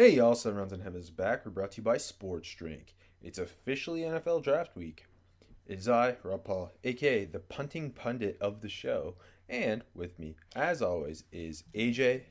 Hey 0.00 0.14
y'all, 0.14 0.34
Seven 0.34 0.56
Rounds 0.56 0.72
in 0.72 0.80
Heaven 0.80 0.98
is 0.98 1.10
back. 1.10 1.44
We're 1.44 1.50
brought 1.50 1.72
to 1.72 1.76
you 1.76 1.82
by 1.82 1.98
Sports 1.98 2.54
Drink. 2.54 2.94
It's 3.22 3.38
officially 3.38 4.00
NFL 4.00 4.42
Draft 4.42 4.74
Week. 4.74 5.04
It 5.66 5.78
is 5.78 5.90
I, 5.90 6.16
Rob 6.22 6.42
Paul, 6.44 6.72
aka 6.82 7.26
the 7.26 7.38
punting 7.38 7.90
pundit 7.90 8.38
of 8.40 8.62
the 8.62 8.68
show, 8.70 9.16
and 9.46 9.84
with 9.94 10.18
me, 10.18 10.36
as 10.56 10.80
always, 10.80 11.24
is 11.32 11.64
AJ. 11.74 12.22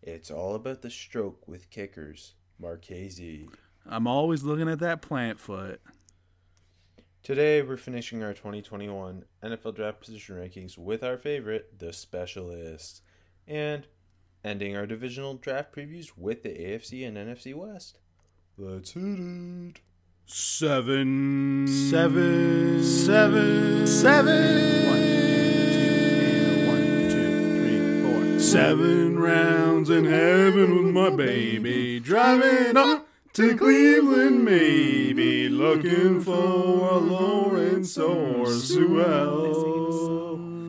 It's 0.00 0.30
all 0.30 0.54
about 0.54 0.82
the 0.82 0.90
stroke 0.90 1.48
with 1.48 1.70
kickers, 1.70 2.34
Marchese. 2.60 3.48
I'm 3.84 4.06
always 4.06 4.44
looking 4.44 4.68
at 4.68 4.78
that 4.78 5.02
plant 5.02 5.40
foot. 5.40 5.80
Today, 7.24 7.62
we're 7.62 7.78
finishing 7.78 8.22
our 8.22 8.32
2021 8.32 9.24
NFL 9.42 9.74
Draft 9.74 9.98
Position 9.98 10.36
Rankings 10.36 10.78
with 10.78 11.02
our 11.02 11.16
favorite, 11.16 11.80
the 11.80 11.92
Specialists, 11.92 13.02
and 13.48 13.88
ending 14.44 14.76
our 14.76 14.86
divisional 14.86 15.34
draft 15.34 15.74
previews 15.74 16.12
with 16.16 16.42
the 16.42 16.50
AFC 16.50 17.06
and 17.06 17.16
NFC 17.16 17.54
West. 17.54 17.98
Let's 18.58 18.92
hit 18.92 19.02
it. 19.02 19.80
Seven, 20.26 21.66
Seven. 21.66 22.82
seven, 22.82 23.86
Seven. 23.86 24.86
One, 24.86 24.98
two, 25.72 26.66
one, 26.68 27.10
two, 27.10 27.56
three, 27.58 28.02
four. 28.02 28.40
Seven 28.40 29.18
rounds 29.18 29.90
in 29.90 30.04
heaven 30.04 30.76
with 30.84 30.94
my 30.94 31.10
baby, 31.10 31.98
driving 32.00 32.76
up 32.76 33.08
to 33.34 33.56
Cleveland, 33.56 34.44
maybe 34.44 35.48
looking 35.48 36.20
for 36.20 36.32
a 36.90 36.98
Lawrence 36.98 37.96
or 37.98 38.46
Sewell. 38.46 39.71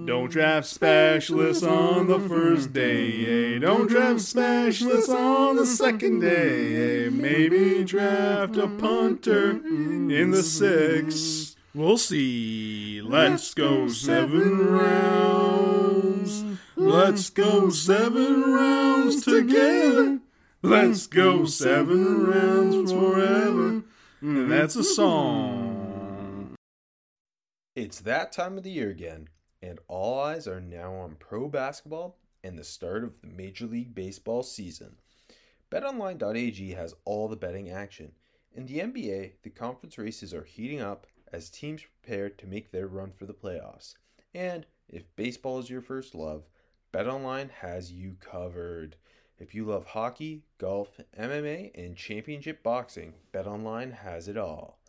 Don't 0.06 0.30
draft 0.30 0.68
specialists 0.68 1.64
on 1.64 2.08
the 2.08 2.20
first 2.20 2.74
day. 2.74 3.56
eh? 3.56 3.60
Don't 3.60 3.88
draft 3.90 4.20
specialists 4.22 5.10
on 5.10 5.56
the 5.56 5.66
second 5.66 6.20
day. 6.20 7.06
eh? 7.06 7.10
Maybe 7.10 7.84
draft 7.86 8.58
a 8.58 8.68
punter 8.68 9.52
in 9.52 10.32
the 10.32 10.44
sixth. 10.44 11.56
We'll 11.74 11.98
see. 11.98 13.02
Let's 13.02 13.54
go 13.54 13.88
seven 13.88 14.68
rounds. 14.68 16.44
Let's 16.76 17.30
go 17.30 17.70
seven 17.70 18.42
rounds 18.52 19.24
together. 19.24 20.20
Let's 20.62 21.08
go 21.08 21.46
seven 21.46 22.26
rounds 22.28 22.92
forever. 22.92 23.84
And 24.22 24.52
that's 24.52 24.76
a 24.76 24.84
song. 24.84 26.56
It's 27.76 28.02
that 28.02 28.32
time 28.32 28.58
of 28.58 28.64
the 28.64 28.70
year 28.70 28.90
again, 28.92 29.30
and 29.64 29.80
all 29.88 30.20
eyes 30.20 30.46
are 30.46 30.60
now 30.60 30.94
on 30.94 31.16
pro 31.16 31.48
basketball 31.48 32.18
and 32.44 32.60
the 32.60 32.64
start 32.66 33.06
of 33.06 33.22
the 33.22 33.28
Major 33.28 33.66
League 33.66 33.96
Baseball 33.96 34.44
season. 34.44 34.98
BetOnline.ag 35.72 36.74
has 36.74 36.94
all 37.06 37.30
the 37.30 37.38
betting 37.38 37.70
action. 37.70 38.12
In 38.54 38.66
the 38.66 38.80
NBA, 38.80 39.36
the 39.42 39.50
conference 39.50 39.98
races 39.98 40.34
are 40.34 40.44
heating 40.44 40.82
up 40.82 41.08
as 41.32 41.50
teams 41.50 41.82
prepare 41.82 42.30
to 42.30 42.46
make 42.46 42.72
their 42.72 42.88
run 42.88 43.14
for 43.14 43.26
the 43.26 43.34
playoffs. 43.34 43.96
And 44.36 44.66
if 44.90 45.16
baseball 45.16 45.60
is 45.60 45.70
your 45.70 45.82
first 45.82 46.14
love, 46.14 46.44
BetOnline 46.94 47.50
has 47.50 47.92
you 47.92 48.18
covered. 48.20 48.98
If 49.40 49.56
you 49.56 49.64
love 49.64 49.86
hockey, 49.86 50.44
golf, 50.58 51.00
MMA, 51.18 51.72
and 51.74 51.96
championship 51.96 52.64
boxing, 52.64 53.14
BetOnline 53.34 53.94
has 54.00 54.28
it 54.28 54.38
all. 54.38 54.80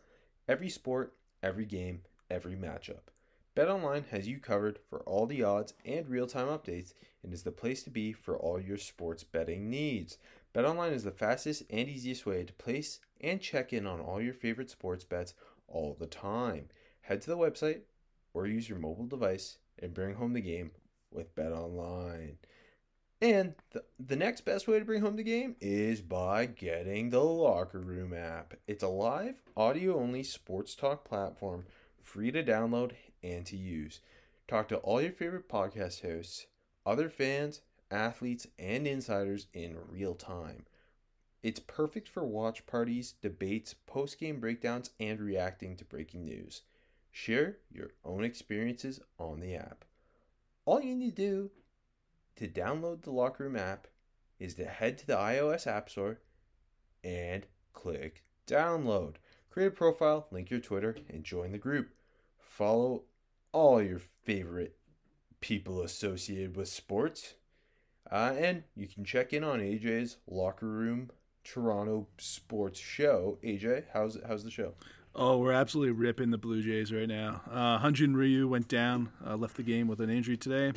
Every 0.49 0.69
sport, 0.69 1.13
every 1.41 1.65
game, 1.65 2.01
every 2.29 2.55
matchup. 2.55 3.14
BetOnline 3.55 4.09
has 4.09 4.27
you 4.27 4.39
covered 4.39 4.79
for 4.89 4.99
all 5.03 5.25
the 5.25 5.41
odds 5.41 5.73
and 5.85 6.09
real-time 6.09 6.47
updates 6.47 6.93
and 7.23 7.33
is 7.33 7.43
the 7.43 7.51
place 7.51 7.83
to 7.83 7.89
be 7.89 8.11
for 8.11 8.37
all 8.37 8.59
your 8.59 8.77
sports 8.77 9.23
betting 9.23 9.69
needs. 9.69 10.17
BetOnline 10.53 10.91
is 10.91 11.05
the 11.05 11.11
fastest 11.11 11.63
and 11.69 11.87
easiest 11.87 12.25
way 12.25 12.43
to 12.43 12.51
place 12.51 12.99
and 13.21 13.39
check 13.39 13.71
in 13.71 13.87
on 13.87 14.01
all 14.01 14.21
your 14.21 14.33
favorite 14.33 14.69
sports 14.69 15.05
bets 15.05 15.35
all 15.69 15.95
the 15.97 16.05
time. 16.05 16.65
Head 17.01 17.21
to 17.21 17.29
the 17.29 17.37
website 17.37 17.83
or 18.33 18.45
use 18.45 18.67
your 18.67 18.77
mobile 18.77 19.07
device 19.07 19.57
and 19.79 19.93
bring 19.93 20.15
home 20.15 20.33
the 20.33 20.41
game 20.41 20.71
with 21.09 21.33
BetOnline. 21.33 22.35
And 23.21 23.55
the, 23.71 23.85
the 24.05 24.17
next 24.17 24.41
best 24.41 24.67
way 24.67 24.79
to 24.79 24.85
bring 24.85 25.01
home 25.01 25.15
the 25.15 25.23
game 25.23 25.55
is 25.61 26.01
by 26.01 26.45
getting 26.45 27.09
the 27.09 27.23
Locker 27.23 27.79
Room 27.79 28.13
app. 28.13 28.55
It's 28.67 28.83
a 28.83 28.89
live, 28.89 29.35
audio 29.55 29.97
only 29.97 30.23
sports 30.23 30.75
talk 30.75 31.05
platform, 31.05 31.63
free 32.03 32.31
to 32.31 32.43
download 32.43 32.91
and 33.25 33.45
to 33.47 33.57
use. 33.57 33.99
Talk 34.47 34.67
to 34.69 34.77
all 34.77 35.01
your 35.01 35.11
favorite 35.11 35.49
podcast 35.49 36.01
hosts, 36.01 36.45
other 36.85 37.09
fans, 37.09 37.61
athletes, 37.89 38.47
and 38.59 38.87
insiders 38.87 39.47
in 39.53 39.77
real 39.89 40.13
time. 40.13 40.65
It's 41.41 41.59
perfect 41.59 42.07
for 42.07 42.23
watch 42.23 42.65
parties, 42.65 43.13
debates, 43.21 43.73
post 43.73 44.19
game 44.19 44.39
breakdowns, 44.39 44.91
and 44.99 45.19
reacting 45.19 45.75
to 45.77 45.85
breaking 45.85 46.25
news. 46.25 46.61
Share 47.11 47.57
your 47.71 47.91
own 48.03 48.23
experiences 48.23 48.99
on 49.17 49.39
the 49.39 49.55
app. 49.55 49.85
All 50.65 50.81
you 50.81 50.95
need 50.95 51.15
to 51.15 51.21
do 51.21 51.51
to 52.35 52.47
download 52.47 53.03
the 53.03 53.11
Locker 53.11 53.45
Room 53.45 53.55
app 53.55 53.87
is 54.39 54.55
to 54.55 54.65
head 54.65 54.97
to 54.97 55.07
the 55.07 55.15
iOS 55.15 55.67
App 55.67 55.89
Store 55.89 56.19
and 57.03 57.45
click 57.73 58.23
download. 58.47 59.15
Create 59.49 59.67
a 59.67 59.71
profile, 59.71 60.27
link 60.31 60.49
your 60.49 60.59
Twitter, 60.59 60.97
and 61.09 61.23
join 61.23 61.51
the 61.51 61.57
group. 61.57 61.89
Follow 62.37 63.03
all 63.55 63.81
your 63.81 64.01
favorite 64.25 64.75
people 65.39 65.81
associated 65.81 66.57
with 66.57 66.67
sports. 66.67 67.35
Uh, 68.11 68.33
and 68.37 68.63
you 68.75 68.85
can 68.85 69.05
check 69.05 69.31
in 69.31 69.45
on 69.45 69.59
AJ's 69.61 70.17
Locker 70.27 70.67
Room 70.67 71.09
Toronto 71.45 72.07
Sports 72.17 72.79
Show. 72.79 73.39
AJ, 73.43 73.85
how's 73.93 74.17
how's 74.27 74.43
the 74.43 74.51
show? 74.51 74.73
Oh, 75.15 75.37
we're 75.37 75.53
absolutely 75.53 75.93
ripping 75.93 76.31
the 76.31 76.37
Blue 76.37 76.61
Jays 76.61 76.91
right 76.91 77.07
now. 77.07 77.41
Uh, 77.49 77.79
Hyun-jin 77.79 78.17
Ryu 78.17 78.49
went 78.49 78.67
down, 78.67 79.13
uh, 79.25 79.37
left 79.37 79.55
the 79.55 79.63
game 79.63 79.87
with 79.87 80.01
an 80.01 80.09
injury 80.09 80.35
today. 80.35 80.73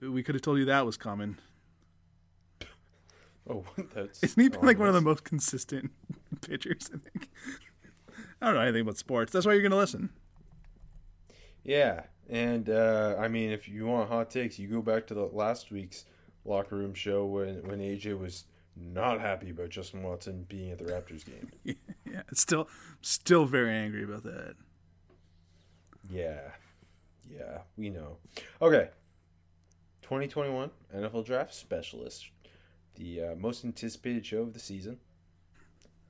We 0.00 0.22
could 0.22 0.36
have 0.36 0.42
told 0.42 0.58
you 0.58 0.64
that 0.66 0.86
was 0.86 0.96
coming. 0.96 1.38
Oh, 3.46 3.62
that's 3.94 4.22
Isn't 4.22 4.42
he 4.42 4.48
been 4.48 4.62
like 4.62 4.78
one 4.78 4.88
of 4.88 4.94
the 4.94 5.02
most 5.02 5.22
consistent 5.22 5.90
pitchers? 6.40 6.88
I 6.94 6.96
think. 6.96 7.28
I 8.40 8.46
don't 8.46 8.54
know 8.54 8.62
anything 8.62 8.80
about 8.80 8.96
sports. 8.96 9.32
That's 9.34 9.44
why 9.44 9.52
you're 9.52 9.60
going 9.60 9.70
to 9.70 9.76
listen. 9.76 10.08
Yeah, 11.64 12.02
and 12.28 12.68
uh, 12.68 13.16
I 13.18 13.28
mean, 13.28 13.50
if 13.50 13.68
you 13.68 13.86
want 13.86 14.08
hot 14.08 14.30
takes, 14.30 14.58
you 14.58 14.68
go 14.68 14.82
back 14.82 15.06
to 15.08 15.14
the 15.14 15.26
last 15.26 15.70
week's 15.70 16.04
locker 16.44 16.76
room 16.76 16.94
show 16.94 17.24
when 17.24 17.66
when 17.66 17.80
AJ 17.80 18.18
was 18.18 18.44
not 18.76 19.20
happy 19.20 19.50
about 19.50 19.70
Justin 19.70 20.02
Watson 20.02 20.44
being 20.48 20.70
at 20.70 20.78
the 20.78 20.84
Raptors 20.84 21.24
game. 21.24 21.50
Yeah, 22.06 22.22
still, 22.32 22.68
still 23.00 23.44
very 23.44 23.72
angry 23.72 24.04
about 24.04 24.22
that. 24.22 24.54
Yeah, 26.08 26.50
yeah, 27.28 27.62
we 27.76 27.90
know. 27.90 28.18
Okay, 28.62 28.90
2021 30.02 30.70
NFL 30.94 31.24
Draft 31.24 31.52
Specialist, 31.52 32.30
the 32.94 33.20
uh, 33.20 33.34
most 33.34 33.64
anticipated 33.64 34.24
show 34.24 34.42
of 34.42 34.52
the 34.52 34.60
season. 34.60 34.98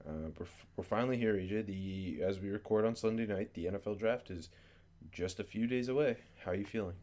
Uh, 0.06 0.28
we're, 0.38 0.47
we're 0.76 0.84
finally 0.84 1.16
here, 1.16 1.34
AJ. 1.34 1.64
The 1.66 2.22
as 2.22 2.38
we 2.38 2.50
record 2.50 2.84
on 2.84 2.97
Sunday 2.97 3.25
night, 3.25 3.54
the 3.54 3.64
NFL 3.64 3.98
Draft 3.98 4.31
is 4.31 4.50
just 5.12 5.41
a 5.41 5.44
few 5.44 5.66
days 5.66 5.88
away. 5.88 6.19
How 6.44 6.53
are 6.53 6.54
you 6.54 6.65
feeling? 6.65 6.97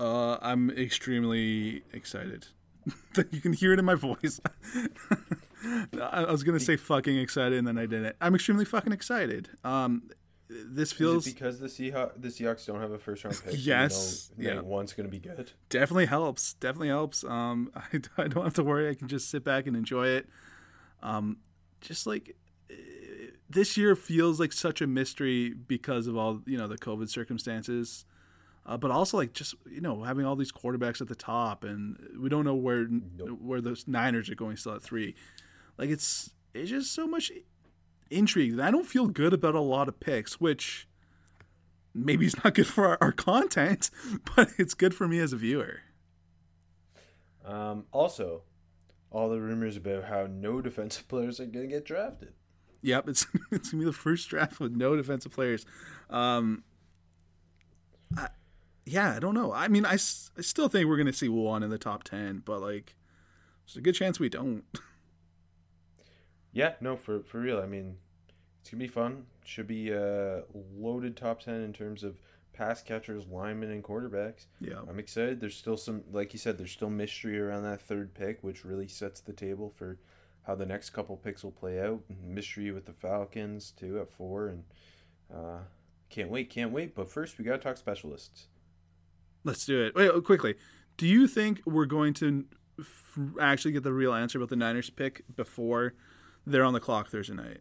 Uh, 0.00 0.38
I'm 0.42 0.70
extremely 0.70 1.82
excited. 1.92 2.48
you 3.30 3.40
can 3.40 3.52
hear 3.52 3.72
it 3.72 3.78
in 3.78 3.84
my 3.84 3.94
voice. 3.94 4.40
I 6.00 6.24
was 6.24 6.42
gonna 6.42 6.58
say 6.58 6.76
fucking 6.76 7.16
excited, 7.16 7.58
and 7.58 7.66
then 7.66 7.78
I 7.78 7.86
didn't. 7.86 8.16
I'm 8.20 8.34
extremely 8.34 8.64
fucking 8.64 8.92
excited. 8.92 9.50
Um, 9.62 10.10
this 10.48 10.92
feels 10.92 11.24
because 11.24 11.60
the 11.60 11.66
Seahawks, 11.66 12.20
the 12.20 12.28
Seahawks 12.28 12.66
don't 12.66 12.80
have 12.80 12.90
a 12.90 12.98
first 12.98 13.24
round 13.24 13.40
pick? 13.44 13.54
Yes, 13.56 14.30
yeah. 14.36 14.60
one's 14.60 14.92
to 14.92 15.04
be 15.04 15.18
good. 15.18 15.52
definitely 15.68 16.06
helps. 16.06 16.54
Definitely 16.54 16.88
helps. 16.88 17.24
Um, 17.24 17.70
I, 17.76 18.00
I 18.18 18.28
don't 18.28 18.44
have 18.44 18.54
to 18.54 18.64
worry. 18.64 18.88
I 18.88 18.94
can 18.94 19.08
just 19.08 19.30
sit 19.30 19.44
back 19.44 19.66
and 19.66 19.76
enjoy 19.76 20.08
it. 20.08 20.28
Um, 21.02 21.38
just 21.80 22.06
like 22.06 22.36
this 23.52 23.76
year 23.76 23.94
feels 23.94 24.40
like 24.40 24.52
such 24.52 24.80
a 24.80 24.86
mystery 24.86 25.50
because 25.50 26.06
of 26.06 26.16
all 26.16 26.42
you 26.46 26.58
know 26.58 26.68
the 26.68 26.78
COVID 26.78 27.08
circumstances. 27.08 28.04
Uh, 28.64 28.76
but 28.76 28.92
also 28.92 29.16
like 29.16 29.32
just 29.32 29.54
you 29.68 29.80
know 29.80 30.04
having 30.04 30.24
all 30.24 30.36
these 30.36 30.52
quarterbacks 30.52 31.00
at 31.00 31.08
the 31.08 31.14
top, 31.14 31.64
and 31.64 31.96
we 32.18 32.28
don't 32.28 32.44
know 32.44 32.54
where 32.54 32.84
where 32.84 33.60
the 33.60 33.80
Niners 33.86 34.30
are 34.30 34.34
going 34.34 34.56
still 34.56 34.74
at 34.74 34.82
three. 34.82 35.14
Like 35.78 35.90
it's 35.90 36.30
it's 36.54 36.70
just 36.70 36.92
so 36.92 37.06
much 37.06 37.32
intrigue. 38.10 38.52
And 38.52 38.62
I 38.62 38.70
don't 38.70 38.86
feel 38.86 39.08
good 39.08 39.32
about 39.32 39.54
a 39.54 39.60
lot 39.60 39.88
of 39.88 39.98
picks, 39.98 40.40
which 40.40 40.86
maybe 41.94 42.26
it's 42.26 42.36
not 42.44 42.54
good 42.54 42.66
for 42.66 42.86
our, 42.86 42.98
our 43.00 43.12
content, 43.12 43.90
but 44.36 44.50
it's 44.58 44.74
good 44.74 44.94
for 44.94 45.08
me 45.08 45.18
as 45.18 45.32
a 45.32 45.36
viewer. 45.36 45.80
Um, 47.44 47.86
also, 47.90 48.42
all 49.10 49.28
the 49.28 49.40
rumors 49.40 49.76
about 49.76 50.04
how 50.04 50.26
no 50.30 50.60
defensive 50.60 51.08
players 51.08 51.40
are 51.40 51.46
going 51.46 51.68
to 51.68 51.74
get 51.74 51.84
drafted. 51.84 52.34
Yep, 52.82 53.08
it's 53.08 53.26
it's 53.50 53.70
gonna 53.70 53.82
be 53.82 53.84
the 53.86 53.92
first 53.92 54.28
draft 54.28 54.60
with 54.60 54.72
no 54.72 54.96
defensive 54.96 55.32
players. 55.32 55.64
Um, 56.10 56.64
I, 58.16 58.28
yeah, 58.84 59.14
I 59.16 59.18
don't 59.18 59.34
know. 59.34 59.52
I 59.52 59.68
mean, 59.68 59.86
I, 59.86 59.94
I 59.94 59.96
still 59.96 60.68
think 60.68 60.88
we're 60.88 60.96
gonna 60.96 61.12
see 61.12 61.28
one 61.28 61.62
in 61.62 61.70
the 61.70 61.78
top 61.78 62.04
ten, 62.04 62.42
but 62.44 62.60
like, 62.60 62.96
there's 63.66 63.76
a 63.76 63.80
good 63.80 63.94
chance 63.94 64.18
we 64.18 64.28
don't. 64.28 64.64
Yeah, 66.52 66.74
no, 66.82 66.96
for 66.96 67.22
for 67.22 67.40
real. 67.40 67.60
I 67.60 67.66
mean, 67.66 67.96
it's 68.60 68.70
gonna 68.70 68.82
be 68.82 68.88
fun. 68.88 69.24
Should 69.44 69.66
be 69.66 69.90
a 69.90 70.42
loaded 70.76 71.16
top 71.16 71.40
ten 71.40 71.62
in 71.62 71.72
terms 71.72 72.04
of 72.04 72.18
pass 72.52 72.82
catchers, 72.82 73.26
linemen, 73.26 73.70
and 73.70 73.82
quarterbacks. 73.82 74.46
Yeah. 74.60 74.80
I'm 74.88 74.98
excited. 74.98 75.40
There's 75.40 75.56
still 75.56 75.76
some, 75.76 76.04
like 76.12 76.32
you 76.32 76.38
said, 76.38 76.58
there's 76.58 76.70
still 76.70 76.90
mystery 76.90 77.40
around 77.40 77.62
that 77.64 77.80
third 77.80 78.14
pick, 78.14 78.42
which 78.42 78.64
really 78.64 78.88
sets 78.88 79.20
the 79.20 79.32
table 79.32 79.72
for 79.76 79.98
how 80.46 80.54
the 80.54 80.66
next 80.66 80.90
couple 80.90 81.16
picks 81.16 81.42
will 81.44 81.50
play 81.52 81.80
out. 81.80 82.00
Mystery 82.24 82.70
with 82.70 82.86
the 82.86 82.92
Falcons 82.92 83.72
too 83.76 83.98
at 84.00 84.10
four, 84.12 84.48
and 84.48 84.64
uh, 85.34 85.58
can't 86.10 86.30
wait, 86.30 86.50
can't 86.50 86.72
wait. 86.72 86.94
But 86.94 87.10
first, 87.10 87.38
we 87.38 87.44
gotta 87.44 87.58
talk 87.58 87.76
specialists. 87.76 88.46
Let's 89.44 89.64
do 89.66 89.80
it. 89.82 89.94
Wait, 89.94 90.08
oh, 90.08 90.20
quickly. 90.20 90.54
Do 90.96 91.06
you 91.06 91.26
think 91.26 91.62
we're 91.64 91.86
going 91.86 92.14
to 92.14 92.44
f- 92.78 93.18
actually 93.40 93.72
get 93.72 93.82
the 93.82 93.92
real 93.92 94.14
answer 94.14 94.38
about 94.38 94.50
the 94.50 94.56
Niners 94.56 94.90
pick 94.90 95.22
before 95.34 95.94
they're 96.46 96.62
on 96.64 96.74
the 96.74 96.80
clock 96.80 97.08
Thursday 97.08 97.34
night? 97.34 97.58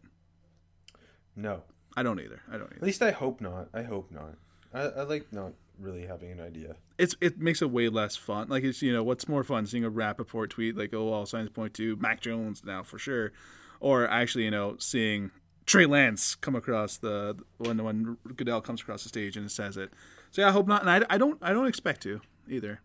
No, 1.36 1.63
I 1.95 2.04
don't 2.04 2.19
either. 2.19 2.42
I 2.50 2.54
don't 2.57 2.68
Either. 2.68 2.75
at 2.75 2.83
least 2.83 3.01
I 3.01 3.12
hope 3.12 3.42
not. 3.42 3.69
I 3.74 3.83
hope 3.83 4.12
not. 4.12 4.36
I, 4.74 4.81
I 4.81 5.04
like 5.04 5.31
not 5.31 5.54
really 5.81 6.06
having 6.06 6.31
an 6.31 6.39
idea. 6.39 6.75
It's 6.98 7.16
it 7.22 7.39
makes 7.39 7.62
it 7.62 7.72
way 7.72 7.89
less 7.89 8.16
fun. 8.16 8.50
Like 8.50 8.63
it's 8.63 8.81
you 8.81 8.94
know 8.94 9.04
what's 9.04 9.28
more 9.28 9.44
fun 9.44 9.66
seeing 9.66 9.83
a 9.83 9.89
Rapoport 9.89 10.50
tweet 10.50 10.78
like 10.78 10.94
oh 10.94 11.12
all 11.12 11.25
signs 11.25 11.50
point 11.50 11.74
to 11.75 11.95
Mac 11.98 12.22
Jones 12.22 12.63
now 12.63 12.83
for 12.83 13.00
sure, 13.00 13.31
or 13.80 14.07
actually 14.07 14.45
you 14.45 14.51
know 14.51 14.75
seeing 14.80 15.31
Trey 15.66 15.86
Lance 15.86 16.36
come 16.36 16.56
across 16.56 16.98
the 16.98 17.38
when 17.57 17.83
when 17.83 18.18
Goodell 18.36 18.62
comes 18.62 18.81
across 18.81 19.04
the 19.04 19.10
stage 19.10 19.38
and 19.38 19.50
says 19.51 19.78
it. 19.78 19.92
So 20.31 20.42
yeah, 20.42 20.50
I 20.50 20.51
hope 20.51 20.68
not, 20.68 20.81
and 20.81 20.89
I, 20.89 21.06
I 21.10 21.18
don't 21.18 21.38
I 21.42 21.54
don't 21.54 21.68
expect 21.68 22.01
to 22.04 22.22
either. 22.48 22.81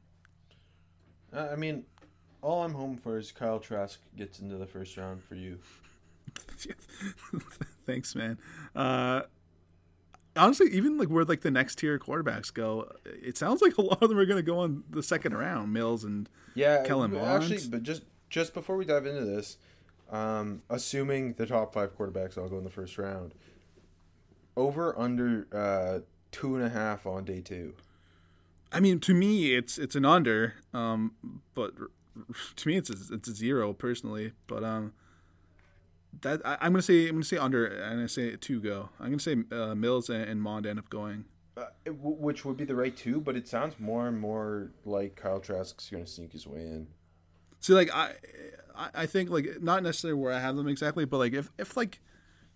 Uh, 1.32 1.48
I 1.52 1.56
mean, 1.56 1.84
all 2.42 2.62
I'm 2.62 2.74
hoping 2.74 2.98
for 2.98 3.18
is 3.18 3.32
Kyle 3.32 3.58
Trask 3.58 4.00
gets 4.16 4.40
into 4.40 4.56
the 4.56 4.66
first 4.66 4.96
round 4.96 5.22
for 5.22 5.34
you. 5.34 5.58
Thanks, 7.86 8.14
man. 8.14 8.38
Uh, 8.74 9.22
honestly, 10.36 10.70
even 10.70 10.98
like 10.98 11.08
where 11.08 11.24
like 11.24 11.40
the 11.40 11.50
next 11.50 11.78
tier 11.78 11.98
quarterbacks 11.98 12.52
go, 12.52 12.90
it 13.04 13.36
sounds 13.36 13.62
like 13.62 13.76
a 13.78 13.82
lot 13.82 14.02
of 14.02 14.08
them 14.08 14.18
are 14.18 14.26
going 14.26 14.38
to 14.38 14.42
go 14.42 14.58
on 14.58 14.84
the 14.90 15.02
second 15.02 15.36
round. 15.36 15.72
Mills 15.72 16.04
and 16.04 16.28
Yeah, 16.54 16.82
Kellen 16.84 17.12
Mond. 17.12 17.42
actually, 17.42 17.68
but 17.68 17.82
just 17.82 18.02
just 18.30 18.54
before 18.54 18.76
we 18.76 18.84
dive 18.84 19.06
into 19.06 19.24
this, 19.24 19.58
um, 20.10 20.62
assuming 20.70 21.34
the 21.34 21.46
top 21.46 21.72
five 21.74 21.96
quarterbacks 21.96 22.36
all 22.36 22.48
go 22.48 22.58
in 22.58 22.64
the 22.64 22.70
first 22.70 22.98
round, 22.98 23.34
over 24.56 24.98
under 24.98 25.46
uh, 25.52 26.00
two 26.32 26.56
and 26.56 26.64
a 26.64 26.68
half 26.68 27.06
on 27.06 27.24
day 27.24 27.40
two. 27.40 27.74
I 28.72 28.80
mean, 28.80 28.98
to 29.00 29.14
me, 29.14 29.54
it's 29.54 29.78
it's 29.78 29.94
an 29.94 30.04
under. 30.04 30.54
Um, 30.74 31.12
but 31.54 31.72
to 32.56 32.68
me, 32.68 32.76
it's 32.76 32.90
a, 32.90 33.14
it's 33.14 33.28
a 33.28 33.34
zero 33.34 33.72
personally. 33.72 34.32
But 34.46 34.64
um, 34.64 34.92
that 36.22 36.40
I, 36.46 36.56
I'm 36.60 36.72
gonna 36.72 36.82
say 36.82 37.08
I'm 37.08 37.14
gonna 37.16 37.24
say 37.24 37.36
under. 37.38 37.66
And 37.66 37.84
I'm 37.84 37.92
gonna 37.96 38.08
say 38.08 38.36
two 38.36 38.60
go. 38.60 38.90
I'm 39.00 39.06
gonna 39.06 39.18
say 39.20 39.36
uh, 39.52 39.74
Mills 39.74 40.08
and, 40.10 40.22
and 40.24 40.40
Mond 40.42 40.66
end 40.66 40.78
up 40.78 40.88
going. 40.90 41.24
Uh, 41.56 41.64
it- 41.84 41.96
w- 41.96 42.16
which 42.16 42.44
would 42.44 42.56
be 42.56 42.64
the 42.64 42.74
right 42.74 42.94
two, 42.96 43.20
but 43.20 43.34
it 43.36 43.48
sounds 43.48 43.78
more 43.80 44.06
and 44.08 44.18
more 44.20 44.72
like 44.84 45.16
Kyle 45.16 45.40
Trask's 45.40 45.88
going 45.90 46.04
to 46.04 46.10
sneak 46.10 46.32
his 46.32 46.46
way 46.46 46.60
in. 46.60 46.86
See, 47.60 47.72
like 47.72 47.90
I, 47.94 48.12
I 48.76 48.88
I 48.94 49.06
think 49.06 49.30
like 49.30 49.62
not 49.62 49.82
necessarily 49.82 50.20
where 50.20 50.32
I 50.32 50.38
have 50.40 50.56
them 50.56 50.68
exactly, 50.68 51.04
but 51.06 51.18
like 51.18 51.32
if 51.32 51.50
if 51.58 51.76
like 51.76 52.00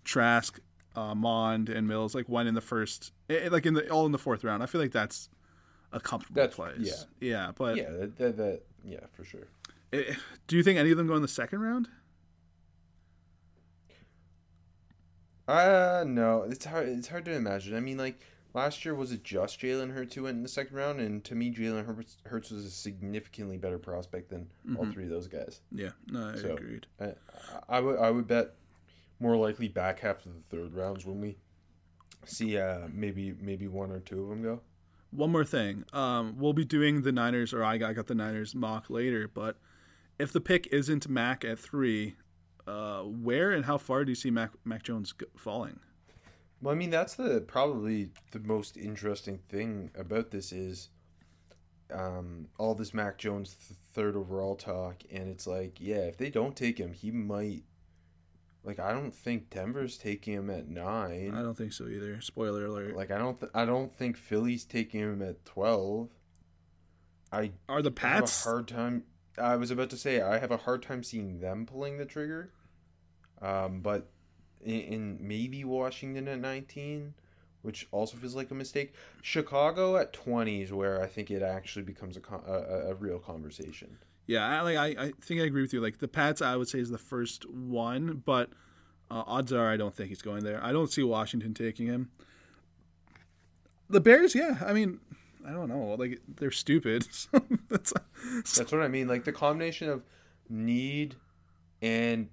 Trask, 0.03 0.59
uh, 0.95 1.15
Mond, 1.15 1.69
and 1.69 1.87
Mills 1.87 2.13
like 2.15 2.29
went 2.29 2.47
in 2.47 2.53
the 2.55 2.61
first, 2.61 3.11
eh, 3.29 3.49
like 3.51 3.65
in 3.65 3.73
the 3.73 3.89
all 3.89 4.05
in 4.05 4.11
the 4.11 4.17
fourth 4.19 4.43
round, 4.43 4.61
I 4.61 4.65
feel 4.67 4.81
like 4.81 4.91
that's 4.91 5.29
a 5.91 5.99
comfortable 5.99 6.35
That's- 6.41 6.55
place. 6.55 7.05
yeah. 7.19 7.29
yeah, 7.29 7.51
But 7.55 7.75
Yeah, 7.77 7.89
that, 7.91 8.17
that, 8.17 8.37
that 8.37 8.61
yeah 8.85 8.99
for 9.13 9.23
sure. 9.25 9.47
eh, 9.91 10.13
do 10.47 10.55
you 10.55 10.63
think 10.63 10.79
any 10.79 10.89
of 10.91 10.97
them 10.97 11.05
go 11.07 11.15
in 11.15 11.21
the 11.21 11.27
second 11.27 11.59
round? 11.61 11.89
Uh 15.51 16.03
no, 16.07 16.43
it's 16.43 16.65
hard. 16.65 16.87
It's 16.89 17.07
hard 17.07 17.25
to 17.25 17.33
imagine. 17.33 17.75
I 17.75 17.79
mean, 17.79 17.97
like 17.97 18.19
last 18.53 18.83
year, 18.85 18.95
was 18.95 19.11
it 19.11 19.23
just 19.23 19.59
Jalen 19.59 19.93
Hurts 19.93 20.15
who 20.15 20.23
went 20.23 20.37
in 20.37 20.43
the 20.43 20.49
second 20.49 20.75
round? 20.75 20.99
And 20.99 21.23
to 21.25 21.35
me, 21.35 21.53
Jalen 21.53 21.85
Hurts, 22.25 22.51
was 22.51 22.65
a 22.65 22.69
significantly 22.71 23.57
better 23.57 23.77
prospect 23.77 24.29
than 24.29 24.47
all 24.77 24.85
three 24.85 25.03
of 25.05 25.09
those 25.09 25.27
guys. 25.27 25.61
Yeah, 25.71 25.91
no, 26.07 26.29
I 26.29 26.35
So- 26.35 26.53
agreed. 26.55 26.87
I, 26.99 27.13
I 27.69 27.79
would 27.79 27.99
I 27.99 28.11
would 28.11 28.27
bet 28.27 28.53
more 29.19 29.35
likely 29.37 29.67
back 29.67 29.99
half 29.99 30.25
of 30.25 30.33
the 30.33 30.55
third 30.57 30.73
rounds 30.73 31.05
when 31.05 31.21
we 31.21 31.37
see 32.25 32.57
uh 32.57 32.87
maybe 32.91 33.33
maybe 33.39 33.67
one 33.67 33.91
or 33.91 33.99
two 33.99 34.23
of 34.23 34.29
them 34.29 34.41
go. 34.43 34.61
One 35.11 35.31
more 35.31 35.43
thing. 35.43 35.83
Um, 35.91 36.37
we'll 36.39 36.53
be 36.53 36.63
doing 36.63 37.01
the 37.01 37.11
Niners, 37.11 37.53
or 37.53 37.65
I 37.65 37.77
got, 37.77 37.89
I 37.89 37.93
got 37.93 38.07
the 38.07 38.15
Niners 38.15 38.55
mock 38.55 38.89
later. 38.89 39.27
But 39.27 39.57
if 40.17 40.31
the 40.31 40.39
pick 40.39 40.67
isn't 40.67 41.09
Mac 41.09 41.43
at 41.43 41.59
three, 41.59 42.15
uh, 42.71 43.01
where 43.03 43.51
and 43.51 43.65
how 43.65 43.77
far 43.77 44.05
do 44.05 44.11
you 44.11 44.15
see 44.15 44.31
Mac 44.31 44.51
Mac 44.63 44.83
Jones 44.83 45.13
falling? 45.37 45.79
Well, 46.61 46.73
I 46.73 46.77
mean 46.77 46.89
that's 46.89 47.15
the 47.15 47.41
probably 47.41 48.09
the 48.31 48.39
most 48.39 48.77
interesting 48.77 49.39
thing 49.49 49.91
about 49.97 50.31
this 50.31 50.51
is 50.51 50.89
um, 51.93 52.47
all 52.57 52.75
this 52.75 52.93
Mac 52.93 53.17
Jones 53.17 53.55
th- 53.55 53.77
third 53.93 54.15
overall 54.15 54.55
talk, 54.55 55.03
and 55.11 55.27
it's 55.29 55.45
like, 55.47 55.81
yeah, 55.81 55.97
if 56.11 56.17
they 56.17 56.29
don't 56.29 56.55
take 56.55 56.77
him, 56.79 56.93
he 56.93 57.11
might. 57.11 57.63
Like, 58.63 58.79
I 58.79 58.91
don't 58.93 59.13
think 59.13 59.49
Denver's 59.49 59.97
taking 59.97 60.35
him 60.35 60.49
at 60.51 60.67
nine. 60.67 61.33
I 61.35 61.41
don't 61.41 61.57
think 61.57 61.73
so 61.73 61.87
either. 61.87 62.21
Spoiler 62.21 62.67
alert. 62.67 62.95
Like, 62.95 63.09
I 63.09 63.17
don't. 63.17 63.39
Th- 63.39 63.51
I 63.55 63.65
don't 63.65 63.91
think 63.91 64.15
Philly's 64.17 64.65
taking 64.65 64.99
him 65.01 65.21
at 65.23 65.43
twelve. 65.45 66.09
I 67.31 67.51
Are 67.67 67.81
the 67.81 67.89
have 67.89 67.95
Pats? 67.95 68.45
a 68.45 68.49
hard 68.49 68.67
time. 68.67 69.03
I 69.37 69.55
was 69.55 69.71
about 69.71 69.89
to 69.91 69.97
say 69.97 70.21
I 70.21 70.37
have 70.37 70.51
a 70.51 70.57
hard 70.57 70.83
time 70.83 71.01
seeing 71.03 71.39
them 71.39 71.65
pulling 71.65 71.97
the 71.97 72.05
trigger. 72.05 72.51
Um, 73.41 73.81
but 73.81 74.09
in, 74.63 74.79
in 74.81 75.17
maybe 75.21 75.63
Washington 75.63 76.27
at 76.27 76.39
nineteen, 76.39 77.13
which 77.61 77.87
also 77.91 78.17
feels 78.17 78.35
like 78.35 78.51
a 78.51 78.55
mistake. 78.55 78.93
Chicago 79.21 79.97
at 79.97 80.13
twenty 80.13 80.61
is 80.61 80.71
where 80.71 81.01
I 81.01 81.07
think 81.07 81.31
it 81.31 81.41
actually 81.41 81.83
becomes 81.83 82.17
a 82.17 82.21
a, 82.35 82.91
a, 82.91 82.93
real 82.95 83.19
conversation. 83.19 83.97
Yeah, 84.27 84.47
I, 84.47 84.61
like 84.61 84.77
I, 84.77 85.03
I 85.05 85.11
think 85.21 85.41
I 85.41 85.45
agree 85.45 85.61
with 85.61 85.73
you. 85.73 85.81
Like 85.81 85.99
the 85.99 86.07
Pats, 86.07 86.41
I 86.41 86.55
would 86.55 86.67
say 86.67 86.79
is 86.79 86.89
the 86.89 86.97
first 86.97 87.49
one, 87.49 88.21
but 88.25 88.49
uh, 89.09 89.23
odds 89.25 89.51
are 89.51 89.69
I 89.69 89.77
don't 89.77 89.95
think 89.95 90.09
he's 90.09 90.21
going 90.21 90.43
there. 90.43 90.63
I 90.63 90.71
don't 90.71 90.91
see 90.91 91.03
Washington 91.03 91.53
taking 91.53 91.87
him. 91.87 92.11
The 93.89 93.99
Bears, 93.99 94.33
yeah, 94.33 94.57
I 94.65 94.71
mean, 94.71 94.99
I 95.45 95.51
don't 95.51 95.67
know. 95.67 95.95
Like 95.99 96.19
they're 96.27 96.51
stupid. 96.51 97.07
So 97.21 97.41
that's 97.69 97.93
That's 98.55 98.71
what 98.71 98.81
I 98.81 98.87
mean. 98.87 99.07
Like 99.07 99.25
the 99.25 99.31
combination 99.31 99.89
of 99.89 100.03
need 100.49 101.15
and 101.81 102.29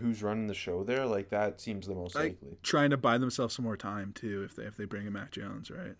who's 0.00 0.22
running 0.22 0.46
the 0.46 0.54
show 0.54 0.84
there, 0.84 1.06
like 1.06 1.30
that 1.30 1.60
seems 1.60 1.86
the 1.86 1.94
most 1.94 2.14
like 2.14 2.36
likely. 2.42 2.58
trying 2.62 2.90
to 2.90 2.96
buy 2.96 3.18
themselves 3.18 3.54
some 3.54 3.64
more 3.64 3.76
time 3.76 4.12
too. 4.12 4.42
If 4.44 4.56
they 4.56 4.64
if 4.64 4.76
they 4.76 4.84
bring 4.84 5.06
in 5.06 5.12
Mac 5.12 5.30
Jones, 5.32 5.70
right? 5.70 5.94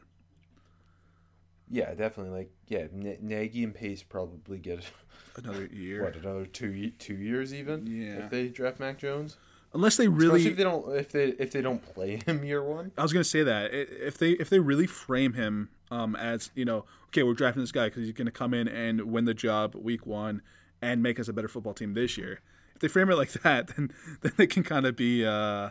Yeah, 1.70 1.94
definitely. 1.94 2.38
Like 2.38 2.50
yeah, 2.68 2.86
N- 2.92 3.18
Nagy 3.20 3.64
and 3.64 3.74
Pace 3.74 4.02
probably 4.02 4.58
get 4.58 4.84
Another 5.36 5.64
year, 5.66 6.02
what 6.04 6.16
another 6.16 6.44
two 6.44 6.90
two 6.98 7.14
years 7.14 7.54
even. 7.54 7.86
Yeah. 7.86 8.24
if 8.24 8.30
they 8.30 8.48
draft 8.48 8.78
Mac 8.78 8.98
Jones, 8.98 9.38
unless 9.72 9.96
they 9.96 10.06
really 10.06 10.40
really. 10.40 10.46
if 10.50 10.56
they 10.58 10.62
don't 10.62 10.96
if 10.96 11.10
they 11.12 11.28
if 11.28 11.50
they 11.52 11.62
don't 11.62 11.82
play 11.82 12.20
him 12.26 12.44
year 12.44 12.62
one. 12.62 12.92
I 12.98 13.02
was 13.02 13.14
gonna 13.14 13.24
say 13.24 13.42
that 13.42 13.72
if 13.72 14.18
they 14.18 14.32
if 14.32 14.50
they 14.50 14.58
really 14.58 14.86
frame 14.86 15.32
him 15.32 15.70
um, 15.90 16.14
as 16.16 16.50
you 16.54 16.66
know, 16.66 16.84
okay, 17.08 17.22
we're 17.22 17.32
drafting 17.32 17.62
this 17.62 17.72
guy 17.72 17.86
because 17.86 18.04
he's 18.04 18.12
gonna 18.12 18.30
come 18.30 18.52
in 18.52 18.68
and 18.68 19.02
win 19.10 19.24
the 19.24 19.32
job 19.34 19.74
week 19.74 20.04
one 20.06 20.42
and 20.82 21.02
make 21.02 21.18
us 21.18 21.28
a 21.28 21.32
better 21.32 21.48
football 21.48 21.72
team 21.74 21.94
this 21.94 22.18
year. 22.18 22.40
They 22.82 22.88
frame 22.88 23.08
it 23.10 23.16
like 23.16 23.32
that, 23.42 23.68
then 23.68 23.90
then 24.20 24.32
they 24.36 24.46
can 24.46 24.62
kind 24.64 24.84
of 24.84 24.94
be 24.96 25.24
uh, 25.24 25.70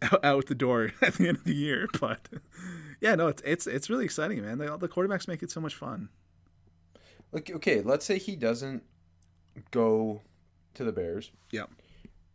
out, 0.00 0.24
out 0.24 0.46
the 0.46 0.54
door 0.54 0.92
at 1.02 1.14
the 1.14 1.28
end 1.28 1.36
of 1.38 1.44
the 1.44 1.54
year. 1.54 1.86
But 2.00 2.28
yeah, 3.00 3.14
no, 3.14 3.26
it's 3.28 3.42
it's 3.44 3.66
it's 3.66 3.90
really 3.90 4.06
exciting, 4.06 4.40
man. 4.40 4.56
The, 4.58 4.76
the 4.78 4.88
quarterbacks 4.88 5.28
make 5.28 5.42
it 5.42 5.50
so 5.50 5.60
much 5.60 5.74
fun. 5.74 6.08
Like 7.32 7.50
okay, 7.50 7.82
let's 7.82 8.06
say 8.06 8.18
he 8.18 8.36
doesn't 8.36 8.82
go 9.70 10.22
to 10.74 10.84
the 10.84 10.92
Bears. 10.92 11.30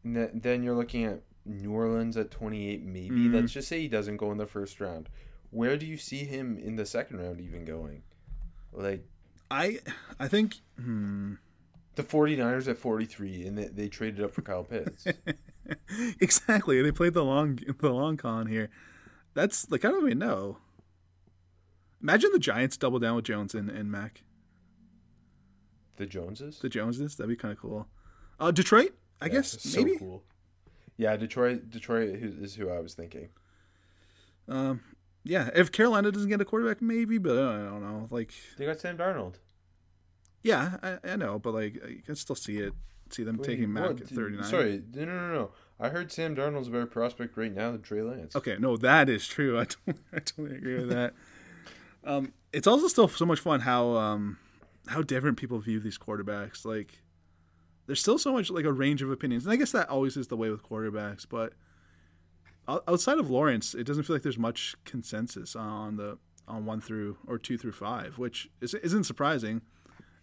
Th- 0.04 0.30
then 0.34 0.64
you're 0.64 0.76
looking 0.76 1.04
at 1.06 1.22
New 1.46 1.72
Orleans 1.72 2.18
at 2.18 2.30
28 2.32 2.84
maybe. 2.84 3.10
Mhm. 3.10 3.34
Let's 3.34 3.52
just 3.54 3.68
say 3.68 3.80
he 3.82 3.88
doesn't 3.88 4.18
go 4.18 4.32
in 4.32 4.38
the 4.38 4.46
first 4.46 4.80
round. 4.80 5.10
Where 5.50 5.78
do 5.78 5.86
you 5.86 5.98
see 5.98 6.26
him 6.26 6.58
in 6.58 6.76
the 6.76 6.86
second 6.86 7.20
round 7.20 7.40
even 7.42 7.64
going? 7.66 8.04
Like 8.74 9.06
I 9.50 9.80
I 10.20 10.28
think 10.28 10.58
hmm, 10.80 11.36
the 11.98 12.04
49ers 12.04 12.68
at 12.70 12.78
43 12.78 13.46
and 13.48 13.58
they, 13.58 13.66
they 13.66 13.88
traded 13.90 14.24
up 14.24 14.32
for 14.32 14.42
Kyle 14.44 14.64
Pitts. 14.64 15.06
exactly. 16.22 16.82
They 16.82 16.92
played 16.92 17.14
the 17.14 17.26
long 17.26 17.60
the 17.80 17.90
long 17.92 18.16
con 18.18 18.48
here. 18.48 18.70
That's 19.34 19.70
like 19.70 19.84
I 19.84 19.90
don't 19.90 20.06
even 20.06 20.20
know. 20.20 20.60
Imagine 22.02 22.30
the 22.32 22.40
Giants 22.40 22.78
double 22.78 23.00
down 23.00 23.16
with 23.16 23.26
Jones 23.26 23.54
and, 23.56 23.70
and 23.70 23.92
Mac. 23.92 24.24
the 25.98 26.06
Joneses? 26.06 26.60
The 26.60 26.70
Joneses. 26.70 27.16
That'd 27.16 27.30
be 27.30 27.36
kind 27.36 27.52
of 27.52 27.58
cool. 27.60 27.88
Uh, 28.40 28.52
Detroit. 28.52 28.94
I 29.20 29.26
Yeah, 29.26 29.34
guess 29.34 29.60
so 29.62 29.84
maybe. 29.84 29.98
cool. 29.98 30.24
Yeah, 30.98 31.18
Detroit 31.18 31.70
Detroit 31.72 32.10
is 32.10 32.56
who 32.56 32.70
I 32.70 32.80
was 32.80 32.94
thinking. 32.94 33.30
Um, 34.48 34.82
yeah. 35.24 35.50
If 35.56 35.72
Carolina 35.72 36.12
doesn't 36.12 36.30
get 36.30 36.40
a 36.42 36.46
quarterback, 36.46 36.82
maybe. 36.82 37.18
But 37.18 37.38
I 37.40 37.58
don't 37.66 37.82
know. 37.82 38.08
Like, 38.12 38.32
They 38.58 38.66
got 38.66 38.80
Sam 38.80 38.98
Darnold. 38.98 39.36
Yeah, 40.44 40.78
I, 40.82 41.12
I 41.12 41.16
know, 41.16 41.40
but 41.40 41.54
like, 41.54 41.82
I 41.84 42.02
can 42.06 42.16
still 42.16 42.36
see 42.36 42.58
it 42.58 42.74
see 43.14 43.24
them 43.24 43.38
Wait, 43.38 43.46
taking 43.48 43.72
Mac 43.72 43.92
what? 43.92 44.02
at 44.02 44.10
39. 44.10 44.44
Sorry, 44.44 44.84
no, 44.94 45.06
no, 45.06 45.14
no, 45.14 45.34
no. 45.34 45.52
I 45.80 45.90
heard 45.90 46.12
Sam 46.12 46.36
Darnold's 46.36 46.68
a 46.68 46.72
better 46.72 46.86
prospect 46.86 47.38
right 47.38 47.54
now 47.54 47.72
than 47.72 47.82
Trey 47.82 48.02
Lance. 48.02 48.36
Okay, 48.36 48.58
no, 48.60 48.78
that 48.78 49.10
is 49.10 49.28
true. 49.28 49.60
I 49.60 49.66
totally, 49.66 50.04
I 50.14 50.20
totally 50.20 50.58
agree 50.58 50.78
with 50.80 50.90
that. 50.90 51.14
um, 52.04 52.34
it's 52.52 52.68
also 52.68 52.88
still 52.88 53.08
so 53.08 53.26
much 53.26 53.40
fun 53.40 53.62
how 53.62 53.96
um, 53.96 54.38
how 54.88 55.02
different 55.02 55.38
people 55.38 55.60
view 55.60 55.80
these 55.80 55.98
quarterbacks. 55.98 56.66
Like, 56.66 57.02
there's 57.86 58.02
still 58.02 58.18
so 58.18 58.34
much 58.34 58.50
like 58.50 58.66
a 58.66 58.74
range 58.74 59.02
of 59.02 59.12
opinions, 59.12 59.46
and 59.46 59.54
I 59.54 59.56
guess 59.56 59.72
that 59.72 59.90
always 59.90 60.18
is 60.18 60.28
the 60.28 60.38
way 60.38 60.50
with 60.50 60.64
quarterbacks. 60.64 61.26
But 61.30 61.54
outside 62.68 63.20
of 63.20 63.30
Lawrence, 63.30 63.74
it 63.74 63.86
doesn't 63.86 64.04
feel 64.04 64.16
like 64.16 64.24
there's 64.24 64.38
much 64.38 64.76
consensus 64.84 65.56
on 65.56 65.98
the 65.98 66.18
on 66.48 66.66
one 66.66 66.82
through 66.82 67.18
or 67.28 67.38
two 67.38 67.58
through 67.58 67.74
five, 67.74 68.18
which 68.18 68.50
is, 68.62 68.74
isn't 68.74 69.04
surprising. 69.04 69.62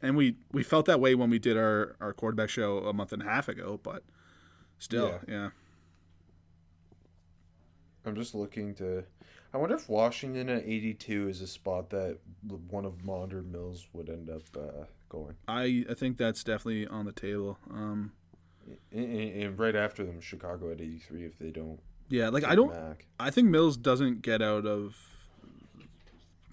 And 0.05 0.17
we 0.17 0.37
we 0.53 0.63
felt 0.63 0.85
that 0.87 1.01
way 1.01 1.15
when 1.15 1.31
we 1.31 1.39
did 1.39 1.57
our 1.57 1.97
our 2.01 2.13
quarterback 2.13 2.51
show 2.51 2.79
a 2.79 2.93
month 2.93 3.13
and 3.13 3.23
a 3.23 3.25
half 3.25 3.49
ago, 3.49 3.81
but 3.83 4.03
still, 4.79 5.21
Yeah. 5.27 5.35
yeah. 5.35 5.51
I'm 8.05 8.15
just 8.15 8.35
looking 8.35 8.75
to. 8.77 9.05
I 9.53 9.57
wonder 9.57 9.77
if 9.77 9.89
Washington 9.89 10.49
at 10.49 10.65
82 10.65 11.29
is 11.29 11.41
a 11.41 11.47
spot 11.47 11.91
that 11.91 12.19
one 12.69 12.85
of 12.85 13.05
Mond 13.05 13.33
or 13.33 13.43
Mills 13.43 13.87
would 13.93 14.11
end 14.11 14.29
up 14.29 14.43
uh, 14.57 14.85
going. 15.09 15.37
I 15.49 15.85
I 15.89 15.95
think 15.95 16.19
that's 16.19 16.45
definitely 16.45 16.87
on 16.87 17.07
the 17.07 17.13
table. 17.13 17.59
Um, 17.71 18.13
And, 18.93 19.05
and- 19.43 19.59
right 19.59 19.77
after 19.77 20.05
them, 20.05 20.21
Chicago 20.21 20.71
at 20.71 20.81
83 20.81 21.25
if 21.25 21.39
they 21.39 21.51
don't. 21.51 21.81
yeah, 22.09 22.29
like 22.29 22.45
I 22.45 22.55
don't. 22.55 22.73
Mac. 22.75 23.07
I 23.19 23.31
think 23.31 23.49
Mills 23.49 23.77
doesn't 23.79 24.21
get 24.23 24.43
out 24.43 24.67
of. 24.67 24.97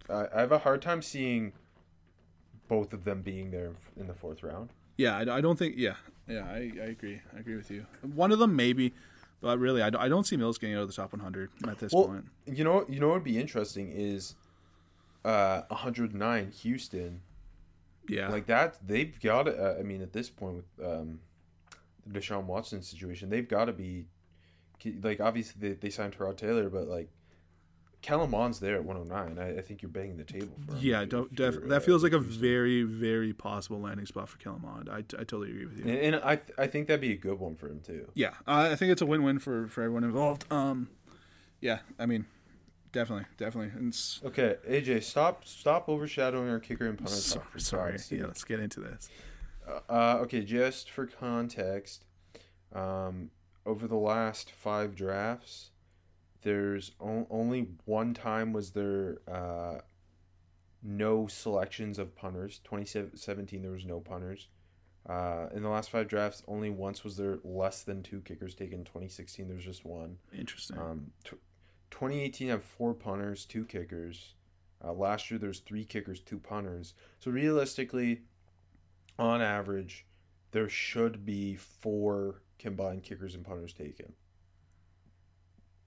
I, 0.09 0.27
I 0.33 0.39
have 0.41 0.51
a 0.53 0.59
hard 0.59 0.81
time 0.81 1.01
seeing 1.01 1.51
both 2.71 2.93
of 2.93 3.03
them 3.03 3.21
being 3.21 3.51
there 3.51 3.73
in 3.97 4.07
the 4.07 4.13
fourth 4.13 4.41
round. 4.43 4.69
Yeah, 4.95 5.17
I, 5.17 5.37
I 5.37 5.41
don't 5.41 5.59
think. 5.59 5.75
Yeah, 5.77 5.95
yeah, 6.25 6.45
I, 6.49 6.71
I 6.81 6.85
agree. 6.85 7.19
I 7.35 7.39
agree 7.39 7.57
with 7.57 7.69
you. 7.69 7.85
One 8.01 8.31
of 8.31 8.39
them 8.39 8.55
maybe, 8.55 8.93
but 9.41 9.59
really, 9.59 9.81
I 9.81 9.89
don't, 9.89 10.01
I 10.01 10.07
don't 10.07 10.25
see 10.25 10.37
Mills 10.37 10.57
getting 10.57 10.77
out 10.77 10.83
of 10.83 10.87
the 10.87 10.93
top 10.93 11.11
100 11.11 11.49
at 11.67 11.79
this 11.79 11.91
Well, 11.91 12.05
point. 12.05 12.25
you 12.45 12.63
know, 12.63 12.85
you 12.87 13.01
know 13.01 13.07
what 13.09 13.15
would 13.15 13.23
be 13.25 13.37
interesting 13.37 13.91
is, 13.91 14.35
uh, 15.25 15.63
109 15.67 16.51
Houston. 16.61 17.19
Yeah, 18.07 18.29
Like 18.29 18.45
that, 18.45 18.77
they've 18.87 19.19
got. 19.19 19.49
Uh, 19.49 19.75
I 19.77 19.83
mean, 19.83 20.01
at 20.01 20.13
this 20.13 20.29
point 20.29 20.55
with 20.55 20.85
um, 20.85 21.19
the 22.07 22.19
Deshaun 22.21 22.45
Watson 22.45 22.81
situation, 22.83 23.29
they've 23.29 23.47
got 23.47 23.65
to 23.65 23.73
be, 23.73 24.05
like 25.03 25.19
obviously 25.19 25.55
they, 25.59 25.75
they 25.75 25.89
signed 25.89 26.17
Tyrod 26.17 26.37
Taylor, 26.37 26.69
but 26.69 26.87
like, 26.87 27.09
Mond's 28.27 28.59
there 28.59 28.75
at 28.75 28.83
109. 28.83 29.37
I, 29.37 29.59
I 29.59 29.61
think 29.61 29.81
you're 29.81 29.89
banging 29.91 30.17
the 30.17 30.23
table 30.23 30.55
for 30.65 30.73
him. 30.73 30.79
yeah, 30.81 31.05
don't, 31.05 31.33
def, 31.35 31.55
that 31.67 31.77
uh, 31.77 31.79
feels 31.79 32.03
like 32.03 32.13
a 32.13 32.19
very 32.19 32.83
very 32.83 33.33
possible 33.33 33.79
landing 33.79 34.05
spot 34.05 34.29
for 34.29 34.37
Kellen 34.37 34.61
Mond. 34.61 34.89
I, 34.89 34.97
I 34.97 35.23
totally 35.23 35.51
agree 35.51 35.65
with 35.65 35.77
you. 35.77 35.91
And, 35.91 36.15
and 36.15 36.15
I 36.23 36.37
th- 36.37 36.57
I 36.57 36.67
think 36.67 36.87
that'd 36.87 37.01
be 37.01 37.11
a 37.13 37.17
good 37.17 37.39
one 37.39 37.55
for 37.55 37.67
him 37.67 37.79
too. 37.81 38.09
Yeah, 38.13 38.33
I 38.47 38.75
think 38.75 38.91
it's 38.91 39.01
a 39.01 39.05
win-win 39.05 39.39
for 39.39 39.67
for 39.67 39.81
everyone 39.83 40.03
involved. 40.03 40.45
Um, 40.51 40.89
yeah, 41.59 41.79
I 41.99 42.05
mean, 42.07 42.25
definitely, 42.91 43.25
definitely. 43.37 43.71
And 43.77 43.89
it's, 43.89 44.19
Okay, 44.25 44.55
AJ, 44.67 45.03
stop 45.03 45.45
stop 45.45 45.87
overshadowing 45.89 46.49
our 46.49 46.59
kicker 46.59 46.87
and 46.87 46.97
punter 46.97 47.13
sorry, 47.13 47.45
sorry. 47.57 47.99
Sake. 47.99 48.19
Yeah, 48.19 48.25
let's 48.27 48.43
get 48.43 48.59
into 48.59 48.79
this. 48.79 49.09
Uh, 49.89 50.17
okay, 50.21 50.41
just 50.43 50.89
for 50.89 51.05
context, 51.05 52.05
um, 52.73 53.29
over 53.65 53.87
the 53.87 53.95
last 53.95 54.51
five 54.51 54.95
drafts, 54.95 55.70
there's 56.41 56.91
o- 56.99 57.27
only 57.29 57.67
one 57.85 58.13
time 58.13 58.53
was 58.53 58.71
there 58.71 59.19
uh, 59.27 59.79
no 60.83 61.27
selections 61.27 61.99
of 61.99 62.15
punters. 62.15 62.59
2017, 62.63 63.61
there 63.61 63.71
was 63.71 63.85
no 63.85 63.99
punters. 63.99 64.47
Uh, 65.07 65.47
in 65.53 65.63
the 65.63 65.69
last 65.69 65.89
five 65.89 66.07
drafts, 66.07 66.43
only 66.47 66.69
once 66.69 67.03
was 67.03 67.17
there 67.17 67.39
less 67.43 67.83
than 67.83 68.03
two 68.03 68.21
kickers 68.21 68.53
taken. 68.53 68.83
2016, 68.83 69.47
there's 69.47 69.65
just 69.65 69.83
one. 69.85 70.17
Interesting. 70.37 70.77
Um, 70.77 71.11
t- 71.23 71.37
2018 71.91 72.49
had 72.49 72.63
four 72.63 72.93
punters, 72.93 73.45
two 73.45 73.65
kickers. 73.65 74.35
Uh, 74.83 74.93
last 74.93 75.29
year 75.29 75.39
there's 75.39 75.59
three 75.59 75.85
kickers, 75.85 76.19
two 76.19 76.39
punters. 76.39 76.93
So 77.19 77.31
realistically, 77.31 78.21
on 79.17 79.41
average, 79.41 80.05
there 80.51 80.69
should 80.69 81.25
be 81.25 81.55
four 81.55 82.41
combined 82.59 83.03
kickers 83.03 83.35
and 83.35 83.43
punters 83.45 83.73
taken. 83.73 84.13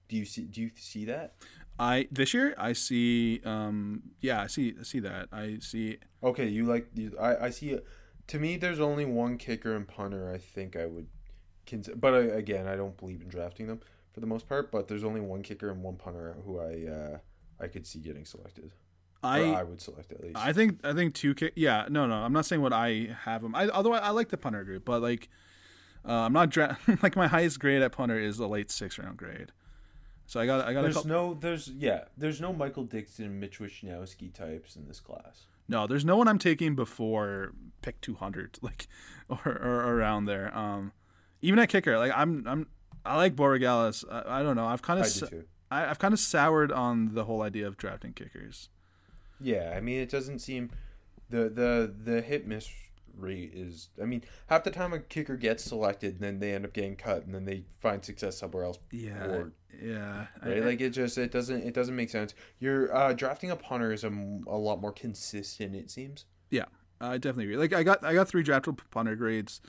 Do 0.07 0.15
you 0.15 0.25
see? 0.25 0.43
Do 0.43 0.61
you 0.61 0.71
see 0.75 1.05
that? 1.05 1.33
I 1.77 2.07
this 2.11 2.33
year 2.33 2.55
I 2.57 2.73
see. 2.73 3.41
Um, 3.43 4.03
yeah, 4.21 4.41
I 4.41 4.47
see. 4.47 4.75
I 4.79 4.83
see 4.83 4.99
that. 4.99 5.27
I 5.31 5.57
see. 5.59 5.97
Okay, 6.23 6.47
you 6.47 6.65
like 6.65 6.87
you, 6.93 7.15
I 7.19 7.45
I 7.45 7.49
see. 7.49 7.77
To 8.27 8.39
me, 8.39 8.57
there's 8.57 8.79
only 8.79 9.05
one 9.05 9.37
kicker 9.37 9.75
and 9.75 9.87
punter. 9.87 10.31
I 10.31 10.39
think 10.39 10.75
I 10.75 10.87
would, 10.87 11.07
consider, 11.67 11.95
but 11.95 12.13
I, 12.13 12.19
again, 12.19 12.67
I 12.67 12.75
don't 12.75 12.97
believe 12.97 13.21
in 13.21 13.27
drafting 13.27 13.67
them 13.67 13.81
for 14.13 14.19
the 14.19 14.25
most 14.27 14.47
part. 14.47 14.71
But 14.71 14.87
there's 14.87 15.03
only 15.03 15.21
one 15.21 15.41
kicker 15.43 15.69
and 15.69 15.83
one 15.83 15.95
punter 15.95 16.37
who 16.45 16.59
I 16.59 16.91
uh, 16.91 17.17
I 17.59 17.67
could 17.67 17.85
see 17.85 17.99
getting 17.99 18.25
selected. 18.25 18.71
I 19.23 19.41
I 19.41 19.63
would 19.63 19.81
select 19.81 20.11
at 20.11 20.21
least. 20.21 20.37
I 20.37 20.53
think 20.53 20.79
I 20.85 20.93
think 20.93 21.13
two 21.13 21.33
kick. 21.33 21.53
Yeah, 21.55 21.87
no, 21.89 22.05
no. 22.05 22.15
I'm 22.15 22.33
not 22.33 22.45
saying 22.45 22.61
what 22.61 22.73
I 22.73 23.15
have 23.23 23.41
them. 23.41 23.55
I 23.55 23.69
although 23.69 23.93
I, 23.93 23.99
I 23.99 24.09
like 24.11 24.29
the 24.29 24.37
punter 24.37 24.63
group, 24.63 24.85
but 24.85 25.01
like, 25.01 25.29
uh, 26.07 26.11
I'm 26.13 26.33
not 26.33 26.49
dra- 26.49 26.77
like 27.03 27.15
my 27.15 27.27
highest 27.27 27.59
grade 27.59 27.81
at 27.81 27.91
punter 27.91 28.19
is 28.19 28.39
a 28.39 28.47
late 28.47 28.71
six 28.71 28.97
round 28.97 29.17
grade. 29.17 29.51
So 30.27 30.39
I 30.39 30.45
got 30.45 30.65
I 30.67 30.73
got 30.73 30.79
a 30.79 30.83
there's 30.83 30.95
couple, 30.95 31.09
no 31.09 31.33
there's 31.35 31.69
yeah 31.69 32.05
there's 32.17 32.41
no 32.41 32.51
Michael 32.53 32.83
Dickson, 32.83 33.39
Mitch 33.39 33.59
Wishnowsky 33.59 34.33
types 34.33 34.75
in 34.75 34.87
this 34.87 34.99
class. 34.99 35.45
no. 35.67 35.87
There's 35.87 36.05
no 36.05 36.17
one 36.17 36.27
I'm 36.27 36.39
taking 36.39 36.75
before 36.75 37.53
pick 37.81 38.01
200, 38.01 38.59
like 38.61 38.87
or, 39.29 39.45
or 39.45 39.95
around 39.95 40.25
there. 40.25 40.55
Um, 40.57 40.91
even 41.41 41.59
at 41.59 41.69
kicker, 41.69 41.97
like 41.97 42.11
I'm 42.15 42.43
I'm 42.47 42.67
I 43.05 43.17
like 43.17 43.35
Borregales. 43.35 44.03
I, 44.09 44.39
I 44.39 44.43
don't 44.43 44.55
know. 44.55 44.65
I've 44.65 44.81
kind 44.81 44.99
of. 44.99 45.33
I, 45.71 45.89
I've 45.89 45.99
kind 45.99 46.13
of 46.13 46.19
soured 46.19 46.71
on 46.71 47.13
the 47.13 47.25
whole 47.25 47.41
idea 47.41 47.67
of 47.67 47.77
drafting 47.77 48.13
kickers. 48.13 48.69
Yeah, 49.39 49.73
I 49.75 49.81
mean 49.81 49.99
it 49.99 50.09
doesn't 50.09 50.39
seem 50.39 50.71
the 51.29 51.49
the 51.49 51.93
the 52.03 52.21
hit 52.21 52.47
miss 52.47 52.69
rate 53.17 53.51
is. 53.53 53.89
I 54.01 54.05
mean 54.05 54.23
half 54.47 54.63
the 54.63 54.71
time 54.71 54.93
a 54.93 54.99
kicker 54.99 55.35
gets 55.37 55.63
selected, 55.63 56.13
and 56.15 56.21
then 56.21 56.39
they 56.39 56.53
end 56.53 56.65
up 56.65 56.73
getting 56.73 56.95
cut, 56.95 57.25
and 57.25 57.33
then 57.33 57.45
they 57.45 57.63
find 57.79 58.03
success 58.03 58.37
somewhere 58.37 58.63
else. 58.63 58.79
Yeah, 58.91 59.25
Or- 59.25 59.51
yeah. 59.81 60.27
I- 60.41 60.47
Right, 60.49 60.63
like 60.65 60.81
it 60.81 60.91
just 60.91 61.17
it 61.17 61.31
doesn't 61.31 61.63
it 61.63 61.73
doesn't 61.73 61.95
make 61.95 62.09
sense. 62.09 62.33
You're 62.59 62.95
uh, 62.95 63.13
drafting 63.13 63.51
a 63.51 63.55
punter 63.55 63.91
is 63.91 64.03
a, 64.03 64.09
a 64.09 64.57
lot 64.57 64.81
more 64.81 64.91
consistent. 64.91 65.75
It 65.75 65.89
seems. 65.91 66.25
Yeah, 66.49 66.65
I 67.01 67.17
definitely 67.17 67.45
agree. 67.45 67.57
Like 67.57 67.73
I 67.73 67.83
got 67.83 68.03
I 68.03 68.13
got 68.13 68.27
three 68.27 68.43
draftable 68.43 68.79
punter 68.91 69.15
grades. 69.15 69.61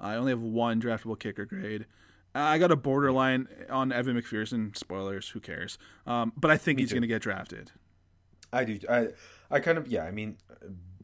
I 0.00 0.14
only 0.16 0.32
have 0.32 0.42
one 0.42 0.80
draftable 0.80 1.18
kicker 1.18 1.44
grade. 1.44 1.86
I 2.34 2.56
got 2.58 2.70
a 2.72 2.76
borderline 2.76 3.46
on 3.68 3.92
Evan 3.92 4.16
McPherson. 4.20 4.74
Spoilers, 4.76 5.28
who 5.28 5.38
cares? 5.40 5.76
Um, 6.06 6.32
but 6.34 6.50
I 6.50 6.56
think 6.56 6.78
he's 6.78 6.90
going 6.90 7.02
to 7.02 7.06
get 7.08 7.20
drafted. 7.20 7.70
I 8.52 8.64
do. 8.64 8.78
I 8.88 9.08
I 9.50 9.60
kind 9.60 9.76
of 9.78 9.86
yeah. 9.86 10.04
I 10.04 10.10
mean, 10.12 10.38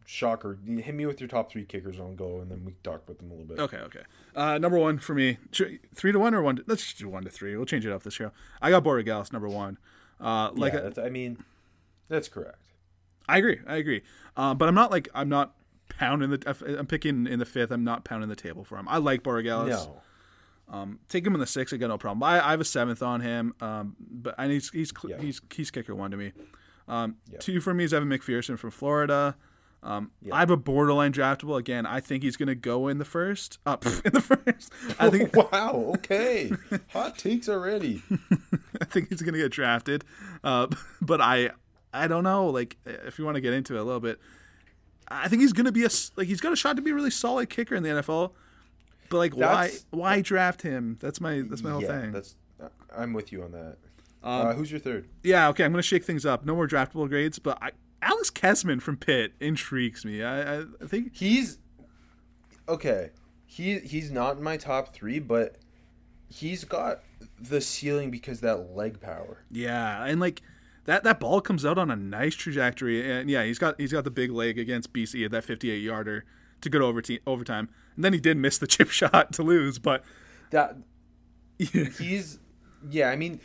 shocker. 0.08 0.58
Hit 0.66 0.94
me 0.94 1.04
with 1.04 1.20
your 1.20 1.28
top 1.28 1.52
three 1.52 1.64
kickers 1.66 2.00
on 2.00 2.16
go, 2.16 2.40
and 2.40 2.50
then 2.50 2.64
we 2.64 2.72
talk 2.82 3.02
about 3.04 3.18
them 3.18 3.30
a 3.30 3.34
little 3.34 3.46
bit. 3.46 3.58
Okay, 3.60 3.76
okay. 3.76 4.02
Uh, 4.34 4.56
number 4.56 4.78
one 4.78 4.98
for 4.98 5.14
me, 5.14 5.36
three 5.52 6.12
to 6.12 6.18
one 6.18 6.34
or 6.34 6.40
one. 6.40 6.56
To, 6.56 6.64
let's 6.66 6.82
just 6.82 6.98
do 6.98 7.08
one 7.08 7.24
to 7.24 7.30
three. 7.30 7.54
We'll 7.56 7.66
change 7.66 7.84
it 7.84 7.92
up 7.92 8.02
this 8.02 8.18
year. 8.18 8.32
I 8.62 8.70
got 8.70 8.84
Borregales 8.84 9.32
number 9.32 9.48
one. 9.48 9.76
Uh, 10.18 10.50
like 10.54 10.72
yeah, 10.72 10.80
that's, 10.80 10.98
I 10.98 11.10
mean, 11.10 11.44
that's 12.08 12.28
correct. 12.28 12.58
I 13.28 13.36
agree. 13.36 13.60
I 13.66 13.76
agree. 13.76 14.02
Uh, 14.34 14.54
but 14.54 14.68
I'm 14.68 14.74
not 14.74 14.90
like 14.90 15.08
I'm 15.14 15.28
not 15.28 15.54
pounding 15.90 16.30
the. 16.30 16.76
I'm 16.78 16.86
picking 16.86 17.26
in 17.26 17.38
the 17.38 17.44
fifth. 17.44 17.70
I'm 17.70 17.84
not 17.84 18.04
pounding 18.04 18.30
the 18.30 18.36
table 18.36 18.64
for 18.64 18.78
him. 18.78 18.88
I 18.88 18.96
like 18.96 19.22
Borregales. 19.22 19.68
No. 19.68 20.00
Um, 20.70 21.00
take 21.08 21.26
him 21.26 21.34
in 21.34 21.40
the 21.40 21.46
sixth. 21.46 21.72
I 21.74 21.76
got 21.78 21.88
no 21.88 21.98
problem. 21.98 22.22
I, 22.22 22.46
I 22.46 22.50
have 22.52 22.60
a 22.60 22.64
seventh 22.64 23.02
on 23.02 23.20
him. 23.20 23.54
Um, 23.60 23.96
but 24.00 24.34
and 24.38 24.50
he's 24.50 24.70
he's 24.70 24.92
Yeah. 25.06 25.18
he's 25.20 25.40
he's 25.54 25.70
kicker 25.70 25.94
one 25.94 26.10
to 26.12 26.16
me. 26.16 26.32
Um, 26.88 27.16
Yeah. 27.30 27.38
two 27.40 27.60
for 27.60 27.74
me 27.74 27.84
is 27.84 27.92
Evan 27.92 28.08
McPherson 28.08 28.58
from 28.58 28.70
Florida. 28.70 29.36
Um, 29.82 30.10
Yeah. 30.20 30.34
I 30.34 30.40
have 30.40 30.50
a 30.50 30.56
borderline 30.56 31.12
draftable. 31.12 31.58
Again, 31.58 31.86
I 31.86 32.00
think 32.00 32.22
he's 32.24 32.36
gonna 32.36 32.54
go 32.54 32.88
in 32.88 32.98
the 32.98 33.04
first. 33.04 33.58
Up 33.64 33.86
in 34.04 34.12
the 34.12 34.20
first. 34.20 34.72
I 34.98 35.08
think 35.10 35.34
wow. 35.52 35.92
Okay. 35.96 36.50
Hot 36.92 37.16
takes 37.16 37.48
already. 37.48 38.02
I 38.80 38.84
think 38.84 39.08
he's 39.08 39.22
gonna 39.22 39.38
get 39.38 39.52
drafted. 39.52 40.04
Uh, 40.42 40.66
but 41.00 41.20
I 41.20 41.50
I 41.94 42.08
don't 42.08 42.24
know. 42.24 42.48
Like 42.48 42.76
if 42.84 43.18
you 43.18 43.24
want 43.24 43.36
to 43.36 43.40
get 43.40 43.52
into 43.54 43.76
it 43.76 43.80
a 43.80 43.84
little 43.84 44.00
bit, 44.00 44.18
I 45.08 45.28
think 45.28 45.42
he's 45.42 45.52
gonna 45.52 45.72
be 45.72 45.84
a 45.84 45.90
like 46.16 46.26
he's 46.26 46.40
got 46.40 46.52
a 46.52 46.56
shot 46.56 46.76
to 46.76 46.82
be 46.82 46.90
a 46.90 46.94
really 46.94 47.10
solid 47.10 47.48
kicker 47.48 47.74
in 47.74 47.82
the 47.82 47.90
NFL. 47.90 48.32
But 49.10 49.18
like 49.18 49.34
why 49.36 49.46
That's- 49.68 49.86
why 49.90 50.20
draft 50.20 50.62
him? 50.62 50.96
That's 51.00 51.20
my 51.20 51.42
that's 51.48 51.62
my 51.62 51.70
whole 51.70 51.82
yeah, 51.82 52.00
thing. 52.00 52.12
that's. 52.12 52.34
I'm 52.94 53.12
with 53.12 53.30
you 53.32 53.42
on 53.44 53.52
that. 53.52 53.76
Um, 54.24 54.46
uh, 54.48 54.52
who's 54.54 54.70
your 54.72 54.80
third? 54.80 55.08
Yeah, 55.22 55.48
okay, 55.50 55.64
I'm 55.64 55.70
gonna 55.70 55.82
shake 55.82 56.04
things 56.04 56.26
up. 56.26 56.44
No 56.44 56.54
more 56.56 56.66
draftable 56.66 57.08
grades, 57.08 57.38
but 57.38 57.56
I, 57.62 57.70
Alex 58.02 58.30
Kessman 58.30 58.80
from 58.80 58.96
Pitt 58.96 59.32
intrigues 59.40 60.04
me. 60.04 60.22
I, 60.22 60.60
I, 60.60 60.64
I 60.82 60.86
think 60.86 61.16
He's 61.16 61.58
okay. 62.68 63.10
He 63.46 63.78
he's 63.78 64.10
not 64.10 64.36
in 64.36 64.42
my 64.42 64.56
top 64.56 64.92
three, 64.94 65.18
but 65.18 65.56
he's 66.28 66.64
got 66.64 67.00
the 67.40 67.60
ceiling 67.60 68.10
because 68.10 68.40
that 68.40 68.74
leg 68.76 69.00
power. 69.00 69.44
yeah, 69.50 70.04
and 70.04 70.20
like 70.20 70.42
that 70.84 71.02
that 71.04 71.18
ball 71.20 71.40
comes 71.40 71.64
out 71.66 71.78
on 71.78 71.90
a 71.90 71.96
nice 71.96 72.34
trajectory, 72.34 73.10
and 73.10 73.28
yeah, 73.30 73.44
he's 73.44 73.58
got 73.58 73.80
he's 73.80 73.92
got 73.92 74.04
the 74.04 74.10
big 74.10 74.30
leg 74.30 74.58
against 74.58 74.92
BC 74.92 75.24
at 75.24 75.30
that 75.32 75.44
58 75.44 75.78
yarder. 75.82 76.24
to 76.60 76.70
go 76.70 77.00
to 77.00 77.18
overtime. 77.26 77.68
And 77.96 78.04
then 78.04 78.12
he 78.12 78.20
did 78.20 78.36
miss 78.36 78.58
the 78.58 78.66
chip 78.74 78.90
shot 78.90 79.32
to 79.34 79.42
lose, 79.42 79.78
but 79.78 80.04
That 80.50 80.76
he's 81.58 82.38
yeah. 82.88 83.10
I 83.10 83.16
mean, 83.16 83.40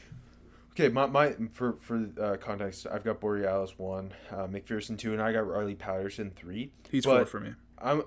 okay. 0.73 0.89
My, 0.89 1.05
my 1.07 1.35
for 1.51 1.73
for 1.81 2.09
uh, 2.21 2.37
context, 2.37 2.85
I've 2.91 3.03
got 3.03 3.19
Borregales 3.21 3.73
one, 3.77 4.13
uh, 4.31 4.47
McPherson 4.47 4.97
two, 4.97 5.13
and 5.13 5.21
I 5.21 5.31
got 5.31 5.47
Riley 5.47 5.75
Patterson 5.75 6.31
three. 6.35 6.71
he's 6.91 7.05
But- 7.05 7.17
four 7.17 7.25
for 7.25 7.39
me. 7.39 7.53
I'm 7.79 8.03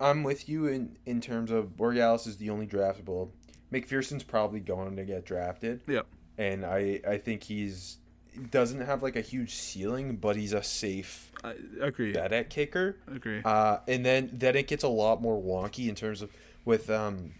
I'm 0.00 0.22
with 0.22 0.48
you 0.48 0.66
in 0.66 0.96
in 1.06 1.20
terms 1.20 1.50
of 1.50 1.76
Borregales 1.76 2.26
is 2.26 2.36
the 2.36 2.50
only 2.50 2.66
draftable. 2.66 3.30
McPherson's 3.72 4.22
probably 4.22 4.60
going 4.60 4.96
to 4.96 5.04
get 5.04 5.26
drafted, 5.26 5.80
Yep. 5.86 6.06
and 6.38 6.64
I 6.64 7.00
I 7.06 7.18
think 7.18 7.42
he's 7.44 7.98
doesn't 8.50 8.82
have 8.82 9.02
like 9.02 9.16
a 9.16 9.20
huge 9.20 9.54
ceiling, 9.54 10.16
but 10.16 10.36
he's 10.36 10.52
a 10.52 10.62
safe 10.62 11.32
I 11.42 11.54
agree. 11.80 12.12
bet 12.12 12.32
at 12.32 12.48
kicker. 12.50 12.96
Agree. 13.12 13.42
Uh, 13.44 13.78
and 13.88 14.06
then 14.06 14.30
then 14.32 14.54
it 14.56 14.68
gets 14.68 14.84
a 14.84 14.88
lot 14.88 15.20
more 15.20 15.42
wonky 15.42 15.88
in 15.88 15.94
terms 15.96 16.22
of 16.22 16.30
with 16.64 16.88
um, 16.88 17.32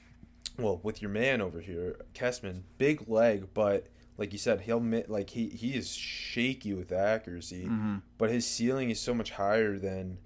well 0.58 0.80
with 0.82 1.00
your 1.00 1.10
man 1.10 1.40
over 1.40 1.60
here, 1.60 1.96
Kessman, 2.14 2.64
big 2.78 3.08
leg, 3.08 3.46
but 3.54 3.86
like 4.18 4.32
you 4.32 4.38
said, 4.38 4.60
he'll 4.62 4.82
like 5.08 5.30
he 5.30 5.48
he 5.48 5.74
is 5.74 5.94
shaky 5.94 6.74
with 6.74 6.92
accuracy, 6.92 7.64
Mhm. 7.66 8.02
but 8.18 8.28
his 8.30 8.46
ceiling 8.46 8.90
is 8.90 9.00
so 9.00 9.14
much 9.14 9.30
higher 9.32 9.78
than. 9.78 10.18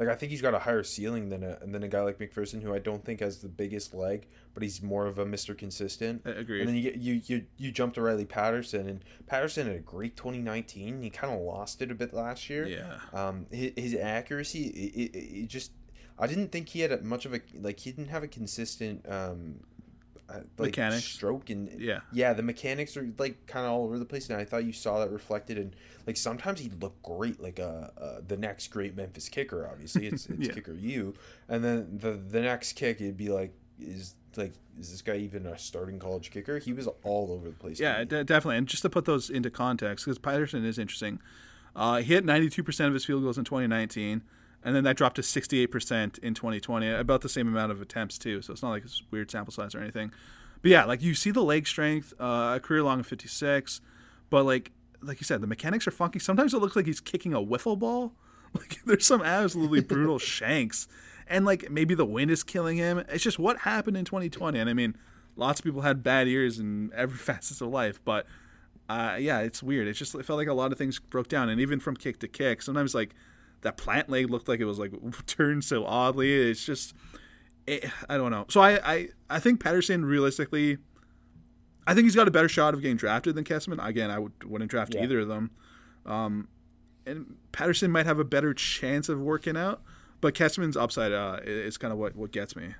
Like 0.00 0.08
I 0.10 0.14
think 0.14 0.30
he's 0.30 0.42
got 0.42 0.54
a 0.54 0.60
higher 0.60 0.84
ceiling 0.84 1.28
than 1.28 1.42
a 1.42 1.58
than 1.66 1.82
a 1.82 1.88
guy 1.88 2.02
like 2.02 2.18
McPherson, 2.20 2.62
who 2.62 2.72
I 2.72 2.78
don't 2.78 3.04
think 3.04 3.18
has 3.18 3.38
the 3.38 3.48
biggest 3.48 3.92
leg, 3.92 4.28
but 4.54 4.62
he's 4.62 4.80
more 4.80 5.06
of 5.08 5.18
a 5.18 5.26
Mister 5.26 5.56
Consistent. 5.56 6.22
I 6.24 6.30
agree. 6.30 6.60
And 6.60 6.68
then 6.68 6.76
you 6.76 6.82
get 6.82 6.96
you 6.98 7.20
you 7.26 7.46
you 7.56 7.72
jump 7.72 7.94
to 7.94 8.02
Riley 8.02 8.24
Patterson, 8.24 8.86
and 8.88 9.04
Patterson 9.26 9.66
had 9.66 9.74
a 9.74 9.80
great 9.80 10.16
2019. 10.16 11.02
He 11.02 11.10
kind 11.10 11.34
of 11.34 11.40
lost 11.40 11.82
it 11.82 11.90
a 11.90 11.96
bit 11.96 12.14
last 12.14 12.48
year. 12.48 12.64
yeah. 12.68 12.98
Um, 13.12 13.46
his, 13.50 13.72
his 13.76 13.94
accuracy, 13.96 14.68
it, 14.68 15.16
it, 15.16 15.18
it 15.18 15.46
just, 15.48 15.72
I 16.16 16.28
didn't 16.28 16.52
think 16.52 16.68
he 16.68 16.78
had 16.82 16.92
a, 16.92 17.02
much 17.02 17.26
of 17.26 17.34
a 17.34 17.40
like 17.60 17.80
he 17.80 17.90
didn't 17.90 18.10
have 18.10 18.22
a 18.22 18.28
consistent 18.28 19.04
um, 19.10 19.56
like 20.58 20.58
Mechanics. 20.58 21.04
stroke 21.04 21.50
and 21.50 21.80
Yeah. 21.80 22.00
yeah, 22.12 22.32
the 22.34 22.42
mechanics 22.42 22.96
are 22.96 23.08
like 23.18 23.46
kind 23.46 23.64
of 23.66 23.72
all 23.72 23.84
over 23.84 23.98
the 23.98 24.04
place, 24.04 24.28
and 24.28 24.38
I 24.38 24.44
thought 24.44 24.64
you 24.64 24.72
saw 24.72 25.00
that 25.00 25.10
reflected 25.10 25.56
in 25.58 25.74
like 26.06 26.16
sometimes 26.16 26.60
he'd 26.60 26.82
look 26.82 27.00
great, 27.02 27.40
like 27.40 27.58
uh, 27.60 27.88
uh 27.98 28.20
the 28.26 28.36
next 28.36 28.68
great 28.68 28.96
Memphis 28.96 29.28
kicker. 29.28 29.68
Obviously, 29.70 30.06
it's 30.06 30.26
it's 30.30 30.48
Yeah. 30.48 30.52
kicker 30.54 30.74
you, 30.74 31.14
and 31.48 31.64
then 31.64 31.98
the 32.00 32.12
the 32.12 32.40
next 32.42 32.74
kick 32.74 33.00
it'd 33.00 33.16
be 33.16 33.28
like 33.30 33.52
is 33.80 34.14
like 34.36 34.52
is 34.78 34.90
this 34.92 35.02
guy 35.02 35.16
even 35.16 35.46
a 35.46 35.58
starting 35.58 35.98
college 35.98 36.30
kicker? 36.30 36.58
He 36.58 36.72
was 36.72 36.86
all 37.02 37.32
over 37.32 37.48
the 37.48 37.54
place. 37.56 37.80
Yeah, 37.80 38.04
de- 38.04 38.22
definitely. 38.22 38.58
And 38.58 38.66
just 38.68 38.82
to 38.82 38.90
put 38.90 39.06
those 39.06 39.28
into 39.30 39.50
context, 39.50 40.04
because 40.04 40.18
Patterson 40.18 40.64
is 40.64 40.78
interesting. 40.78 41.18
Uh, 41.74 41.96
he 41.98 42.14
hit 42.14 42.24
92% 42.24 42.86
of 42.86 42.94
his 42.94 43.04
field 43.04 43.22
goals 43.24 43.38
in 43.38 43.44
2019, 43.44 44.22
and 44.64 44.74
then 44.74 44.84
that 44.84 44.96
dropped 44.96 45.16
to 45.16 45.22
68% 45.22 46.18
in 46.18 46.34
2020, 46.34 46.88
about 46.90 47.20
the 47.20 47.28
same 47.28 47.48
amount 47.48 47.72
of 47.72 47.80
attempts, 47.80 48.18
too. 48.18 48.42
So 48.42 48.52
it's 48.52 48.62
not 48.62 48.70
like 48.70 48.84
it's 48.84 49.02
weird 49.10 49.30
sample 49.30 49.52
size 49.52 49.74
or 49.74 49.80
anything. 49.80 50.12
But 50.62 50.70
yeah, 50.70 50.84
like 50.84 51.02
you 51.02 51.14
see 51.14 51.30
the 51.30 51.42
leg 51.42 51.66
strength, 51.66 52.12
uh, 52.20 52.54
a 52.56 52.60
career 52.60 52.82
long 52.82 53.00
of 53.00 53.06
56, 53.06 53.80
but 54.30 54.44
like 54.44 54.72
like 55.00 55.20
you 55.20 55.24
said, 55.24 55.40
the 55.40 55.46
mechanics 55.46 55.86
are 55.86 55.92
funky. 55.92 56.18
Sometimes 56.18 56.52
it 56.54 56.58
looks 56.58 56.76
like 56.76 56.86
he's 56.86 57.00
kicking 57.00 57.32
a 57.32 57.40
wiffle 57.40 57.78
ball. 57.78 58.12
Like 58.54 58.82
there's 58.86 59.04
some 59.04 59.20
absolutely 59.20 59.82
brutal 59.82 60.18
shanks, 60.18 60.88
and 61.26 61.44
like 61.44 61.70
maybe 61.70 61.94
the 61.94 62.06
wind 62.06 62.30
is 62.30 62.42
killing 62.42 62.78
him. 62.78 63.04
It's 63.10 63.22
just 63.22 63.38
what 63.38 63.58
happened 63.58 63.98
in 63.98 64.06
2020. 64.06 64.58
And 64.58 64.70
I 64.70 64.72
mean, 64.72 64.96
lots 65.36 65.60
of 65.60 65.64
people 65.64 65.82
had 65.82 66.02
bad 66.02 66.28
years 66.28 66.58
in 66.58 66.90
every 66.96 67.18
facet 67.18 67.60
of 67.60 67.68
life, 67.68 68.00
but 68.06 68.24
uh, 68.88 69.18
yeah, 69.20 69.40
it's 69.40 69.62
weird. 69.62 69.86
It's 69.86 69.98
just 69.98 70.14
it 70.14 70.24
felt 70.24 70.38
like 70.38 70.48
a 70.48 70.54
lot 70.54 70.72
of 70.72 70.78
things 70.78 70.98
broke 70.98 71.28
down, 71.28 71.50
and 71.50 71.60
even 71.60 71.78
from 71.78 71.94
kick 71.94 72.20
to 72.20 72.26
kick, 72.26 72.62
sometimes 72.62 72.94
like 72.94 73.14
that 73.62 73.76
plant 73.76 74.08
leg 74.08 74.30
looked 74.30 74.48
like 74.48 74.60
it 74.60 74.64
was 74.64 74.78
like 74.78 74.92
turned 75.26 75.64
so 75.64 75.84
oddly. 75.84 76.32
It's 76.50 76.64
just, 76.64 76.94
it, 77.66 77.84
I 78.08 78.16
don't 78.16 78.30
know. 78.30 78.46
So 78.48 78.60
I, 78.60 78.80
I 78.92 79.08
I 79.30 79.38
think 79.40 79.60
Patterson 79.62 80.04
realistically, 80.04 80.78
I 81.86 81.94
think 81.94 82.04
he's 82.04 82.14
got 82.16 82.28
a 82.28 82.30
better 82.30 82.48
shot 82.48 82.74
of 82.74 82.82
getting 82.82 82.96
drafted 82.96 83.34
than 83.34 83.44
Kessman. 83.44 83.78
Again, 83.84 84.10
I 84.10 84.18
would, 84.18 84.44
wouldn't 84.44 84.70
draft 84.70 84.94
Yeah. 84.94 85.02
either 85.04 85.20
of 85.20 85.28
them. 85.28 85.50
Um, 86.06 86.48
and 87.06 87.36
Patterson 87.52 87.90
might 87.90 88.06
have 88.06 88.18
a 88.18 88.24
better 88.24 88.52
chance 88.54 89.08
of 89.08 89.20
working 89.20 89.56
out, 89.56 89.82
but 90.20 90.34
Kessman's 90.34 90.76
upside 90.76 91.12
uh, 91.12 91.40
is 91.44 91.78
kind 91.78 91.92
of 91.92 91.98
what 91.98 92.14
what 92.16 92.30
gets 92.32 92.54
me. 92.56 92.74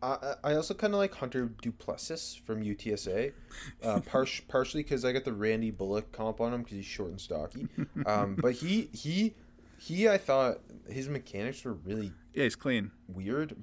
I, 0.00 0.34
I 0.44 0.54
also 0.54 0.74
kind 0.74 0.94
of 0.94 0.98
like 0.98 1.12
Hunter 1.14 1.46
Duplessis 1.60 2.40
from 2.46 2.62
UTSA, 2.62 3.32
uh, 3.82 4.00
par- 4.06 4.26
partially 4.46 4.82
because 4.84 5.04
I 5.04 5.12
got 5.12 5.24
the 5.24 5.32
Randy 5.32 5.72
Bullock 5.72 6.12
comp 6.12 6.40
on 6.40 6.54
him 6.54 6.62
because 6.62 6.76
he's 6.76 6.84
short 6.86 7.10
and 7.10 7.20
stocky. 7.20 7.66
Um, 8.06 8.36
but 8.40 8.52
he 8.54 8.88
he 8.92 9.34
he, 9.78 10.08
I 10.08 10.18
thought 10.18 10.58
his 10.88 11.08
mechanics 11.08 11.64
were 11.64 11.72
really 11.74 12.12
Yeah, 12.34 12.44
he's 12.44 12.56
clean. 12.56 12.90
weird. 13.06 13.56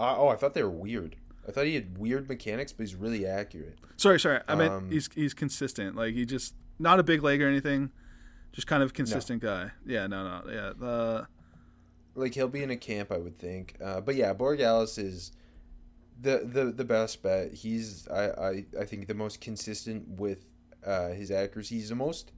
Uh, 0.00 0.14
oh, 0.18 0.28
I 0.28 0.36
thought 0.36 0.54
they 0.54 0.62
were 0.62 0.70
weird. 0.70 1.16
I 1.46 1.50
thought 1.52 1.64
he 1.66 1.74
had 1.74 1.96
weird 1.98 2.28
mechanics, 2.28 2.72
but 2.72 2.84
he's 2.84 2.94
really 2.94 3.26
accurate. 3.26 3.78
Sorry, 3.96 4.20
sorry. 4.20 4.40
I 4.46 4.54
meant 4.54 4.72
Um, 4.72 4.90
he's 4.90 5.08
he's 5.14 5.34
consistent. 5.34 5.96
Like 5.96 6.14
he 6.14 6.24
just 6.26 6.54
not 6.78 7.00
a 7.00 7.02
big 7.02 7.22
leg 7.22 7.40
or 7.42 7.48
anything, 7.48 7.90
just 8.52 8.66
kind 8.66 8.82
of 8.82 8.92
consistent 8.92 9.42
guy. 9.42 9.70
Yeah, 9.86 10.06
no, 10.06 10.22
no, 10.24 10.50
yeah. 10.52 10.72
The 10.78 11.26
Like 12.14 12.34
he'll 12.34 12.48
be 12.48 12.62
in 12.62 12.70
a 12.70 12.76
camp, 12.76 13.10
I 13.10 13.16
would 13.18 13.36
think. 13.38 13.76
Uh, 13.82 14.00
but 14.00 14.14
yeah, 14.14 14.34
Borregales 14.34 14.98
is 15.02 15.32
the 16.20 16.42
the 16.44 16.66
the 16.66 16.84
best 16.84 17.22
bet. 17.22 17.54
He's 17.54 18.06
I 18.08 18.24
I, 18.30 18.64
I 18.80 18.84
think 18.84 19.06
the 19.08 19.14
most 19.14 19.40
consistent 19.40 20.06
with 20.20 20.44
uh, 20.86 21.08
his 21.10 21.30
accuracy. 21.30 21.76
He's 21.76 21.88
the 21.88 21.94
most 21.94 22.30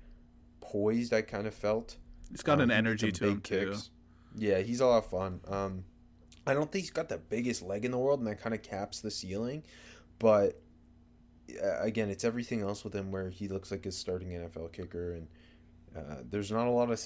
poised. 0.61 1.13
I 1.13 1.23
kind 1.23 1.47
of 1.47 1.55
felt. 1.55 1.97
He's 2.31 2.43
got 2.43 2.55
Um, 2.61 2.63
an 2.63 2.71
energy 2.71 3.11
to 3.13 3.21
big 3.21 3.31
him 3.33 3.41
too. 3.41 3.77
Yeah, 4.37 4.59
he's 4.61 4.81
a 4.81 4.87
lot 4.87 4.99
of 5.05 5.11
fun. 5.11 5.41
Um, 5.49 5.85
I 6.47 6.55
don't 6.55 6.71
think 6.71 6.85
he's 6.85 6.91
got 6.93 7.09
the 7.09 7.19
biggest 7.19 7.63
leg 7.63 7.85
in 7.85 7.91
the 7.91 7.99
world, 7.99 8.21
and 8.21 8.29
that 8.29 8.41
kind 8.41 8.55
of 8.55 8.63
caps 8.63 9.01
the 9.01 9.11
ceiling. 9.11 9.63
But 10.19 10.61
uh, 11.63 11.81
again, 11.81 12.11
it's 12.11 12.25
everything 12.25 12.61
else 12.61 12.85
with 12.85 12.95
him 12.95 13.11
where 13.11 13.29
he 13.29 13.49
looks 13.49 13.71
like 13.71 13.85
a 13.87 13.93
starting 13.93 14.29
NFL 14.31 14.73
kicker, 14.73 15.15
and 15.15 15.27
uh, 15.97 16.23
there's 16.31 16.53
not 16.53 16.67
a 16.67 16.71
lot 16.71 16.91
of 16.91 17.01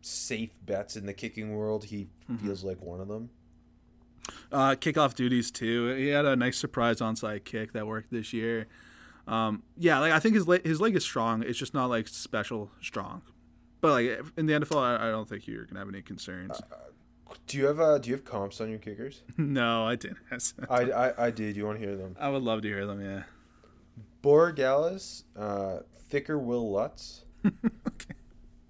safe 0.00 0.50
bets 0.64 0.96
in 0.96 1.04
the 1.06 1.12
kicking 1.12 1.54
world. 1.54 1.84
He 1.84 2.08
Mhm. 2.30 2.40
feels 2.40 2.64
like 2.64 2.80
one 2.80 3.00
of 3.00 3.08
them. 3.08 3.30
Uh, 4.52 4.74
kickoff 4.74 5.14
duties 5.14 5.50
too. 5.50 5.88
He 5.94 6.08
had 6.08 6.24
a 6.24 6.36
nice 6.36 6.56
surprise 6.56 6.98
onside 7.00 7.44
kick 7.44 7.72
that 7.72 7.86
worked 7.86 8.10
this 8.10 8.32
year. 8.32 8.66
Um, 9.26 9.62
yeah, 9.76 9.98
like 9.98 10.12
I 10.12 10.18
think 10.20 10.34
his 10.34 10.46
leg, 10.48 10.64
his 10.64 10.80
leg 10.80 10.96
is 10.96 11.04
strong. 11.04 11.42
It's 11.42 11.58
just 11.58 11.74
not 11.74 11.86
like 11.86 12.08
special 12.08 12.70
strong. 12.80 13.22
But 13.80 13.92
like 13.92 14.20
in 14.36 14.46
the 14.46 14.54
NFL, 14.54 14.76
I, 14.82 15.08
I 15.08 15.10
don't 15.10 15.28
think 15.28 15.46
you're 15.46 15.64
gonna 15.64 15.78
have 15.80 15.88
any 15.88 16.02
concerns. 16.02 16.60
Do 17.46 17.58
you 17.58 17.66
have 17.66 17.80
uh, 17.80 17.98
do 17.98 18.10
you 18.10 18.16
have 18.16 18.24
comps 18.24 18.60
on 18.60 18.70
your 18.70 18.78
kickers? 18.78 19.22
no, 19.36 19.84
I 19.84 19.96
didn't. 19.96 20.18
I, 20.70 20.82
I, 20.90 21.26
I 21.26 21.30
did. 21.30 21.56
You 21.56 21.66
want 21.66 21.78
to 21.80 21.86
hear 21.86 21.96
them? 21.96 22.16
I 22.18 22.28
would 22.28 22.42
love 22.42 22.62
to 22.62 22.68
hear 22.68 22.86
them. 22.86 23.00
Yeah. 23.00 23.22
Borregales, 24.22 25.24
uh, 25.36 25.80
thicker 26.08 26.38
Wil 26.38 26.72
Lutz, 26.72 27.24
okay. 27.46 28.14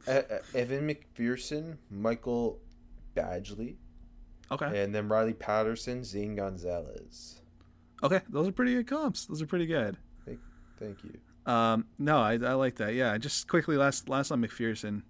E- 0.08 0.58
Evan 0.58 0.88
McPherson, 0.88 1.78
Michael 1.90 2.60
Badgley. 3.16 3.76
Okay. 4.50 4.82
And 4.82 4.94
then 4.94 5.08
Riley 5.08 5.34
Patterson, 5.34 6.04
Zane 6.04 6.36
Gonzalez. 6.36 7.40
Okay. 8.02 8.20
Those 8.28 8.48
are 8.48 8.52
pretty 8.52 8.74
good 8.74 8.86
comps. 8.86 9.26
Those 9.26 9.42
are 9.42 9.46
pretty 9.46 9.66
good. 9.66 9.96
Thank, 10.24 10.38
Thank 10.78 11.04
you. 11.04 11.18
Um, 11.48 11.86
no, 11.98 12.18
I, 12.18 12.34
I 12.34 12.52
like 12.52 12.76
that. 12.76 12.94
Yeah, 12.94 13.16
just 13.16 13.48
quickly 13.48 13.76
last 13.78 14.08
last 14.08 14.30
on 14.30 14.42
McPherson. 14.42 15.02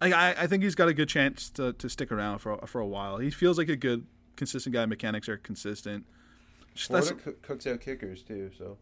I, 0.00 0.12
I 0.12 0.34
I 0.42 0.46
think 0.46 0.62
he's 0.62 0.76
got 0.76 0.88
a 0.88 0.94
good 0.94 1.08
chance 1.08 1.50
to, 1.50 1.72
to 1.72 1.88
stick 1.88 2.12
around 2.12 2.38
for 2.38 2.56
for 2.66 2.80
a 2.80 2.86
while. 2.86 3.18
He 3.18 3.30
feels 3.30 3.58
like 3.58 3.68
a 3.68 3.76
good 3.76 4.06
consistent 4.36 4.72
guy. 4.72 4.86
Mechanics 4.86 5.28
are 5.28 5.36
consistent. 5.36 6.06
Just, 6.74 6.90
that's, 6.90 7.08
Florida 7.08 7.32
coo- 7.32 7.36
cooks 7.42 7.66
out 7.66 7.80
kickers 7.80 8.22
too, 8.22 8.52
so 8.56 8.78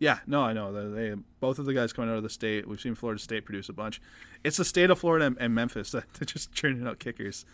yeah, 0.00 0.18
no, 0.26 0.42
I 0.42 0.52
know. 0.52 0.72
They, 0.72 1.10
they 1.10 1.14
both 1.38 1.60
of 1.60 1.66
the 1.66 1.72
guys 1.72 1.92
coming 1.92 2.10
out 2.10 2.16
of 2.16 2.24
the 2.24 2.28
state. 2.28 2.66
We've 2.66 2.80
seen 2.80 2.96
Florida 2.96 3.20
State 3.20 3.44
produce 3.44 3.68
a 3.68 3.72
bunch. 3.72 4.00
It's 4.42 4.56
the 4.56 4.64
state 4.64 4.90
of 4.90 4.98
Florida 4.98 5.26
and, 5.26 5.36
and 5.38 5.54
Memphis 5.54 5.90
that 5.92 6.12
they're 6.14 6.26
just 6.26 6.52
churning 6.52 6.86
out 6.86 6.98
kickers. 6.98 7.44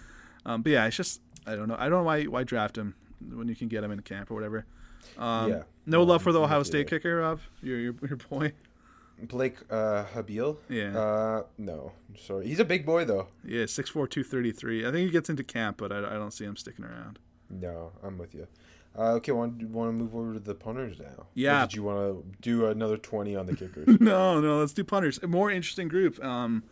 Um, 0.46 0.62
but 0.62 0.72
yeah, 0.72 0.86
it's 0.86 0.96
just 0.96 1.20
I 1.46 1.54
don't 1.54 1.68
know. 1.68 1.76
I 1.78 1.90
don't 1.90 1.98
know 1.98 2.04
why 2.04 2.24
why 2.24 2.44
draft 2.44 2.78
him 2.78 2.94
when 3.30 3.48
you 3.48 3.56
can 3.56 3.68
get 3.68 3.84
him 3.84 3.90
in 3.90 4.00
camp 4.00 4.30
or 4.30 4.34
whatever. 4.34 4.64
Um, 5.18 5.50
Yeah. 5.50 5.62
No 5.86 6.02
love 6.02 6.22
for 6.22 6.32
the 6.32 6.40
Ohio 6.40 6.62
State 6.62 6.88
kicker, 6.88 7.16
Rob. 7.16 7.40
Your 7.62 7.78
your 7.78 7.94
your 8.08 8.16
boy. 8.16 8.52
Blake 9.22 9.56
uh, 9.70 10.04
Haubeil. 10.14 10.56
Yeah. 10.68 10.98
Uh, 10.98 11.42
no, 11.58 11.92
sorry. 12.18 12.46
He's 12.46 12.58
a 12.58 12.64
big 12.64 12.84
boy 12.84 13.04
though. 13.04 13.28
Yeah, 13.44 13.62
6'4", 13.64 13.92
233. 14.10 14.86
I 14.86 14.90
think 14.90 15.06
he 15.06 15.10
gets 15.10 15.30
into 15.30 15.44
camp, 15.44 15.76
but 15.76 15.92
I, 15.92 15.98
I 15.98 16.14
don't 16.14 16.32
see 16.32 16.44
him 16.44 16.56
sticking 16.56 16.84
around. 16.84 17.18
No, 17.48 17.92
I'm 18.02 18.18
with 18.18 18.34
you. 18.34 18.48
Uh, 18.98 19.12
okay, 19.14 19.32
want 19.32 19.62
want 19.68 19.88
to 19.88 19.92
move 19.92 20.14
over 20.14 20.34
to 20.34 20.40
the 20.40 20.54
punters 20.54 20.98
now? 20.98 21.04
Or 21.18 21.26
Yeah. 21.34 21.64
did 21.66 21.74
you 21.74 21.82
want 21.84 21.98
to 21.98 22.24
do 22.40 22.66
another 22.66 22.96
twenty 22.96 23.36
on 23.36 23.46
the 23.46 23.54
kickers? 23.54 23.86
no, 24.00 24.40
no, 24.40 24.58
let's 24.58 24.72
do 24.72 24.84
punters. 24.84 25.18
A 25.22 25.26
more 25.28 25.50
interesting 25.50 25.88
group. 25.88 26.22
Um, 26.24 26.62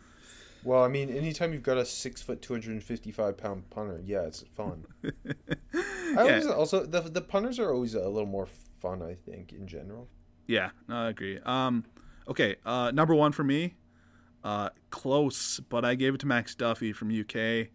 well, 0.63 0.83
I 0.83 0.87
mean, 0.87 1.09
anytime 1.09 1.53
you've 1.53 1.63
got 1.63 1.77
a 1.77 1.85
six 1.85 2.21
foot, 2.21 2.41
two 2.41 2.53
hundred 2.53 2.71
and 2.71 2.83
fifty 2.83 3.11
five 3.11 3.37
pound 3.37 3.69
punter, 3.69 4.01
yeah, 4.05 4.21
it's 4.21 4.43
fun. 4.55 4.85
I 5.73 6.15
always, 6.17 6.47
also 6.47 6.85
the 6.85 7.01
the 7.01 7.21
punters 7.21 7.59
are 7.59 7.71
always 7.73 7.93
a 7.95 8.07
little 8.07 8.25
more 8.25 8.47
fun. 8.81 9.01
I 9.01 9.15
think 9.15 9.51
in 9.51 9.67
general. 9.67 10.07
yeah, 10.47 10.71
no, 10.87 10.95
I 10.95 11.09
agree. 11.09 11.39
Um, 11.45 11.85
okay, 12.27 12.55
uh, 12.65 12.91
number 12.93 13.15
one 13.15 13.31
for 13.31 13.43
me, 13.43 13.75
uh, 14.43 14.69
close, 14.89 15.59
but 15.69 15.83
I 15.85 15.95
gave 15.95 16.13
it 16.15 16.19
to 16.21 16.27
Max 16.27 16.55
Duffy 16.55 16.93
from 16.93 17.09
UK. 17.09 17.69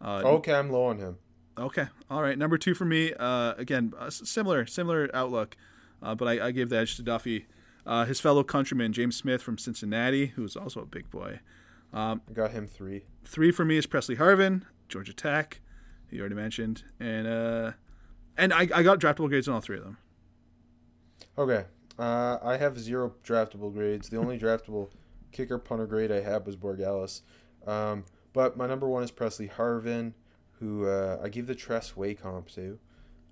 Uh, 0.00 0.22
Okay, 0.24 0.54
I'm 0.54 0.70
low 0.70 0.86
on 0.86 0.98
him. 0.98 1.18
Okay, 1.58 1.88
all 2.08 2.22
right. 2.22 2.38
Number 2.38 2.56
two 2.56 2.74
for 2.74 2.84
me. 2.86 3.12
Uh, 3.18 3.54
again, 3.58 3.92
uh, 3.98 4.08
similar 4.10 4.64
similar 4.66 5.10
outlook, 5.12 5.56
uh, 6.02 6.14
but 6.14 6.26
I, 6.28 6.46
I 6.46 6.50
gave 6.52 6.68
the 6.70 6.78
edge 6.78 6.96
to 6.96 7.02
Duffy. 7.02 7.46
Uh, 7.86 8.04
his 8.04 8.20
fellow 8.20 8.42
countryman 8.44 8.92
James 8.92 9.16
Smith 9.16 9.42
from 9.42 9.58
Cincinnati, 9.58 10.26
who's 10.26 10.56
also 10.56 10.80
a 10.80 10.86
big 10.86 11.10
boy. 11.10 11.40
Um, 11.92 12.22
I 12.28 12.32
got 12.32 12.52
him 12.52 12.66
three. 12.66 13.04
Three 13.24 13.50
for 13.50 13.64
me 13.64 13.76
is 13.76 13.86
Pressley 13.86 14.16
Harvin, 14.16 14.62
Georgia 14.88 15.12
Tech. 15.12 15.60
You 16.10 16.20
already 16.20 16.34
mentioned, 16.34 16.84
and 16.98 17.26
uh, 17.26 17.72
and 18.36 18.52
I, 18.52 18.68
I 18.74 18.82
got 18.82 18.98
draftable 18.98 19.28
grades 19.28 19.48
on 19.48 19.54
all 19.54 19.60
three 19.60 19.78
of 19.78 19.84
them. 19.84 19.98
Okay, 21.38 21.64
uh, 21.98 22.38
I 22.42 22.56
have 22.56 22.78
zero 22.78 23.14
draftable 23.24 23.72
grades. 23.72 24.08
The 24.08 24.16
only 24.16 24.38
draftable 24.38 24.88
kicker 25.32 25.58
punter 25.58 25.86
grade 25.86 26.10
I 26.10 26.20
had 26.20 26.46
was 26.46 26.56
Borregales. 26.56 27.22
Um, 27.66 28.04
but 28.32 28.56
my 28.56 28.66
number 28.66 28.88
one 28.88 29.02
is 29.02 29.10
Pressley 29.10 29.48
Harvin, 29.48 30.14
who 30.58 30.86
uh, 30.86 31.18
I 31.22 31.28
give 31.28 31.46
the 31.46 31.54
Tress 31.54 31.96
Way 31.96 32.14
comp 32.14 32.48
to. 32.50 32.78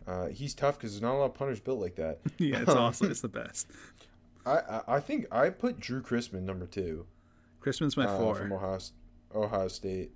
Uh, 0.06 0.26
he's 0.28 0.54
tough 0.54 0.78
because 0.78 0.92
there's 0.92 1.02
not 1.02 1.14
a 1.14 1.18
lot 1.18 1.26
of 1.26 1.34
punters 1.34 1.60
built 1.60 1.80
like 1.80 1.96
that. 1.96 2.20
yeah, 2.38 2.60
it's 2.60 2.70
awesome. 2.70 3.10
It's 3.10 3.20
the 3.20 3.28
best. 3.28 3.66
I, 4.46 4.80
I 4.88 5.00
think 5.00 5.26
I 5.30 5.50
put 5.50 5.78
Drew 5.78 6.00
Chrisman 6.00 6.42
number 6.42 6.66
two. 6.66 7.06
Chrisman's 7.60 7.96
my 7.96 8.06
uh, 8.06 8.18
four 8.18 8.34
from 8.34 8.52
Ohio, 8.52 8.78
Ohio 9.34 9.68
State 9.68 10.12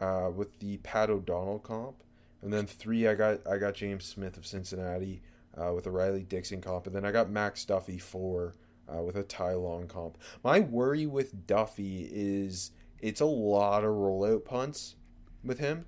uh, 0.00 0.30
with 0.34 0.58
the 0.60 0.78
Pat 0.78 1.10
O'Donnell 1.10 1.58
comp, 1.58 2.02
and 2.42 2.52
then 2.52 2.66
three 2.66 3.06
I 3.06 3.14
got 3.14 3.46
I 3.46 3.58
got 3.58 3.74
James 3.74 4.04
Smith 4.04 4.36
of 4.36 4.46
Cincinnati 4.46 5.22
uh, 5.56 5.72
with 5.72 5.86
a 5.86 5.90
Riley 5.90 6.22
Dixon 6.22 6.60
comp, 6.60 6.86
and 6.86 6.94
then 6.94 7.04
I 7.04 7.12
got 7.12 7.30
Max 7.30 7.64
Duffy 7.64 7.98
four 7.98 8.56
uh, 8.92 9.02
with 9.02 9.16
a 9.16 9.22
Ty 9.22 9.54
Long 9.54 9.86
comp. 9.86 10.18
My 10.42 10.60
worry 10.60 11.06
with 11.06 11.46
Duffy 11.46 12.08
is 12.10 12.70
it's 13.00 13.20
a 13.20 13.26
lot 13.26 13.84
of 13.84 13.90
rollout 13.90 14.44
punts 14.44 14.96
with 15.44 15.58
him. 15.58 15.86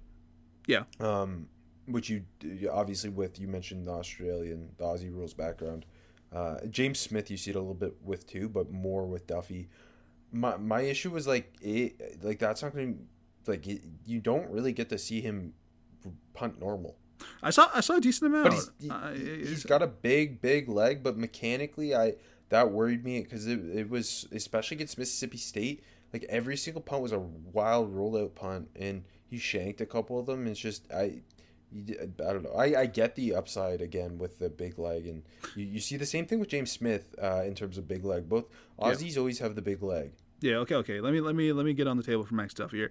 Yeah. 0.66 0.84
Um, 1.00 1.48
which 1.86 2.10
you 2.10 2.24
obviously 2.70 3.10
with 3.10 3.40
you 3.40 3.48
mentioned 3.48 3.86
the 3.86 3.92
Australian 3.92 4.70
the 4.76 4.84
Aussie 4.84 5.12
rules 5.12 5.34
background. 5.34 5.86
Uh, 6.30 6.56
James 6.68 7.00
Smith, 7.00 7.30
you 7.30 7.38
see 7.38 7.50
it 7.50 7.56
a 7.56 7.58
little 7.58 7.74
bit 7.74 7.94
with 8.04 8.26
too, 8.26 8.48
but 8.48 8.70
more 8.70 9.06
with 9.06 9.26
Duffy. 9.26 9.68
My 10.32 10.56
my 10.56 10.80
issue 10.82 11.10
was 11.10 11.26
like 11.26 11.54
it, 11.60 12.22
like 12.22 12.38
that's 12.38 12.62
not 12.62 12.74
going 12.74 12.98
to 13.44 13.50
like 13.50 13.66
it, 13.66 13.82
you 14.04 14.20
don't 14.20 14.50
really 14.50 14.72
get 14.72 14.88
to 14.90 14.98
see 14.98 15.20
him 15.20 15.54
punt 16.34 16.60
normal. 16.60 16.96
I 17.42 17.50
saw 17.50 17.70
I 17.74 17.80
saw 17.80 17.96
a 17.96 18.00
decent 18.00 18.32
amount. 18.32 18.44
But 18.44 18.52
he's, 18.54 18.70
he, 18.80 18.90
uh, 18.90 19.12
he's 19.12 19.64
got 19.64 19.82
a 19.82 19.86
big 19.86 20.40
big 20.40 20.68
leg, 20.68 21.02
but 21.02 21.16
mechanically 21.16 21.94
I 21.94 22.14
that 22.50 22.70
worried 22.70 23.04
me 23.04 23.22
because 23.22 23.46
it, 23.46 23.60
it 23.74 23.90
was 23.90 24.26
especially 24.32 24.76
against 24.76 24.98
Mississippi 24.98 25.38
State. 25.38 25.84
Like 26.12 26.24
every 26.28 26.56
single 26.56 26.80
punt 26.80 27.02
was 27.02 27.12
a 27.12 27.18
wild 27.18 27.94
rollout 27.94 28.34
punt, 28.34 28.68
and 28.76 29.04
he 29.26 29.38
shanked 29.38 29.80
a 29.80 29.86
couple 29.86 30.18
of 30.18 30.26
them. 30.26 30.46
It's 30.46 30.60
just 30.60 30.90
I. 30.92 31.22
I 31.74 32.32
don't 32.32 32.42
know. 32.42 32.52
I, 32.52 32.80
I 32.80 32.86
get 32.86 33.14
the 33.14 33.34
upside 33.34 33.80
again 33.80 34.18
with 34.18 34.38
the 34.38 34.48
big 34.48 34.78
leg, 34.78 35.06
and 35.06 35.22
you, 35.54 35.66
you 35.66 35.80
see 35.80 35.96
the 35.96 36.06
same 36.06 36.26
thing 36.26 36.40
with 36.40 36.48
James 36.48 36.72
Smith 36.72 37.14
uh, 37.22 37.42
in 37.44 37.54
terms 37.54 37.76
of 37.76 37.86
big 37.86 38.04
leg. 38.04 38.28
Both 38.28 38.46
Aussies 38.78 39.14
yeah. 39.14 39.18
always 39.18 39.38
have 39.40 39.54
the 39.54 39.62
big 39.62 39.82
leg. 39.82 40.12
Yeah. 40.40 40.56
Okay. 40.56 40.76
Okay. 40.76 41.00
Let 41.00 41.12
me 41.12 41.20
let 41.20 41.34
me 41.34 41.52
let 41.52 41.66
me 41.66 41.74
get 41.74 41.86
on 41.86 41.96
the 41.96 42.02
table 42.02 42.24
for 42.24 42.34
Max 42.34 42.54
Duffy 42.54 42.78
here 42.78 42.90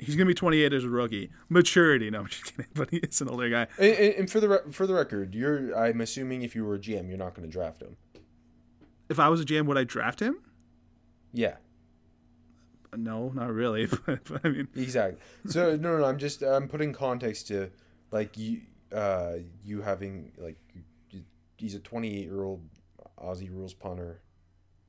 he's 0.00 0.16
gonna 0.16 0.26
be 0.26 0.34
28 0.34 0.72
as 0.72 0.84
a 0.84 0.88
rookie. 0.88 1.30
Maturity, 1.48 2.10
no, 2.10 2.20
I'm 2.20 2.26
just 2.26 2.44
kidding, 2.44 2.70
but 2.74 2.90
he 2.90 2.98
is 2.98 3.20
an 3.20 3.28
older 3.28 3.48
guy. 3.48 3.66
And, 3.78 4.14
and, 4.14 4.30
for 4.30 4.40
the 4.40 4.62
for 4.70 4.86
the 4.86 4.94
record, 4.94 5.34
you're 5.34 5.76
I'm 5.76 6.00
assuming 6.00 6.42
if 6.42 6.54
you 6.54 6.64
were 6.64 6.74
a 6.74 6.78
GM, 6.78 7.08
you're 7.08 7.18
not 7.18 7.34
going 7.34 7.48
to 7.48 7.52
draft 7.52 7.82
him. 7.82 7.96
If 9.08 9.18
I 9.18 9.28
was 9.28 9.40
a 9.40 9.44
GM, 9.44 9.66
would 9.66 9.78
I 9.78 9.84
draft 9.84 10.20
him? 10.20 10.38
Yeah. 11.32 11.56
No, 12.96 13.30
not 13.34 13.52
really. 13.52 13.86
But, 14.06 14.24
but 14.24 14.40
I 14.44 14.48
mean, 14.48 14.68
exactly. 14.74 15.20
So 15.46 15.76
no, 15.76 15.92
no, 15.92 15.98
no, 15.98 16.04
I'm 16.04 16.18
just 16.18 16.42
I'm 16.42 16.68
putting 16.68 16.92
context 16.92 17.48
to 17.48 17.70
like 18.10 18.36
you 18.36 18.62
uh 18.94 19.34
you 19.64 19.82
having 19.82 20.32
like 20.38 20.56
he's 21.56 21.74
a 21.74 21.80
28 21.80 22.24
year 22.24 22.42
old 22.42 22.62
Aussie 23.18 23.50
rules 23.50 23.74
punter. 23.74 24.22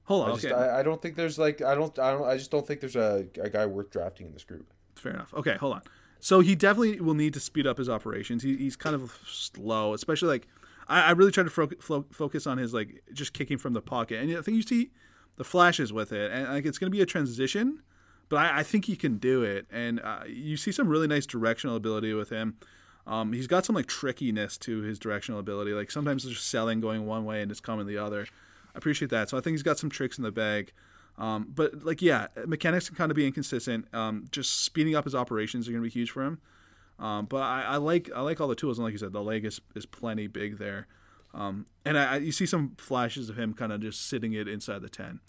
Hold 0.05 0.23
on, 0.23 0.29
I 0.29 0.33
just, 0.35 0.45
okay. 0.45 0.55
I, 0.55 0.79
I, 0.79 0.83
don't 0.83 1.01
think 1.01 1.15
there's 1.15 1.37
like 1.37 1.61
I 1.61 1.75
don't 1.75 1.97
I 1.99 2.11
don't 2.11 2.25
I 2.25 2.37
just 2.37 2.49
don't 2.49 2.65
think 2.65 2.79
there's 2.79 2.95
a, 2.95 3.25
a 3.41 3.49
guy 3.49 3.65
worth 3.65 3.91
drafting 3.91 4.27
in 4.27 4.33
this 4.33 4.43
group 4.43 4.73
fair 5.01 5.13
enough. 5.13 5.33
Okay, 5.33 5.57
hold 5.57 5.73
on. 5.73 5.81
So 6.19 6.39
he 6.39 6.55
definitely 6.55 7.01
will 7.01 7.15
need 7.15 7.33
to 7.33 7.39
speed 7.39 7.65
up 7.65 7.77
his 7.77 7.89
operations. 7.89 8.43
He, 8.43 8.55
he's 8.55 8.75
kind 8.75 8.95
of 8.95 9.19
slow, 9.25 9.93
especially 9.93 10.29
like 10.29 10.47
I, 10.87 11.01
I 11.01 11.11
really 11.11 11.31
try 11.31 11.43
to 11.43 11.49
fo- 11.49 11.67
fo- 11.79 12.05
focus 12.11 12.45
on 12.45 12.57
his 12.57 12.73
like 12.73 13.03
just 13.11 13.33
kicking 13.33 13.57
from 13.57 13.73
the 13.73 13.81
pocket, 13.81 14.21
and 14.21 14.37
I 14.37 14.41
think 14.41 14.55
you 14.55 14.61
see 14.61 14.91
the 15.37 15.43
flashes 15.43 15.91
with 15.91 16.11
it, 16.11 16.31
and 16.31 16.47
like 16.47 16.65
it's 16.65 16.77
going 16.77 16.91
to 16.91 16.95
be 16.95 17.01
a 17.01 17.05
transition, 17.05 17.81
but 18.29 18.37
I, 18.37 18.59
I, 18.59 18.63
think 18.63 18.85
he 18.85 18.95
can 18.95 19.17
do 19.17 19.41
it, 19.43 19.65
and 19.71 19.99
uh, 19.99 20.21
you 20.27 20.57
see 20.57 20.71
some 20.71 20.87
really 20.87 21.07
nice 21.07 21.25
directional 21.25 21.75
ability 21.75 22.13
with 22.13 22.29
him. 22.29 22.57
Um, 23.07 23.33
he's 23.33 23.47
got 23.47 23.65
some 23.65 23.75
like 23.75 23.87
trickiness 23.87 24.57
to 24.59 24.81
his 24.81 24.99
directional 24.99 25.39
ability. 25.39 25.71
Like 25.71 25.91
sometimes 25.91 26.23
just 26.23 26.47
selling 26.47 26.79
going 26.79 27.05
one 27.05 27.25
way 27.25 27.41
and 27.41 27.51
it's 27.51 27.59
coming 27.59 27.87
the 27.87 27.97
other. 27.97 28.27
I 28.73 28.77
appreciate 28.77 29.09
that. 29.11 29.29
So 29.29 29.37
I 29.37 29.41
think 29.41 29.53
he's 29.55 29.63
got 29.63 29.79
some 29.79 29.89
tricks 29.89 30.17
in 30.17 30.23
the 30.23 30.31
bag. 30.31 30.71
Um, 31.17 31.51
but 31.53 31.83
like, 31.83 32.01
yeah, 32.01 32.27
mechanics 32.45 32.87
can 32.87 32.95
kind 32.95 33.11
of 33.11 33.15
be 33.15 33.25
inconsistent. 33.27 33.93
Um, 33.93 34.25
just 34.31 34.63
speeding 34.63 34.95
up 34.95 35.03
his 35.03 35.15
operations 35.15 35.67
are 35.67 35.71
going 35.71 35.83
to 35.83 35.87
be 35.87 35.93
huge 35.93 36.11
for 36.11 36.23
him. 36.23 36.39
Um, 36.99 37.25
but 37.25 37.41
I, 37.41 37.63
I, 37.63 37.77
like 37.77 38.11
I 38.15 38.21
like 38.21 38.39
all 38.39 38.47
the 38.47 38.55
tools, 38.55 38.77
and 38.77 38.85
like 38.85 38.91
you 38.91 38.99
said, 38.99 39.11
the 39.11 39.23
leg 39.23 39.43
is, 39.43 39.59
is 39.75 39.87
plenty 39.87 40.27
big 40.27 40.59
there. 40.59 40.87
Um, 41.33 41.65
and 41.83 41.97
I, 41.97 42.17
you 42.17 42.31
see 42.31 42.45
some 42.45 42.75
flashes 42.77 43.29
of 43.29 43.39
him 43.39 43.53
kind 43.53 43.71
of 43.71 43.81
just 43.81 44.07
sitting 44.07 44.33
it 44.33 44.47
inside 44.47 44.83
the 44.83 44.89
ten. 44.89 45.19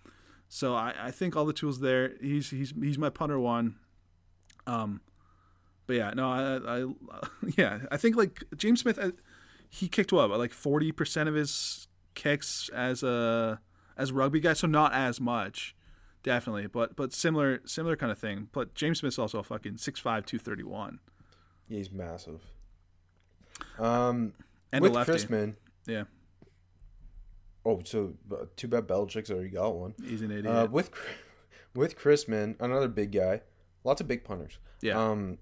So 0.48 0.74
I, 0.74 0.92
I 0.98 1.10
think 1.10 1.34
all 1.34 1.46
the 1.46 1.54
tools 1.54 1.80
there. 1.80 2.12
He's 2.20 2.50
he's 2.50 2.74
he's 2.78 2.98
my 2.98 3.08
punter 3.08 3.38
one. 3.38 3.76
Um, 4.66 5.00
but 5.86 5.96
yeah, 5.96 6.12
no, 6.14 6.30
I, 6.30 6.80
I 6.80 6.92
yeah, 7.56 7.80
I 7.90 7.96
think 7.96 8.16
like 8.16 8.44
James 8.56 8.80
Smith, 8.80 8.98
I, 9.00 9.12
he 9.68 9.88
kicked 9.88 10.12
what 10.12 10.30
like 10.30 10.52
forty 10.52 10.92
percent 10.92 11.28
of 11.28 11.34
his 11.34 11.88
kicks 12.14 12.70
as 12.74 13.02
a 13.02 13.60
as 13.96 14.10
a 14.10 14.14
rugby 14.14 14.40
guy, 14.40 14.52
so 14.52 14.66
not 14.66 14.92
as 14.92 15.20
much 15.20 15.74
definitely, 16.22 16.66
but 16.66 16.96
but 16.96 17.12
similar 17.12 17.60
similar 17.64 17.96
kind 17.96 18.12
of 18.12 18.18
thing. 18.18 18.48
But 18.52 18.74
James 18.74 19.00
Smith's 19.00 19.18
also 19.18 19.38
a 19.38 19.42
fucking 19.42 19.74
6'5", 19.74 20.02
231. 20.02 21.00
Yeah, 21.68 21.78
he's 21.78 21.90
massive. 21.90 22.40
Um, 23.78 24.34
and 24.72 24.82
with 24.82 24.92
Chrisman, 24.92 25.56
yeah. 25.86 26.04
Oh, 27.64 27.80
so 27.84 28.14
uh, 28.32 28.46
too 28.56 28.68
bad 28.68 28.88
Belichick's 28.88 29.30
already 29.30 29.50
got 29.50 29.76
one. 29.76 29.94
He's 30.04 30.22
an 30.22 30.32
uh, 30.32 30.36
idiot. 30.36 30.54
Uh, 30.54 30.66
with 30.66 30.90
with 31.74 31.98
Chrisman, 31.98 32.56
another 32.60 32.88
big 32.88 33.12
guy, 33.12 33.42
lots 33.84 34.00
of 34.00 34.08
big 34.08 34.24
punters. 34.24 34.58
Yeah. 34.80 34.98
Um, 34.98 35.38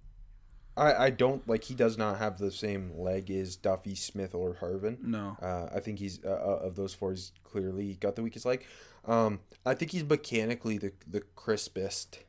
I, 0.77 1.07
I 1.07 1.11
don't 1.11 1.47
like 1.49 1.65
he 1.65 1.75
does 1.75 1.99
not 1.99 2.19
have 2.19 2.39
the 2.39 2.51
same 2.51 2.93
leg 2.97 3.31
as 3.31 3.57
Duffy 3.57 3.95
Smith 3.95 4.35
or 4.35 4.57
Harvin. 4.61 5.03
No, 5.03 5.37
uh, 5.43 5.69
I 5.75 5.81
think 5.81 5.99
he's 5.99 6.25
uh, 6.25 6.29
uh 6.29 6.61
of 6.67 6.77
those 6.77 6.95
four. 6.95 7.11
He's 7.11 7.33
clearly 7.45 7.95
got 7.95 8.17
the 8.17 8.23
weakest 8.23 8.47
leg. 8.47 8.65
Um, 9.05 9.41
I 9.67 9.75
think 9.75 9.91
he's 9.91 10.05
mechanically 10.05 10.79
the 10.79 10.93
the 11.07 11.23
crispest. 11.35 12.21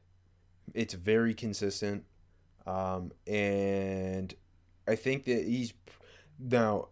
It's 0.74 0.94
very 0.94 1.34
consistent, 1.34 2.06
um, 2.66 3.12
and 3.28 4.34
I 4.88 4.96
think 4.96 5.26
that 5.26 5.46
he's 5.46 5.74
now. 6.40 6.90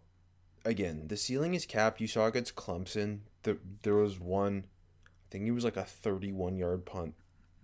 Again, 0.65 1.07
the 1.07 1.15
ceiling 1.15 1.53
is 1.53 1.65
capped. 1.65 2.01
You 2.01 2.07
saw 2.07 2.27
against 2.27 2.55
Clemson. 2.55 3.19
The, 3.43 3.57
there 3.81 3.95
was 3.95 4.19
one, 4.19 4.65
I 4.67 5.27
think 5.31 5.47
it 5.47 5.51
was 5.51 5.63
like 5.63 5.77
a 5.77 5.85
thirty-one 5.85 6.57
yard 6.57 6.85
punt, 6.85 7.15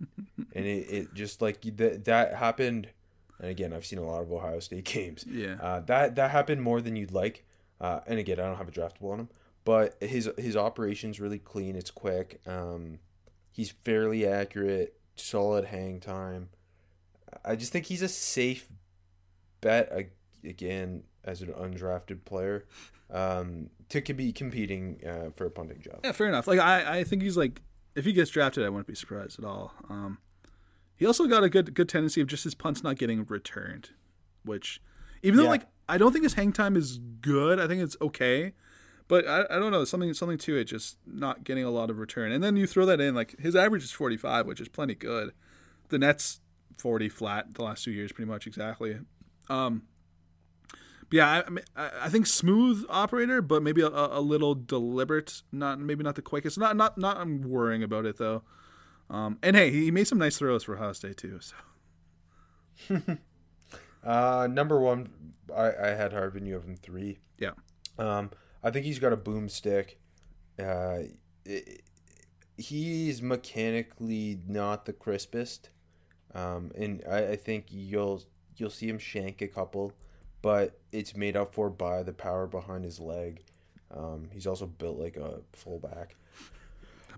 and 0.54 0.66
it, 0.66 0.90
it 0.90 1.14
just 1.14 1.42
like 1.42 1.60
that 1.76 2.06
that 2.06 2.34
happened 2.34 2.88
and 3.40 3.50
again, 3.50 3.72
I've 3.72 3.86
seen 3.86 3.98
a 3.98 4.04
lot 4.04 4.22
of 4.22 4.32
Ohio 4.32 4.60
State 4.60 4.84
games. 4.92 5.24
Yeah. 5.28 5.56
Uh, 5.60 5.80
that 5.80 6.16
that 6.16 6.30
happened 6.30 6.62
more 6.62 6.80
than 6.80 6.96
you'd 6.96 7.12
like. 7.12 7.44
Uh, 7.80 8.00
and 8.06 8.18
again, 8.18 8.40
I 8.40 8.44
don't 8.44 8.56
have 8.56 8.68
a 8.68 8.72
draftable 8.72 9.12
on 9.12 9.20
him, 9.20 9.28
but 9.64 9.96
his 10.02 10.30
his 10.38 10.56
operation's 10.56 11.20
really 11.20 11.38
clean. 11.38 11.76
It's 11.76 11.90
quick. 11.90 12.40
Um, 12.46 12.98
he's 13.50 13.70
fairly 13.70 14.26
accurate. 14.26 14.94
Solid 15.14 15.66
hang 15.66 16.00
time. 16.00 16.50
I 17.44 17.56
just 17.56 17.72
think 17.72 17.86
he's 17.86 18.02
a 18.02 18.08
safe 18.08 18.68
bet 19.60 19.92
again 20.44 21.04
as 21.24 21.42
an 21.42 21.48
undrafted 21.48 22.24
player 22.24 22.64
um, 23.10 23.70
to 23.88 24.00
be 24.00 24.32
competing 24.32 25.00
uh, 25.06 25.30
for 25.34 25.46
a 25.46 25.50
punting 25.50 25.80
job. 25.80 26.00
Yeah, 26.04 26.12
fair 26.12 26.28
enough. 26.28 26.46
Like 26.46 26.60
I, 26.60 26.98
I 26.98 27.04
think 27.04 27.22
he's 27.22 27.36
like 27.36 27.62
if 27.94 28.04
he 28.04 28.12
gets 28.12 28.30
drafted, 28.30 28.64
I 28.64 28.68
wouldn't 28.68 28.86
be 28.86 28.94
surprised 28.94 29.38
at 29.38 29.44
all. 29.44 29.72
Um, 29.88 30.18
he 30.96 31.06
also 31.06 31.26
got 31.26 31.44
a 31.44 31.48
good 31.48 31.74
good 31.74 31.88
tendency 31.88 32.20
of 32.20 32.26
just 32.26 32.44
his 32.44 32.54
punts 32.54 32.82
not 32.82 32.96
getting 32.96 33.24
returned, 33.24 33.90
which 34.44 34.80
even 35.22 35.36
though 35.36 35.44
yeah. 35.44 35.50
like 35.50 35.66
I 35.88 35.98
don't 35.98 36.12
think 36.12 36.24
his 36.24 36.34
hang 36.34 36.52
time 36.52 36.76
is 36.76 36.98
good, 36.98 37.60
I 37.60 37.66
think 37.66 37.82
it's 37.82 37.96
okay. 38.00 38.52
But 39.08 39.26
I, 39.28 39.44
I 39.48 39.58
don't 39.58 39.70
know 39.70 39.84
something 39.84 40.12
something 40.14 40.38
to 40.38 40.56
it 40.56 40.64
just 40.64 40.98
not 41.06 41.44
getting 41.44 41.64
a 41.64 41.70
lot 41.70 41.90
of 41.90 41.98
return. 41.98 42.32
And 42.32 42.42
then 42.42 42.56
you 42.56 42.66
throw 42.66 42.86
that 42.86 43.00
in 43.00 43.14
like 43.14 43.38
his 43.38 43.54
average 43.54 43.84
is 43.84 43.92
45, 43.92 44.46
which 44.46 44.60
is 44.60 44.68
plenty 44.68 44.94
good. 44.94 45.32
The 45.90 45.98
Nets 45.98 46.40
40 46.78 47.08
flat 47.08 47.54
the 47.54 47.62
last 47.62 47.84
two 47.84 47.92
years 47.92 48.12
pretty 48.12 48.30
much 48.30 48.46
exactly. 48.46 48.98
Um 49.48 49.82
yeah, 51.12 51.42
I, 51.76 51.90
I 52.02 52.08
think 52.08 52.26
smooth 52.26 52.84
operator, 52.88 53.40
but 53.40 53.62
maybe 53.62 53.80
a, 53.80 53.88
a 53.88 54.20
little 54.20 54.56
deliberate. 54.56 55.42
Not 55.52 55.78
maybe 55.78 56.02
not 56.02 56.16
the 56.16 56.22
quickest. 56.22 56.58
Not 56.58 56.76
not 56.76 56.98
not. 56.98 57.18
I'm 57.18 57.42
worrying 57.42 57.82
about 57.82 58.06
it 58.06 58.18
though. 58.18 58.42
Um, 59.08 59.38
and 59.42 59.54
hey, 59.56 59.70
he 59.70 59.90
made 59.90 60.06
some 60.08 60.18
nice 60.18 60.38
throws 60.38 60.64
for 60.64 60.74
Ohio 60.76 60.92
State 60.92 61.16
too. 61.16 61.38
So. 61.40 63.00
Uh, 64.04 64.46
number 64.48 64.78
one, 64.78 65.08
I, 65.52 65.72
I 65.82 65.88
had 65.88 66.12
Harvin. 66.12 66.46
You 66.46 66.54
have 66.54 66.62
him 66.64 66.76
three. 66.76 67.18
Yeah. 67.38 67.50
Um, 67.98 68.30
I 68.62 68.70
think 68.70 68.86
he's 68.86 69.00
got 69.00 69.12
a 69.12 69.16
boomstick. 69.16 69.94
Uh, 70.62 71.08
it, 71.44 71.82
he's 72.56 73.20
mechanically 73.20 74.38
not 74.46 74.84
the 74.84 74.92
crispest, 74.92 75.70
um, 76.36 76.70
and 76.76 77.02
I, 77.10 77.30
I 77.32 77.36
think 77.36 77.66
you'll 77.70 78.22
you'll 78.56 78.70
see 78.70 78.88
him 78.88 78.98
shank 78.98 79.42
a 79.42 79.48
couple, 79.48 79.92
but 80.40 80.78
it's 80.92 81.16
made 81.16 81.36
up 81.36 81.52
for 81.52 81.68
by 81.68 82.04
the 82.04 82.12
power 82.12 82.46
behind 82.46 82.84
his 82.84 83.00
leg. 83.00 83.42
Um, 83.92 84.28
he's 84.32 84.46
also 84.46 84.66
built 84.66 84.98
like 85.00 85.16
a 85.16 85.40
fullback. 85.52 86.14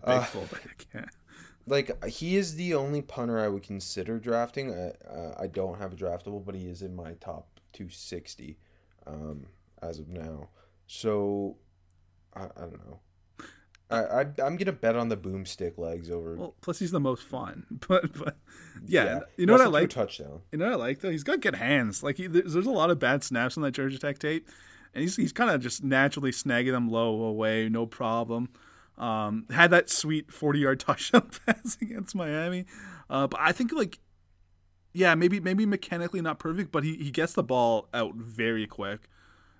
A 0.02 0.06
big 0.06 0.16
Uh, 0.20 0.24
fullback. 0.24 0.86
Yeah. 0.94 1.04
Like 1.68 2.04
he 2.04 2.36
is 2.36 2.56
the 2.56 2.74
only 2.74 3.02
punter 3.02 3.38
I 3.38 3.48
would 3.48 3.62
consider 3.62 4.18
drafting. 4.18 4.72
I, 4.72 4.92
uh, 5.08 5.34
I 5.38 5.46
don't 5.46 5.78
have 5.78 5.92
a 5.92 5.96
draftable, 5.96 6.44
but 6.44 6.54
he 6.54 6.66
is 6.66 6.82
in 6.82 6.94
my 6.94 7.14
top 7.14 7.60
260 7.72 8.58
um, 9.06 9.46
as 9.82 9.98
of 9.98 10.08
now. 10.08 10.48
So 10.86 11.56
I, 12.34 12.44
I 12.44 12.60
don't 12.60 12.86
know. 12.86 13.00
I, 13.90 14.02
I 14.02 14.20
I'm 14.42 14.56
gonna 14.56 14.72
bet 14.72 14.96
on 14.96 15.08
the 15.08 15.16
boomstick 15.16 15.78
legs 15.78 16.10
over. 16.10 16.34
Well, 16.36 16.54
plus 16.60 16.78
he's 16.78 16.90
the 16.90 17.00
most 17.00 17.22
fun. 17.22 17.64
But 17.88 18.12
but 18.12 18.36
yeah, 18.86 19.20
you 19.36 19.46
know 19.46 19.54
what 19.54 19.62
I 19.62 19.64
also 19.64 19.70
threw 19.72 19.78
a 19.78 19.82
like. 19.82 19.90
touchdown. 19.90 20.40
You 20.52 20.58
know 20.58 20.66
what 20.66 20.74
I 20.74 20.76
like 20.76 21.00
though. 21.00 21.10
He's 21.10 21.24
got 21.24 21.40
good 21.40 21.54
hands. 21.54 22.02
Like 22.02 22.16
he, 22.18 22.26
there's, 22.26 22.52
there's 22.52 22.66
a 22.66 22.70
lot 22.70 22.90
of 22.90 22.98
bad 22.98 23.24
snaps 23.24 23.56
on 23.56 23.62
that 23.62 23.72
Georgia 23.72 23.98
Tech 23.98 24.18
tape, 24.18 24.46
and 24.94 25.02
he's 25.02 25.16
he's 25.16 25.32
kind 25.32 25.50
of 25.50 25.62
just 25.62 25.82
naturally 25.82 26.32
snagging 26.32 26.72
them 26.72 26.90
low 26.90 27.22
away, 27.22 27.68
no 27.70 27.86
problem. 27.86 28.50
Um, 28.98 29.46
had 29.50 29.70
that 29.70 29.88
sweet 29.88 30.32
40 30.32 30.58
yard 30.58 30.80
touchdown 30.80 31.30
pass 31.46 31.78
against 31.80 32.16
Miami, 32.16 32.66
uh, 33.08 33.28
but 33.28 33.38
I 33.40 33.52
think 33.52 33.72
like, 33.72 34.00
yeah, 34.92 35.14
maybe 35.14 35.38
maybe 35.38 35.66
mechanically 35.66 36.20
not 36.20 36.38
perfect, 36.38 36.72
but 36.72 36.82
he 36.82 36.96
he 36.96 37.10
gets 37.10 37.32
the 37.32 37.44
ball 37.44 37.88
out 37.94 38.16
very 38.16 38.66
quick. 38.66 39.08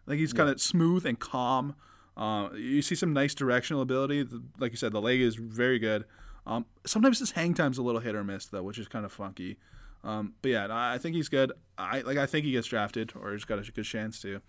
Like 0.07 0.19
he's 0.19 0.33
kind 0.33 0.49
of 0.51 0.61
smooth 0.61 1.07
and 1.07 1.19
calm. 1.19 1.77
Uh, 2.17 2.49
you 2.55 2.83
see 2.83 2.97
some 2.97 3.13
nice 3.13 3.35
directional 3.35 3.81
ability. 3.81 4.27
Like 4.59 4.73
you 4.73 4.77
said, 4.77 4.93
the 4.93 5.01
leg 5.01 5.21
is 5.21 5.37
very 5.37 5.79
good. 5.79 6.05
Um, 6.47 6.67
sometimes 6.85 7.21
his 7.21 7.33
hang 7.33 7.55
time's 7.55 7.79
a 7.79 7.83
little 7.83 8.01
hit 8.01 8.17
or 8.17 8.25
miss 8.25 8.47
though, 8.47 8.63
which 8.63 8.79
is 8.79 8.89
kind 8.89 9.05
of 9.05 9.13
funky. 9.13 9.59
Um, 10.03 10.35
but 10.43 10.51
yeah, 10.51 10.67
I 10.67 10.95
I 10.95 10.99
think 10.99 11.15
he's 11.15 11.29
good. 11.29 11.53
I 11.77 12.01
like. 12.01 12.19
I 12.19 12.27
think 12.27 12.45
he 12.45 12.53
gets 12.53 12.67
drafted, 12.67 13.13
or 13.15 13.33
he's 13.33 13.45
got 13.45 13.59
a 13.59 13.71
good 13.71 13.85
chance 13.85 14.21
to. 14.23 14.41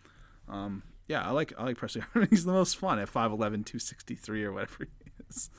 Um, 0.47 0.84
yeah, 1.10 1.28
I 1.28 1.32
like. 1.32 1.54
I 1.58 1.63
like 1.63 1.78
Pressley. 1.78 2.02
Harvin. 2.02 2.28
he's 2.30 2.45
the 2.45 2.54
most 2.54 2.78
fun 2.78 3.00
at 3.00 3.10
5'11", 3.10 3.39
263 3.39 4.45
or 4.45 4.54
whatever 4.54 4.86
he 4.86 5.12
is. 5.28 5.50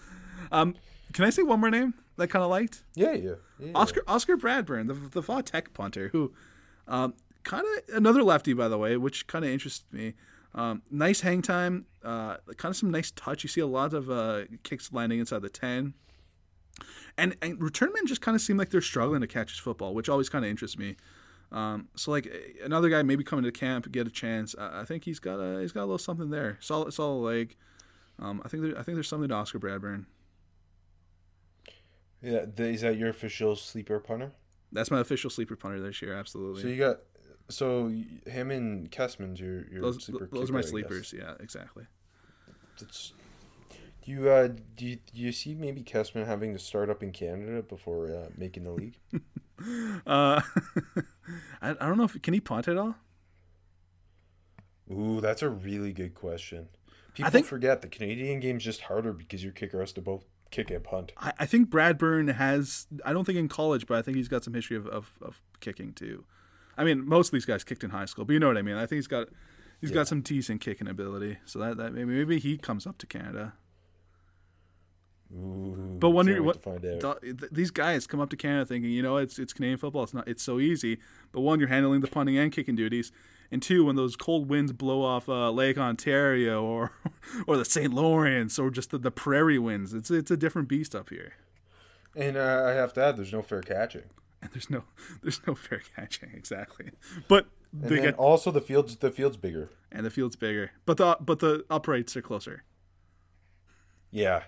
Um, 0.53 0.77
can 1.13 1.25
I 1.25 1.31
say 1.31 1.43
one 1.43 1.61
more 1.61 1.71
name 1.71 1.95
that 2.17 2.23
I 2.23 2.27
kind 2.29 2.45
of 2.45 2.51
liked? 2.51 2.85
Yeah, 2.95 3.13
yeah. 3.13 3.35
yeah. 3.59 3.73
Oscar 3.75 4.03
Oscar 4.07 4.37
Bradburn, 4.37 4.87
the 4.87 4.95
the 4.95 5.21
Vaughan 5.21 5.43
Tech 5.43 5.75
punter, 5.75 6.09
who 6.09 6.33
um, 6.87 7.15
kind 7.43 7.65
of 7.67 7.97
another 7.97 8.23
lefty 8.23 8.53
by 8.53 8.69
the 8.69 8.79
way, 8.79 8.97
which 8.97 9.27
kind 9.27 9.45
of 9.45 9.51
interests 9.51 9.85
me. 9.93 10.15
Um, 10.55 10.83
nice 10.91 11.21
hang 11.21 11.43
time, 11.43 11.87
uh, 12.05 12.37
kind 12.57 12.73
of 12.73 12.77
some 12.77 12.91
nice 12.91 13.11
touch. 13.11 13.43
You 13.43 13.49
see 13.49 13.61
a 13.61 13.67
lot 13.67 13.93
of 13.93 14.09
uh, 14.09 14.43
kicks 14.63 14.93
landing 14.93 15.19
inside 15.19 15.43
the 15.43 15.51
ten, 15.51 15.95
and 17.19 17.37
and 17.43 17.61
return 17.61 17.91
men 17.93 18.07
just 18.07 18.21
kind 18.21 18.37
of 18.37 18.41
seem 18.41 18.57
like 18.57 18.71
they're 18.71 18.81
struggling 18.81 19.21
to 19.21 19.27
catch 19.27 19.51
his 19.51 19.59
football, 19.59 19.95
which 19.95 20.09
always 20.09 20.29
kind 20.29 20.45
of 20.45 20.51
interests 20.51 20.79
me. 20.79 20.97
Um, 21.53 21.89
so 21.97 22.11
like 22.11 22.31
another 22.63 22.89
guy 22.89 23.03
maybe 23.03 23.25
coming 23.25 23.45
to 23.45 23.53
camp 23.53 23.91
get 23.91 24.07
a 24.07 24.11
chance. 24.11 24.55
I, 24.59 24.83
I 24.83 24.85
think 24.85 25.05
he's 25.05 25.19
got 25.19 25.37
a 25.37 25.61
he's 25.61 25.73
got 25.73 25.81
a 25.81 25.87
little 25.87 25.99
something 25.99 26.31
there. 26.31 26.59
Solid 26.61 26.93
solid 26.93 27.21
leg. 27.21 27.57
Um, 28.19 28.43
I 28.45 28.49
think 28.49 28.63
there, 28.63 28.79
I 28.79 28.83
think 28.83 28.97
there's 28.97 29.09
something 29.09 29.29
to 29.29 29.35
Oscar 29.35 29.59
Bradburn. 29.59 30.05
Yeah, 32.23 32.45
the, 32.55 32.69
is 32.69 32.83
that 32.83 32.99
your 32.99 33.09
official 33.09 33.57
sleeper 33.57 33.99
punter? 33.99 34.33
That's 34.73 34.91
my 34.91 35.01
official 35.01 35.31
sleeper 35.31 35.57
punter 35.57 35.81
this 35.81 36.01
year. 36.03 36.15
Absolutely. 36.15 36.63
So 36.63 36.69
you 36.69 36.77
got 36.77 36.99
so 37.49 37.93
him 38.27 38.51
and 38.51 38.91
Kessman's 38.91 39.41
your 39.41 39.67
your 39.71 39.83
those 39.83 40.05
sleeper. 40.05 40.29
those 40.31 40.51
are 40.51 40.53
my 40.53 40.61
kicker, 40.63 40.77
I 40.77 40.81
guess. 40.81 41.09
sleepers. 41.09 41.15
Yeah, 41.17 41.35
exactly. 41.41 41.85
It's, 42.81 43.13
do 44.05 44.11
you 44.13 44.29
uh 44.31 44.49
do 44.77 44.87
you, 44.87 44.97
do 44.97 45.21
you 45.21 45.33
see 45.33 45.55
maybe 45.55 45.83
Kessman 45.83 46.27
having 46.27 46.53
to 46.53 46.59
start 46.59 46.91
up 46.91 47.03
in 47.03 47.13
Canada 47.13 47.63
before 47.63 48.07
uh, 48.15 48.29
making 48.37 48.65
the 48.65 48.73
league? 48.73 48.97
Uh, 50.07 50.41
I, 51.61 51.73
I 51.73 51.75
don't 51.75 51.99
know 51.99 52.05
if 52.05 52.23
can 52.23 52.33
he 52.33 52.41
punt 52.41 52.67
at 52.67 52.79
all. 52.79 52.95
Ooh, 54.91 55.21
that's 55.21 55.43
a 55.43 55.51
really 55.51 55.93
good 55.93 56.15
question. 56.15 56.69
People 57.15 57.31
think- 57.31 57.47
forget 57.47 57.83
the 57.83 57.89
Canadian 57.89 58.41
game's 58.41 58.65
just 58.65 58.81
harder 58.83 59.13
because 59.13 59.43
your 59.45 59.53
kicker 59.53 59.81
has 59.81 59.93
to 59.93 60.01
both 60.01 60.25
kick 60.51 60.71
and 60.71 60.83
punt. 60.83 61.13
I, 61.19 61.33
I 61.41 61.47
think 61.47 61.69
Bradburn 61.69 62.35
has. 62.35 62.87
I 63.05 63.13
don't 63.13 63.25
think 63.25 63.37
in 63.39 63.49
college, 63.49 63.87
but 63.87 63.99
I 63.99 64.03
think 64.03 64.17
he's 64.17 64.29
got 64.29 64.45
some 64.45 64.55
history 64.55 64.77
of, 64.77 64.87
of, 64.87 65.11
of 65.21 65.43
kicking 65.61 65.93
too. 65.93 66.25
I 66.79 66.85
mean, 66.85 67.07
most 67.07 67.29
of 67.29 67.33
these 67.33 67.45
guys 67.45 67.63
kicked 67.63 67.85
in 67.85 67.91
high 67.91 68.07
school, 68.07 68.25
but 68.25 68.33
you 68.33 68.39
know 68.41 68.49
what 68.49 68.57
I 68.57 68.63
mean. 68.63 68.77
I 68.77 68.87
think 68.87 68.97
he's 68.97 69.07
got 69.07 69.29
he's 69.81 69.91
Yeah. 69.91 69.95
got 69.97 70.09
some 70.09 70.23
decent 70.23 70.61
kicking 70.63 70.89
ability. 70.89 71.37
So 71.45 71.59
that, 71.59 71.77
that 71.77 71.93
maybe 71.93 72.15
maybe 72.15 72.39
he 72.39 72.57
comes 72.57 72.87
up 72.87 72.97
to 72.99 73.07
Canada. 73.07 73.53
Ooh, 75.33 75.97
But 76.01 76.11
when 76.11 76.27
you're 76.27 76.43
what, 76.43 76.55
to 76.55 76.61
find 76.61 76.85
out. 77.05 77.23
th- 77.23 77.39
th- 77.39 77.53
these 77.53 77.71
guys 77.71 78.07
come 78.07 78.19
up 78.21 78.31
to 78.31 78.37
Canada 78.37 78.67
thinking, 78.67 78.91
you 78.91 79.03
know, 79.03 79.17
it's 79.17 79.39
it's 79.39 79.53
Canadian 79.53 79.79
football. 79.79 80.03
It's 80.03 80.15
not. 80.15 80.27
It's 80.27 80.43
so 80.43 80.59
easy. 80.59 80.99
But 81.33 81.43
one, 81.43 81.61
you're 81.61 81.69
handling 81.69 82.01
the 82.01 82.09
punting 82.09 82.37
and 82.37 82.51
kicking 82.51 82.75
duties, 82.75 83.13
and 83.53 83.63
two, 83.63 83.85
when 83.85 83.95
those 83.97 84.17
cold 84.17 84.49
winds 84.49 84.73
blow 84.73 85.03
off 85.03 85.29
uh, 85.29 85.51
Lake 85.53 85.79
Ontario 85.79 86.63
or 86.65 86.93
or 87.47 87.57
the 87.57 87.65
St. 87.65 87.93
Lawrence 87.95 88.59
or 88.59 88.71
just 88.71 88.91
the, 88.91 88.99
the 88.99 89.13
prairie 89.13 89.59
winds, 89.59 89.95
it's 89.95 90.11
it's 90.11 90.31
a 90.33 90.37
different 90.37 90.69
beast 90.69 90.95
up 90.97 91.11
here. 91.11 91.35
And 92.17 92.37
uh, 92.37 92.65
I 92.67 92.73
have 92.73 92.93
to 92.95 93.05
add, 93.05 93.17
there's 93.17 93.33
no 93.33 93.43
fair 93.43 93.63
catching. 93.63 94.03
And 94.43 94.51
there's 94.55 94.71
no 94.71 94.85
there's 95.23 95.47
no 95.47 95.55
fair 95.55 95.83
catching 95.95 96.31
exactly. 96.35 96.93
But 97.29 97.47
And 97.75 97.83
they 97.91 97.97
then 97.97 98.05
get 98.07 98.15
also 98.15 98.51
the 98.51 98.63
field's 98.63 98.97
the 98.97 99.11
field's 99.11 99.37
bigger. 99.37 99.69
and 99.93 100.05
the 100.07 100.09
field's 100.11 100.35
bigger, 100.35 100.71
but 100.87 100.97
the 100.97 101.19
but 101.21 101.41
the 101.41 101.67
uprights 101.69 102.17
are 102.17 102.23
closer. 102.23 102.65
Yeah. 104.11 104.45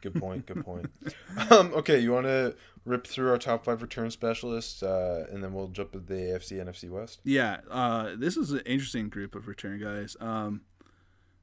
Good 0.00 0.14
point. 0.14 0.46
Good 0.46 0.64
point. 0.64 0.86
um, 1.50 1.72
okay, 1.74 1.98
you 1.98 2.12
want 2.12 2.26
to 2.26 2.54
rip 2.84 3.06
through 3.06 3.30
our 3.30 3.38
top 3.38 3.64
five 3.64 3.82
return 3.82 4.10
specialists, 4.10 4.82
uh, 4.82 5.26
and 5.30 5.42
then 5.42 5.52
we'll 5.52 5.68
jump 5.68 5.92
to 5.92 5.98
the 5.98 6.14
AFC, 6.14 6.64
NFC 6.64 6.88
West. 6.88 7.20
Yeah, 7.24 7.58
uh, 7.70 8.14
this 8.16 8.36
is 8.36 8.52
an 8.52 8.60
interesting 8.60 9.08
group 9.08 9.34
of 9.34 9.48
return 9.48 9.80
guys. 9.80 10.16
Um, 10.20 10.62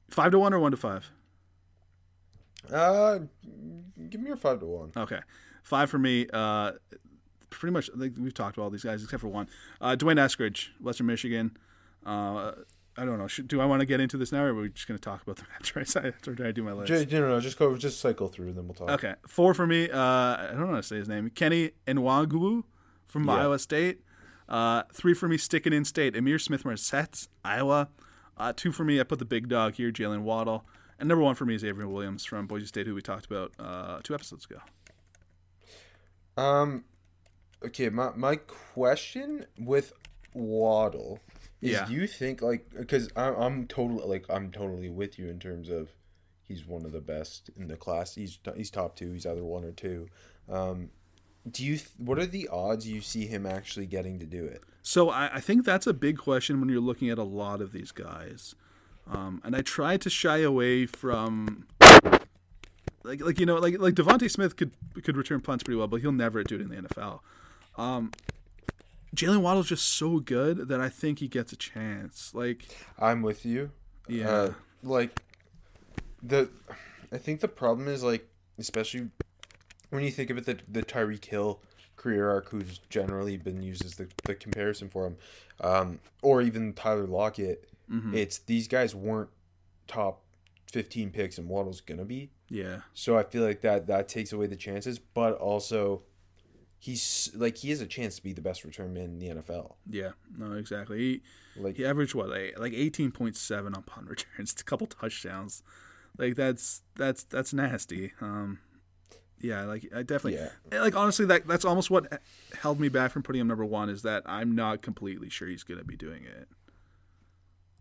five 0.08 0.32
to 0.32 0.38
one 0.38 0.54
or 0.54 0.58
one 0.58 0.70
to 0.70 0.76
five. 0.76 1.10
Uh, 2.72 3.20
give 4.10 4.20
me 4.20 4.28
your 4.28 4.36
five 4.36 4.60
to 4.60 4.66
one. 4.66 4.92
Okay, 4.96 5.20
five 5.62 5.90
for 5.90 5.98
me. 5.98 6.26
Uh, 6.32 6.72
pretty 7.50 7.72
much, 7.72 7.90
I 7.94 7.98
think 7.98 8.16
we've 8.18 8.34
talked 8.34 8.56
about 8.56 8.64
all 8.64 8.70
these 8.70 8.84
guys 8.84 9.02
except 9.02 9.20
for 9.20 9.28
one. 9.28 9.48
Uh, 9.80 9.94
D'Wayne 9.96 10.16
Eskridge, 10.16 10.68
Western 10.80 11.06
Michigan. 11.06 11.56
Uh, 12.04 12.52
I 12.98 13.04
don't 13.04 13.18
know. 13.18 13.26
Should, 13.26 13.48
do 13.48 13.60
I 13.60 13.66
want 13.66 13.80
to 13.80 13.86
get 13.86 14.00
into 14.00 14.16
this 14.16 14.32
now, 14.32 14.42
or 14.44 14.48
are 14.48 14.54
we 14.54 14.68
just 14.70 14.88
going 14.88 14.98
to 14.98 15.02
talk 15.02 15.22
about 15.22 15.36
them 15.36 15.46
after 15.54 15.80
I 15.80 16.08
after 16.08 16.46
I 16.46 16.50
do 16.52 16.62
my 16.62 16.72
list? 16.72 16.88
J- 16.88 17.06
no, 17.10 17.20
no, 17.20 17.28
no, 17.34 17.40
just 17.40 17.58
go, 17.58 17.76
just 17.76 18.00
cycle 18.00 18.28
through, 18.28 18.48
and 18.48 18.56
then 18.56 18.64
we'll 18.66 18.74
talk. 18.74 18.90
Okay, 18.90 19.14
four 19.26 19.52
for 19.54 19.66
me. 19.66 19.90
Uh, 19.90 19.98
I 20.00 20.48
don't 20.52 20.60
know 20.60 20.66
how 20.68 20.76
to 20.76 20.82
say 20.82 20.96
his 20.96 21.08
name. 21.08 21.30
Kene 21.30 21.72
Nwangwu 21.86 22.64
from 23.06 23.24
Yeah. 23.26 23.34
Iowa 23.34 23.58
State. 23.58 24.00
Uh, 24.48 24.84
three 24.92 25.12
for 25.12 25.28
me, 25.28 25.36
sticking 25.36 25.72
in 25.72 25.84
state. 25.84 26.14
Ihmir 26.14 26.40
Smith-Marsette, 26.40 27.26
Iowa. 27.44 27.88
Uh, 28.36 28.52
two 28.54 28.70
for 28.70 28.84
me, 28.84 29.00
I 29.00 29.02
put 29.02 29.18
the 29.18 29.24
big 29.24 29.48
dog 29.48 29.74
here, 29.74 29.90
Jaylen 29.90 30.22
Waddle. 30.22 30.64
And 30.98 31.08
number 31.08 31.22
one 31.24 31.34
for 31.34 31.44
me 31.44 31.54
is 31.54 31.64
Avery 31.64 31.86
Williams 31.86 32.24
from 32.24 32.46
Boise 32.46 32.66
State, 32.66 32.86
who 32.86 32.94
we 32.94 33.02
talked 33.02 33.26
about 33.26 33.52
uh, 33.58 34.00
two 34.02 34.14
episodes 34.14 34.46
ago. 34.46 34.60
Um, 36.36 36.84
okay, 37.64 37.88
my 37.88 38.10
my 38.14 38.36
question 38.36 39.46
with 39.58 39.92
Waddle 40.34 41.18
is, 41.66 41.72
Yeah. 41.72 41.86
do 41.86 41.92
you 41.94 42.06
think 42.06 42.42
like 42.42 42.66
because 42.76 43.08
I'm 43.16 43.34
I'm 43.34 43.66
totally 43.66 44.04
like 44.06 44.24
I'm 44.30 44.50
totally 44.50 44.88
with 44.88 45.18
you 45.18 45.28
in 45.28 45.38
terms 45.38 45.68
of 45.68 45.90
he's 46.48 46.66
one 46.66 46.84
of 46.84 46.92
the 46.92 47.00
best 47.00 47.50
in 47.56 47.68
the 47.68 47.76
class. 47.76 48.14
He's 48.14 48.38
he's 48.56 48.70
top 48.70 48.96
two. 48.96 49.12
He's 49.12 49.26
either 49.26 49.44
one 49.44 49.64
or 49.64 49.72
two. 49.72 50.08
Um, 50.48 50.90
do 51.50 51.64
you 51.64 51.76
th- 51.76 51.90
what 51.98 52.18
are 52.18 52.26
the 52.26 52.48
odds 52.48 52.88
you 52.88 53.00
see 53.00 53.26
him 53.26 53.46
actually 53.46 53.86
getting 53.86 54.18
to 54.18 54.26
do 54.26 54.44
it? 54.44 54.62
So 54.82 55.10
I, 55.10 55.34
I 55.34 55.40
think 55.40 55.64
that's 55.64 55.86
a 55.86 55.94
big 55.94 56.18
question 56.18 56.60
when 56.60 56.68
you're 56.68 56.80
looking 56.80 57.10
at 57.10 57.18
a 57.18 57.22
lot 57.24 57.60
of 57.60 57.72
these 57.72 57.90
guys. 57.92 58.54
Um, 59.08 59.40
and 59.44 59.54
I 59.54 59.62
try 59.62 59.96
to 59.96 60.10
shy 60.10 60.38
away 60.38 60.86
from 60.86 61.66
like 63.04 63.20
like 63.20 63.38
you 63.38 63.46
know 63.46 63.56
like 63.56 63.78
like 63.78 63.94
DeVonta 63.94 64.30
Smith 64.30 64.56
could 64.56 64.72
could 65.02 65.16
return 65.16 65.40
punts 65.40 65.62
pretty 65.64 65.76
well, 65.78 65.86
but 65.86 66.00
he'll 66.00 66.12
never 66.12 66.42
do 66.42 66.56
it 66.56 66.60
in 66.62 66.68
the 66.68 66.76
NFL. 66.76 67.20
Um, 67.76 68.10
Jaylen 69.14 69.40
Waddle's 69.40 69.68
just 69.68 69.86
so 69.86 70.18
good 70.20 70.68
that 70.68 70.80
I 70.80 70.88
think 70.88 71.20
he 71.20 71.28
gets 71.28 71.52
a 71.52 71.56
chance. 71.56 72.34
Like 72.34 72.66
I'm 72.98 73.22
with 73.22 73.46
you. 73.46 73.70
yeah, 74.08 74.28
Uh, 74.30 74.52
like 74.82 75.20
the, 76.22 76.48
I 77.12 77.18
think 77.18 77.40
the 77.40 77.48
problem 77.48 77.88
is 77.88 78.02
like 78.02 78.28
especially 78.58 79.08
when 79.90 80.02
you 80.02 80.10
think 80.10 80.30
of 80.30 80.38
it, 80.38 80.44
the 80.46 80.58
the 80.68 80.82
Tyreek 80.82 81.24
Hill 81.24 81.60
career 81.96 82.28
arc, 82.28 82.50
who's 82.50 82.78
generally 82.90 83.36
been 83.36 83.62
used 83.62 83.84
as 83.84 83.94
the, 83.94 84.08
the 84.24 84.34
comparison 84.34 84.88
for 84.88 85.06
him, 85.06 85.16
um, 85.60 85.98
or 86.22 86.42
even 86.42 86.72
Tyler 86.74 87.06
Lockett. 87.06 87.68
Mhm. 87.90 88.14
It's 88.14 88.38
these 88.38 88.68
guys 88.68 88.94
weren't 88.94 89.30
top 89.86 90.22
fifteen 90.70 91.10
picks, 91.10 91.38
and 91.38 91.48
Waddle's 91.48 91.80
gonna 91.80 92.04
be. 92.04 92.30
yeah, 92.48 92.80
So 92.94 93.16
I 93.16 93.22
feel 93.22 93.42
like 93.44 93.60
that 93.62 93.86
that 93.86 94.08
takes 94.08 94.32
away 94.32 94.46
the 94.46 94.56
chances, 94.56 94.98
but 94.98 95.34
also 95.38 96.02
he's 96.86 97.30
like 97.34 97.56
he 97.58 97.70
has 97.70 97.80
a 97.80 97.86
chance 97.86 98.16
to 98.16 98.22
be 98.22 98.32
the 98.32 98.40
best 98.40 98.64
return 98.64 98.94
man 98.94 99.04
in 99.04 99.18
the 99.18 99.28
NFL. 99.28 99.74
Yeah, 99.90 100.12
no, 100.38 100.52
exactly. 100.52 100.98
He, 100.98 101.22
Like 101.56 101.76
he 101.76 101.84
averaged 101.84 102.14
what, 102.14 102.28
like, 102.28 102.72
eighteen 102.72 103.10
point 103.10 103.36
seven 103.36 103.74
on 103.74 103.82
punt 103.82 104.08
returns, 104.10 104.54
a 104.58 104.64
couple 104.64 104.86
touchdowns. 104.86 105.62
Like 106.16 106.34
that's 106.36 106.82
that's 106.94 107.24
that's 107.24 107.52
nasty. 107.52 108.12
Um, 108.20 108.60
yeah, 109.40 109.64
like 109.64 109.86
I 109.94 110.02
definitely 110.02 110.40
Yeah. 110.72 110.80
like 110.80 110.96
honestly 110.96 111.26
that 111.26 111.46
that's 111.46 111.64
almost 111.64 111.90
what 111.90 112.22
held 112.60 112.80
me 112.80 112.88
back 112.88 113.10
from 113.10 113.22
putting 113.22 113.40
him 113.40 113.48
number 113.48 113.64
one 113.66 113.90
is 113.90 114.02
that 114.02 114.22
I'm 114.24 114.54
not 114.54 114.80
completely 114.80 115.28
sure 115.28 115.48
he's 115.48 115.62
gonna 115.64 115.84
be 115.84 115.96
doing 115.96 116.24
it. 116.24 116.48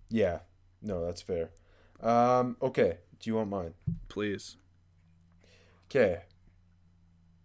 yeah, 0.10 0.39
no, 0.82 1.06
that's 1.06 1.22
fair. 1.22 1.50
Um, 2.02 2.58
okay, 2.62 2.98
do 3.20 3.30
you 3.30 3.36
want 3.36 3.50
mine? 3.50 3.74
Please. 4.10 4.58
Okay. 5.89 6.22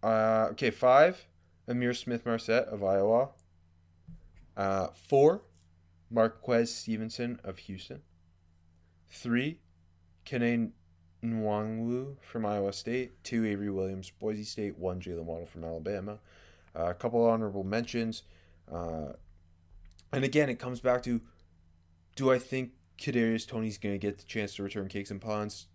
Uh, 0.02 0.48
okay, 0.52 0.70
five, 0.70 1.24
Ihmir 1.70 1.96
Smith-Marsette 1.96 2.66
of 2.66 2.82
Iowa. 2.82 3.28
Uh, 4.56 4.88
four, 5.08 5.42
Marquez 6.10 6.74
Stevenson 6.74 7.40
of 7.44 7.58
Houston. 7.58 8.02
Three, 9.08 9.58
Kene 10.26 10.70
Nwangwu 11.24 12.16
from 12.20 12.44
Iowa 12.44 12.72
State. 12.72 13.22
Two, 13.22 13.46
Avery 13.46 13.70
Williams, 13.70 14.10
Boise 14.10 14.44
State. 14.44 14.78
One, 14.78 15.00
Jaylen 15.00 15.24
Waddle 15.24 15.46
from 15.46 15.64
Alabama. 15.64 16.18
Uh, 16.76 16.86
a 16.86 16.94
couple 16.94 17.24
honorable 17.24 17.64
mentions. 17.64 18.22
Uh, 18.70 19.12
and 20.12 20.24
again, 20.24 20.48
it 20.48 20.58
comes 20.58 20.80
back 20.80 21.02
to 21.04 21.20
do 22.16 22.30
I 22.30 22.38
think 22.38 22.72
Kadarius 22.98 23.46
Toney's 23.46 23.78
going 23.78 23.94
to 23.94 23.98
get 23.98 24.18
the 24.18 24.24
chance 24.24 24.54
to 24.56 24.62
return 24.62 24.88
cakes 24.88 25.10
and 25.10 25.20
ponds? 25.20 25.66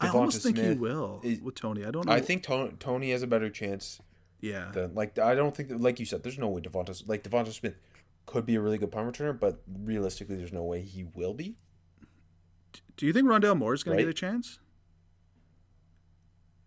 I 0.00 0.08
almost 0.08 0.42
think 0.42 0.58
he 0.58 0.74
will 0.74 1.20
is- 1.22 1.40
with 1.40 1.54
Toney. 1.54 1.84
I 1.84 1.90
don't 1.90 2.06
know. 2.06 2.12
I 2.12 2.20
think 2.20 2.42
Toney, 2.42 2.72
Toney 2.78 3.10
has 3.10 3.22
a 3.22 3.26
better 3.26 3.48
chance 3.48 4.00
yeah. 4.44 4.70
than 4.72 4.94
like 4.94 5.18
I 5.18 5.34
don't 5.34 5.56
think 5.56 5.70
that 5.70 5.80
like 5.80 5.98
you 5.98 6.06
said, 6.06 6.22
there's 6.22 6.38
no 6.38 6.48
way 6.48 6.60
DeVonta 6.60 7.02
like 7.08 7.22
DeVonta 7.24 7.52
Smith 7.52 7.76
could 8.26 8.44
be 8.46 8.54
a 8.54 8.60
really 8.60 8.78
good 8.78 8.92
punt 8.92 9.10
returner, 9.12 9.38
but 9.38 9.62
realistically, 9.84 10.36
there's 10.36 10.52
no 10.52 10.62
way 10.64 10.82
he 10.82 11.04
will 11.14 11.34
be. 11.34 11.56
Do 12.96 13.06
you 13.06 13.12
think 13.12 13.26
Rondale 13.26 13.56
Moore 13.56 13.74
is 13.74 13.82
going 13.82 13.96
Right. 13.96 14.02
to 14.02 14.06
get 14.06 14.10
a 14.10 14.14
chance? 14.14 14.58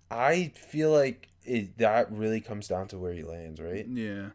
I 0.09 0.51
feel 0.55 0.91
like 0.91 1.29
it, 1.43 1.77
that 1.77 2.11
really 2.11 2.41
comes 2.41 2.67
down 2.67 2.87
to 2.89 2.97
where 2.97 3.13
he 3.13 3.23
lands, 3.23 3.61
right? 3.61 3.85
Yeah. 3.87 4.29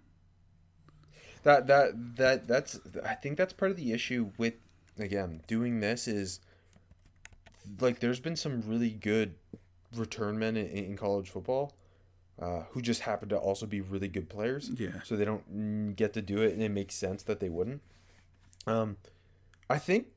That 1.42 1.66
that 1.66 2.16
that 2.16 2.46
that's 2.46 2.78
I 3.04 3.14
think 3.14 3.36
that's 3.36 3.52
part 3.52 3.70
of 3.72 3.76
the 3.76 3.92
issue 3.92 4.30
with 4.38 4.54
again 4.98 5.42
doing 5.48 5.80
this 5.80 6.06
is 6.06 6.40
like 7.80 7.98
there's 8.00 8.20
been 8.20 8.36
some 8.36 8.62
really 8.66 8.90
good 8.90 9.34
return 9.96 10.38
men 10.38 10.56
in, 10.56 10.66
in 10.68 10.96
college 10.96 11.30
football 11.30 11.72
uh, 12.42 12.64
who 12.70 12.82
just 12.82 13.02
happen 13.02 13.28
to 13.28 13.36
also 13.36 13.66
be 13.66 13.80
really 13.80 14.08
good 14.08 14.28
players. 14.28 14.70
Yeah. 14.76 15.02
so 15.04 15.16
they 15.16 15.24
don't 15.24 15.44
mm, 15.54 15.94
get 15.94 16.12
to 16.14 16.22
do 16.22 16.42
it, 16.42 16.52
and 16.52 16.62
it 16.62 16.70
makes 16.70 16.94
sense 16.94 17.22
that 17.22 17.38
they 17.38 17.48
wouldn't. 17.48 17.80
Um, 18.66 18.96
I 19.70 19.78
think 19.78 20.08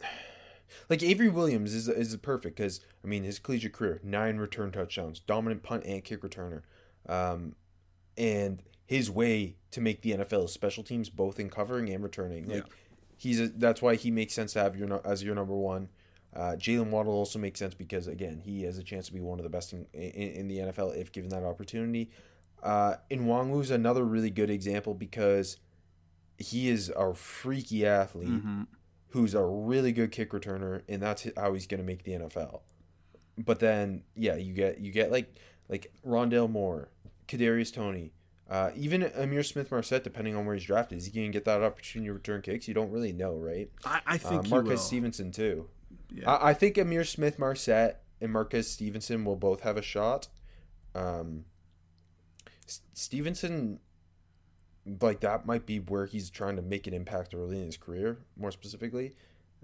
like 0.88 1.02
Avery 1.02 1.28
Williams 1.28 1.74
is 1.74 1.88
is 1.88 2.16
perfect 2.16 2.56
because 2.56 2.80
I 3.04 3.06
mean 3.06 3.24
his 3.24 3.38
collegiate 3.38 3.74
career 3.74 4.00
nine 4.02 4.38
return 4.38 4.72
touchdowns, 4.72 5.20
dominant 5.20 5.62
punt 5.62 5.84
and 5.84 6.02
kick 6.02 6.22
returner, 6.22 6.62
um, 7.06 7.54
and 8.16 8.62
his 8.86 9.10
way 9.10 9.56
to 9.70 9.80
make 9.80 10.00
the 10.00 10.12
NFL 10.12 10.48
special 10.48 10.82
teams 10.82 11.10
both 11.10 11.38
in 11.38 11.50
covering 11.50 11.90
and 11.90 12.02
returning. 12.02 12.48
Like 12.48 12.64
he's 13.16 13.40
a, 13.40 13.48
that's 13.48 13.82
why 13.82 13.96
he 13.96 14.10
makes 14.10 14.32
sense 14.32 14.54
to 14.54 14.60
have 14.60 14.74
your 14.74 15.06
as 15.06 15.22
your 15.22 15.34
number 15.34 15.54
one. 15.54 15.88
Uh, 16.34 16.56
Jaylen 16.58 16.90
Waddle 16.90 17.12
also 17.12 17.38
makes 17.38 17.58
sense 17.60 17.74
because 17.74 18.06
again 18.08 18.40
he 18.44 18.62
has 18.64 18.76
a 18.78 18.82
chance 18.82 19.06
to 19.06 19.12
be 19.12 19.20
one 19.20 19.38
of 19.38 19.44
the 19.44 19.48
best 19.50 19.72
in, 19.72 19.86
in, 19.92 20.00
in 20.02 20.48
the 20.48 20.58
NFL 20.58 20.96
if 20.96 21.12
given 21.12 21.30
that 21.30 21.44
opportunity. 21.44 22.10
Uh, 22.62 22.96
Nwangwu's 23.10 23.70
another 23.70 24.04
really 24.04 24.30
good 24.30 24.50
example 24.50 24.94
because 24.94 25.58
he 26.38 26.68
is 26.68 26.90
a 26.96 27.14
freaky 27.14 27.86
athlete 27.86 28.40
hmm 28.42 28.62
who's 29.10 29.32
a 29.34 29.44
really 29.44 29.92
good 29.92 30.10
kick 30.10 30.32
returner, 30.32 30.82
and 30.88 31.00
that's 31.00 31.24
how 31.36 31.52
he's 31.54 31.68
going 31.68 31.78
to 31.78 31.86
make 31.86 32.02
the 32.02 32.10
NFL. 32.14 32.62
But 33.38 33.60
then, 33.60 34.02
yeah, 34.16 34.34
you 34.34 34.52
get 34.52 34.80
you 34.80 34.90
get 34.90 35.12
like 35.12 35.36
like 35.68 35.92
Rondale 36.04 36.50
Moore, 36.50 36.88
Kadarius 37.28 37.72
Toney, 37.72 38.10
uh, 38.50 38.70
even 38.74 39.02
Ihmir 39.02 39.44
Smith-Marsette, 39.46 40.02
depending 40.02 40.34
on 40.34 40.44
where 40.46 40.56
he's 40.56 40.64
drafted, 40.64 40.98
is 40.98 41.06
he 41.06 41.12
going 41.12 41.28
to 41.30 41.32
get 41.32 41.44
that 41.44 41.62
opportunity 41.62 42.08
to 42.08 42.12
return 42.14 42.42
kicks? 42.42 42.66
You 42.66 42.74
don't 42.74 42.90
really 42.90 43.12
know, 43.12 43.34
right? 43.36 43.70
I, 43.84 44.00
I 44.04 44.14
Uh, 44.14 44.18
think 44.18 44.46
he 44.46 44.50
Marcus. 44.50 44.84
Stevenson 44.84 45.30
too. 45.30 45.68
Yeah. 46.14 46.30
I, 46.30 46.50
I 46.50 46.54
think 46.54 46.76
Ihmir 46.76 47.06
Smith-Marsette 47.06 48.02
and 48.20 48.32
Marcus 48.32 48.70
Stevenson 48.70 49.24
will 49.24 49.36
both 49.36 49.60
have 49.60 49.76
a 49.76 49.82
shot. 49.82 50.28
Um, 50.94 51.44
S- 52.68 52.80
Stevenson, 52.92 53.80
like 55.00 55.20
that 55.20 55.46
might 55.46 55.66
be 55.66 55.78
where 55.78 56.06
he's 56.06 56.30
trying 56.30 56.56
to 56.56 56.62
make 56.62 56.86
an 56.86 56.94
impact 56.94 57.34
early 57.34 57.58
in 57.58 57.66
his 57.66 57.76
career, 57.76 58.18
more 58.36 58.52
specifically. 58.52 59.14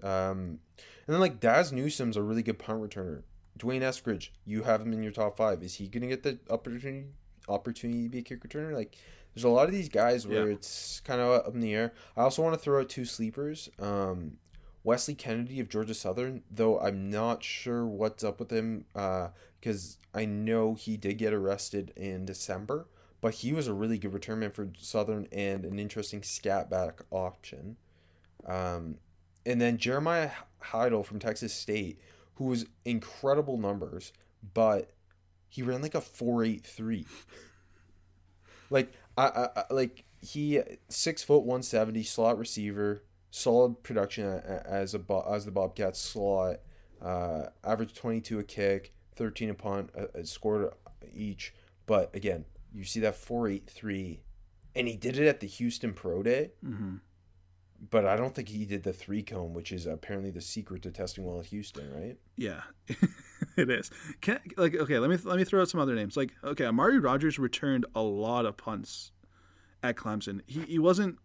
Um, 0.03 0.59
and 1.07 1.07
then 1.15 1.19
like 1.19 1.39
Dazz 1.39 1.71
Newsome's 1.71 2.17
a 2.17 2.21
really 2.23 2.43
good 2.43 2.59
punt 2.59 2.81
returner. 2.81 3.23
D'Wayne 3.57 3.81
Eskridge, 3.81 4.29
you 4.45 4.63
have 4.63 4.81
him 4.81 4.93
in 4.93 5.03
your 5.03 5.11
top 5.11 5.37
five. 5.37 5.61
Is 5.61 5.75
he 5.75 5.87
going 5.87 6.01
to 6.01 6.07
get 6.07 6.23
the 6.23 6.39
opportunity 6.51 7.05
opportunity 7.49 8.03
to 8.03 8.09
be 8.09 8.19
a 8.19 8.21
kick 8.23 8.41
returner? 8.43 8.73
Like, 8.73 8.95
there's 9.33 9.43
a 9.43 9.49
lot 9.49 9.65
of 9.67 9.71
these 9.71 9.89
guys 9.89 10.25
where 10.27 10.47
Yeah. 10.47 10.53
it's 10.55 10.99
kind 11.01 11.21
of 11.21 11.45
up 11.45 11.53
in 11.53 11.59
the 11.59 11.73
air. 11.73 11.93
I 12.17 12.21
also 12.21 12.41
want 12.41 12.53
to 12.55 12.59
throw 12.59 12.79
out 12.81 12.89
two 12.89 13.05
sleepers. 13.05 13.69
Um, 13.79 14.37
Wesley 14.83 15.13
Kennedy 15.13 15.59
of 15.59 15.69
Georgia 15.69 15.93
Southern, 15.93 16.43
though 16.49 16.79
I'm 16.79 17.09
not 17.09 17.43
sure 17.43 17.85
what's 17.85 18.23
up 18.23 18.39
with 18.39 18.51
him 18.51 18.85
because 18.93 19.97
I 20.13 20.25
know 20.25 20.73
he 20.73 20.97
did 20.97 21.17
get 21.17 21.33
arrested 21.33 21.93
in 21.95 22.25
December, 22.25 22.87
but 23.21 23.35
he 23.35 23.53
was 23.53 23.67
a 23.67 23.73
really 23.73 23.97
good 23.97 24.13
return 24.13 24.39
man 24.39 24.51
for 24.51 24.69
Southern 24.79 25.27
and 25.31 25.65
an 25.65 25.77
interesting 25.77 26.23
scat 26.23 26.69
back 26.69 27.01
option. 27.11 27.77
Um, 28.47 28.97
and 29.45 29.61
then 29.61 29.77
Jeremiah 29.77 30.31
Haydel 30.63 31.05
from 31.05 31.19
Texas 31.19 31.53
State, 31.53 31.99
who 32.35 32.45
was 32.45 32.65
incredible 32.85 33.57
numbers, 33.57 34.13
but 34.53 34.91
he 35.47 35.61
ran 35.61 35.81
like 35.81 35.95
a 35.95 36.01
four 36.01 36.43
eight 36.43 36.65
three. 36.65 37.05
Like 38.71 38.93
I, 39.17 39.49
I, 39.55 39.63
like 39.69 40.05
he 40.21 40.61
six 40.89 41.21
foot 41.21 41.43
one 41.43 41.61
seventy 41.61 42.03
slot 42.03 42.39
receiver, 42.39 43.03
solid 43.31 43.81
production 43.81 44.25
a- 44.25 44.37
a- 44.45 44.69
as 44.69 44.93
a 44.93 45.01
as 45.29 45.45
the 45.45 45.51
Bobcats 45.51 45.99
slot. 45.99 46.59
Uh, 47.01 47.47
average 47.63 47.95
twenty 47.95 48.21
two 48.21 48.37
a 48.37 48.43
kick, 48.43 48.93
thirteen 49.15 49.49
a 49.49 49.53
punt, 49.55 49.89
uh, 49.97 50.05
uh, 50.17 50.23
scored 50.23 50.71
each. 51.13 51.53
But 51.87 52.13
again, 52.15 52.45
you 52.71 52.83
see 52.83 52.99
that 52.99 53.15
four 53.15 53.47
eight 53.47 53.67
three, 53.67 54.21
and 54.75 54.87
he 54.87 54.95
did 54.95 55.17
it 55.17 55.27
at 55.27 55.39
the 55.39 55.47
Houston 55.47 55.93
Pro 55.93 56.21
Day. 56.21 56.51
hmm 56.63 56.97
But 57.89 58.05
I 58.05 58.15
don't 58.15 58.35
think 58.35 58.49
he 58.49 58.65
did 58.65 58.83
the 58.83 58.93
three 58.93 59.23
cone, 59.23 59.53
which 59.53 59.71
is 59.71 59.87
apparently 59.87 60.29
the 60.29 60.41
secret 60.41 60.83
to 60.83 60.91
testing 60.91 61.25
well 61.25 61.39
at 61.39 61.47
Houston, 61.47 61.91
right? 61.91 62.17
Yeah, 62.37 62.61
it 63.57 63.69
is. 63.71 63.89
Can 64.21 64.39
like 64.57 64.75
okay, 64.75 64.99
let 64.99 65.09
me 65.09 65.17
let 65.23 65.37
me 65.37 65.43
throw 65.43 65.61
out 65.61 65.69
some 65.69 65.81
other 65.81 65.95
names. 65.95 66.15
Like 66.15 66.33
okay, 66.43 66.65
Amari 66.65 66.99
Rodgers 66.99 67.39
returned 67.39 67.87
a 67.95 68.01
lot 68.03 68.45
of 68.45 68.57
punts 68.57 69.11
at 69.81 69.95
Clemson. 69.95 70.41
He 70.45 70.61
he 70.61 70.77
wasn't 70.77 71.17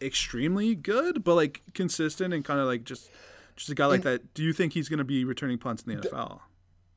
extremely 0.00 0.74
good, 0.74 1.24
but 1.24 1.34
like 1.34 1.62
consistent 1.74 2.34
and 2.34 2.44
kind 2.44 2.60
of 2.60 2.66
like 2.66 2.84
just 2.84 3.10
just 3.56 3.70
a 3.70 3.74
guy 3.74 3.86
like 3.86 4.02
that. 4.02 4.34
Do 4.34 4.42
you 4.42 4.52
think 4.52 4.72
he's 4.72 4.88
going 4.88 4.98
to 4.98 5.04
be 5.04 5.24
returning 5.24 5.58
punts 5.58 5.82
in 5.82 5.96
the 5.96 6.08
NFL? 6.08 6.40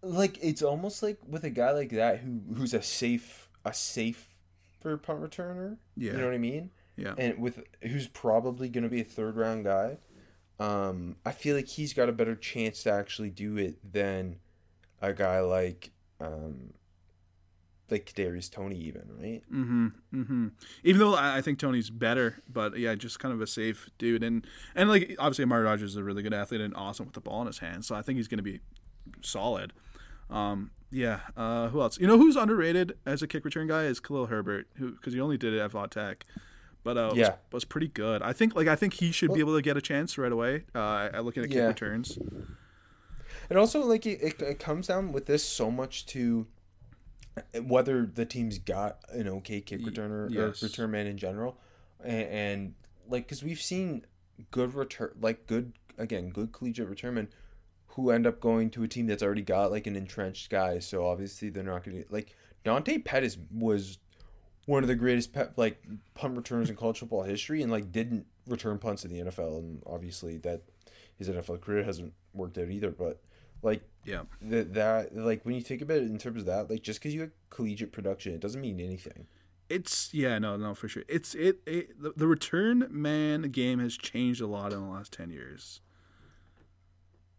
Like 0.01 0.37
it's 0.41 0.61
almost 0.61 1.03
like 1.03 1.19
with 1.27 1.43
a 1.43 1.49
guy 1.49 1.71
like 1.71 1.91
that 1.91 2.19
who 2.19 2.41
who's 2.55 2.73
a 2.73 2.81
safe 2.81 3.49
a 3.65 3.73
safe 3.73 4.33
for 4.79 4.95
punt 4.97 5.21
returner. 5.21 5.77
Yeah. 5.95 6.13
You 6.13 6.17
know 6.19 6.25
what 6.25 6.33
I 6.33 6.39
mean? 6.39 6.71
Yeah. 6.95 7.13
And 7.17 7.39
with 7.39 7.63
who's 7.81 8.07
probably 8.07 8.69
going 8.69 8.83
to 8.83 8.89
be 8.89 9.01
a 9.01 9.05
third 9.05 9.35
round 9.37 9.65
guy. 9.65 9.97
Um, 10.59 11.15
I 11.25 11.31
feel 11.31 11.55
like 11.55 11.67
he's 11.67 11.93
got 11.93 12.09
a 12.09 12.11
better 12.11 12.35
chance 12.35 12.83
to 12.83 12.91
actually 12.91 13.29
do 13.29 13.55
it 13.57 13.77
than 13.93 14.39
a 15.01 15.13
guy 15.13 15.39
like 15.39 15.91
um, 16.19 16.73
like 17.91 18.13
Darius 18.15 18.49
Toney, 18.49 18.75
even 18.77 19.03
right? 19.19 19.41
Mm-hmm. 19.51 19.87
Mm-hmm. 20.13 20.47
Even 20.83 20.99
though 20.99 21.15
I 21.15 21.41
think 21.41 21.59
Toney's 21.59 21.89
better, 21.89 22.41
but 22.51 22.77
yeah, 22.77 22.95
just 22.95 23.19
kind 23.19 23.33
of 23.33 23.41
a 23.41 23.47
safe 23.47 23.89
dude, 23.97 24.23
and 24.23 24.45
and 24.75 24.89
like 24.89 25.15
obviously 25.19 25.43
Amari 25.43 25.63
Rodgers 25.63 25.91
is 25.91 25.95
a 25.97 26.03
really 26.03 26.23
good 26.23 26.33
athlete 26.33 26.61
and 26.61 26.75
awesome 26.75 27.05
with 27.05 27.13
the 27.15 27.21
ball 27.21 27.41
in 27.41 27.47
his 27.47 27.59
hands, 27.59 27.87
so 27.87 27.95
I 27.95 28.01
think 28.01 28.17
he's 28.17 28.27
going 28.27 28.37
to 28.37 28.43
be 28.43 28.59
solid. 29.21 29.73
Um, 30.29 30.71
yeah. 30.91 31.19
Uh, 31.37 31.69
who 31.69 31.81
else? 31.81 31.99
You 31.99 32.07
know 32.07 32.17
who's 32.17 32.35
underrated 32.35 32.97
as 33.05 33.21
a 33.21 33.27
kick 33.27 33.45
return 33.45 33.67
guy 33.67 33.83
is 33.83 33.99
Khalil 33.99 34.27
Herbert, 34.27 34.67
who 34.77 34.91
because 34.91 35.13
he 35.13 35.19
only 35.21 35.37
did 35.37 35.53
it 35.53 35.59
at 35.59 35.71
Vaught 35.71 35.91
Tech, 35.91 36.25
but 36.83 36.97
uh, 36.97 37.07
was, 37.11 37.17
Yeah. 37.17 37.35
was 37.51 37.65
pretty 37.65 37.87
good. 37.87 38.21
I 38.21 38.33
think 38.33 38.55
like 38.55 38.67
I 38.67 38.75
think 38.75 38.93
he 38.95 39.11
should 39.11 39.33
be 39.33 39.39
able 39.39 39.55
to 39.55 39.61
get 39.61 39.77
a 39.77 39.81
chance 39.81 40.17
right 40.17 40.31
away. 40.31 40.63
Uh, 40.73 41.09
at 41.13 41.25
looking 41.25 41.43
at 41.43 41.49
kick 41.49 41.57
Yeah. 41.57 41.67
returns. 41.67 42.17
And 43.49 43.57
also, 43.57 43.83
like 43.83 44.05
it, 44.05 44.41
it 44.41 44.59
comes 44.59 44.87
down 44.87 45.11
with 45.11 45.25
this 45.25 45.43
so 45.43 45.71
much 45.71 46.05
to 46.07 46.45
whether 47.61 48.05
the 48.05 48.25
team's 48.25 48.57
got 48.57 48.99
an 49.09 49.27
okay 49.27 49.61
kick 49.61 49.81
returner 49.81 50.29
yes. 50.29 50.61
or 50.61 50.65
return 50.65 50.91
man 50.91 51.07
in 51.07 51.17
general, 51.17 51.57
and, 52.03 52.27
and 52.27 52.73
like 53.07 53.23
because 53.23 53.43
we've 53.43 53.61
seen 53.61 54.05
good 54.51 54.73
return, 54.73 55.11
like 55.21 55.47
good 55.47 55.73
again, 55.97 56.29
good 56.29 56.51
collegiate 56.51 56.89
returnmen 56.89 57.29
who 57.87 58.11
end 58.11 58.27
up 58.27 58.39
going 58.39 58.69
to 58.69 58.83
a 58.83 58.87
team 58.87 59.07
that's 59.07 59.23
already 59.23 59.41
got 59.41 59.71
like 59.71 59.87
an 59.87 59.95
entrenched 59.95 60.49
guy. 60.49 60.79
So 60.79 61.05
obviously 61.05 61.49
they're 61.49 61.63
not 61.63 61.83
going 61.83 62.03
to 62.03 62.05
like 62.09 62.35
Dante 62.63 62.97
Pettis 62.99 63.37
was 63.51 63.97
one 64.65 64.83
of 64.83 64.87
the 64.87 64.95
greatest 64.95 65.33
pe- 65.33 65.49
like 65.55 65.83
punt 66.13 66.37
returners 66.37 66.69
in 66.69 66.75
college 66.75 66.99
football 66.99 67.23
history, 67.23 67.61
and 67.61 67.71
like 67.71 67.91
didn't 67.91 68.25
return 68.47 68.77
punts 68.77 69.05
in 69.05 69.11
the 69.11 69.31
NFL, 69.31 69.59
and 69.59 69.81
obviously 69.85 70.37
that 70.37 70.61
his 71.17 71.29
NFL 71.29 71.61
career 71.61 71.83
hasn't 71.83 72.13
worked 72.33 72.57
out 72.57 72.69
either. 72.69 72.91
But 72.91 73.21
like 73.61 73.81
Yeah. 74.05 74.23
that 74.41 74.73
that 74.73 75.15
like 75.15 75.45
when 75.45 75.55
you 75.55 75.61
think 75.61 75.81
about 75.81 75.97
it 75.97 76.03
in 76.03 76.17
terms 76.17 76.41
of 76.41 76.45
that, 76.47 76.69
like 76.69 76.81
just 76.83 76.99
because 76.99 77.13
you 77.13 77.21
have 77.21 77.31
collegiate 77.49 77.91
production, 77.91 78.33
it 78.33 78.39
doesn't 78.39 78.61
mean 78.61 78.79
anything. 78.79 79.27
It's 79.69 80.11
yeah, 80.13 80.39
no, 80.39 80.57
no, 80.57 80.73
for 80.73 80.87
sure. 80.87 81.03
It's 81.07 81.35
it, 81.35 81.59
it 81.67 82.01
the, 82.01 82.13
the 82.15 82.27
return 82.27 82.87
man 82.89 83.43
game 83.51 83.79
has 83.79 83.97
changed 83.97 84.41
a 84.41 84.47
lot 84.47 84.73
in 84.73 84.79
the 84.81 84.87
last 84.87 85.13
ten 85.13 85.29
years. 85.29 85.81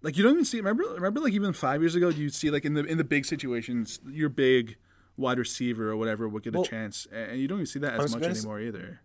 Like 0.02 0.16
you 0.16 0.22
don't 0.22 0.32
even 0.34 0.44
see. 0.44 0.58
Remember, 0.58 0.84
remember, 0.94 1.20
like 1.20 1.32
even 1.32 1.52
five 1.52 1.82
years 1.82 1.94
ago, 1.94 2.08
you'd 2.08 2.34
see 2.34 2.50
like 2.50 2.64
in 2.64 2.74
the 2.74 2.84
in 2.84 2.98
the 2.98 3.04
big 3.04 3.24
situations, 3.26 4.00
your 4.08 4.28
big 4.28 4.76
wide 5.16 5.38
receiver 5.38 5.90
or 5.90 5.96
whatever 5.96 6.28
would 6.28 6.42
get 6.42 6.54
Well, 6.54 6.62
a 6.62 6.66
chance, 6.66 7.06
and 7.12 7.38
you 7.38 7.48
don't 7.48 7.58
even 7.58 7.66
see 7.66 7.80
that 7.80 8.00
as 8.00 8.14
much 8.14 8.22
anymore 8.22 8.60
either. 8.60 9.00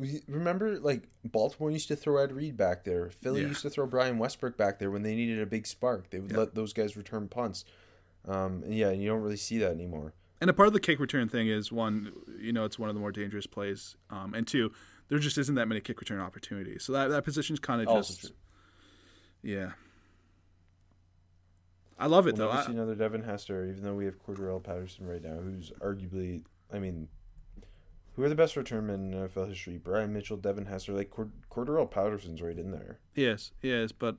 We 0.00 0.22
remember 0.28 0.78
like 0.80 1.02
Baltimore 1.24 1.70
used 1.70 1.88
to 1.88 1.96
throw 1.96 2.16
Ed 2.16 2.32
Reed 2.32 2.56
back 2.56 2.84
there. 2.84 3.10
Philly 3.10 3.42
Yeah. 3.42 3.48
used 3.48 3.62
to 3.62 3.70
throw 3.70 3.86
Brian 3.86 4.18
Westbrook 4.18 4.56
back 4.56 4.78
there 4.78 4.90
when 4.90 5.02
they 5.02 5.14
needed 5.14 5.40
a 5.40 5.46
big 5.46 5.66
spark. 5.66 6.08
They 6.10 6.18
would 6.20 6.30
Yeah. 6.30 6.38
let 6.38 6.54
those 6.54 6.72
guys 6.72 6.96
return 6.96 7.28
punts. 7.28 7.64
Um, 8.26 8.62
and 8.62 8.74
yeah, 8.74 8.90
you 8.90 9.08
don't 9.08 9.20
really 9.20 9.36
see 9.36 9.58
that 9.58 9.70
anymore. 9.72 10.14
And 10.40 10.48
a 10.48 10.52
part 10.54 10.68
of 10.68 10.72
the 10.72 10.80
kick 10.80 10.98
return 11.00 11.28
thing 11.28 11.48
is 11.48 11.70
one, 11.70 12.12
you 12.38 12.52
know, 12.52 12.64
it's 12.64 12.78
one 12.78 12.88
of 12.88 12.94
the 12.94 13.00
more 13.00 13.12
dangerous 13.12 13.46
plays, 13.46 13.96
um, 14.08 14.32
and 14.34 14.46
two, 14.46 14.72
there 15.08 15.18
just 15.18 15.36
isn't 15.36 15.54
that 15.56 15.68
many 15.68 15.80
kick 15.82 16.00
return 16.00 16.18
opportunities. 16.20 16.82
So 16.82 16.92
that 16.94 17.08
that 17.08 17.24
position's 17.24 17.60
kind 17.60 17.82
of 17.86 17.88
just, 17.94 18.20
true. 18.22 18.30
yeah. 19.42 19.72
I 21.98 22.06
love 22.06 22.26
it 22.26 22.36
We'll 22.36 22.48
though. 22.48 22.52
I- 22.52 22.64
see 22.64 22.72
another 22.72 22.94
Devin 22.94 23.22
Hester, 23.24 23.66
even 23.66 23.82
though 23.82 23.94
we 23.94 24.06
have 24.06 24.18
Cordarrelle 24.24 24.62
Patterson 24.62 25.06
right 25.06 25.22
now, 25.22 25.36
who's 25.36 25.70
arguably, 25.80 26.42
I 26.72 26.78
mean, 26.78 27.08
who 28.14 28.22
are 28.22 28.28
the 28.28 28.34
best 28.34 28.56
return 28.56 28.86
men 28.86 29.12
in 29.12 29.28
NFL 29.28 29.48
history? 29.48 29.78
Brian 29.78 30.12
Mitchell, 30.12 30.36
Devin 30.36 30.66
Hester, 30.66 30.92
like 30.92 31.10
Cord- 31.10 31.32
Cordarrelle 31.50 31.90
Patterson's 31.90 32.42
right 32.42 32.58
in 32.58 32.70
there. 32.70 32.98
Yes, 33.14 33.52
yes, 33.62 33.92
but 33.92 34.16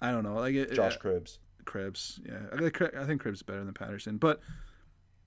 I 0.00 0.10
don't 0.10 0.24
know. 0.24 0.34
Like 0.34 0.54
it, 0.54 0.72
Josh 0.72 0.96
uh, 0.96 0.98
Cribbs. 1.00 1.38
Cribs, 1.64 2.20
yeah, 2.26 2.40
I 2.52 2.56
think 2.58 2.74
Cri- 2.74 2.90
I 2.98 3.04
think 3.04 3.22
Cribbs 3.22 3.34
is 3.34 3.42
better 3.42 3.64
than 3.64 3.72
Patterson, 3.74 4.16
but 4.18 4.40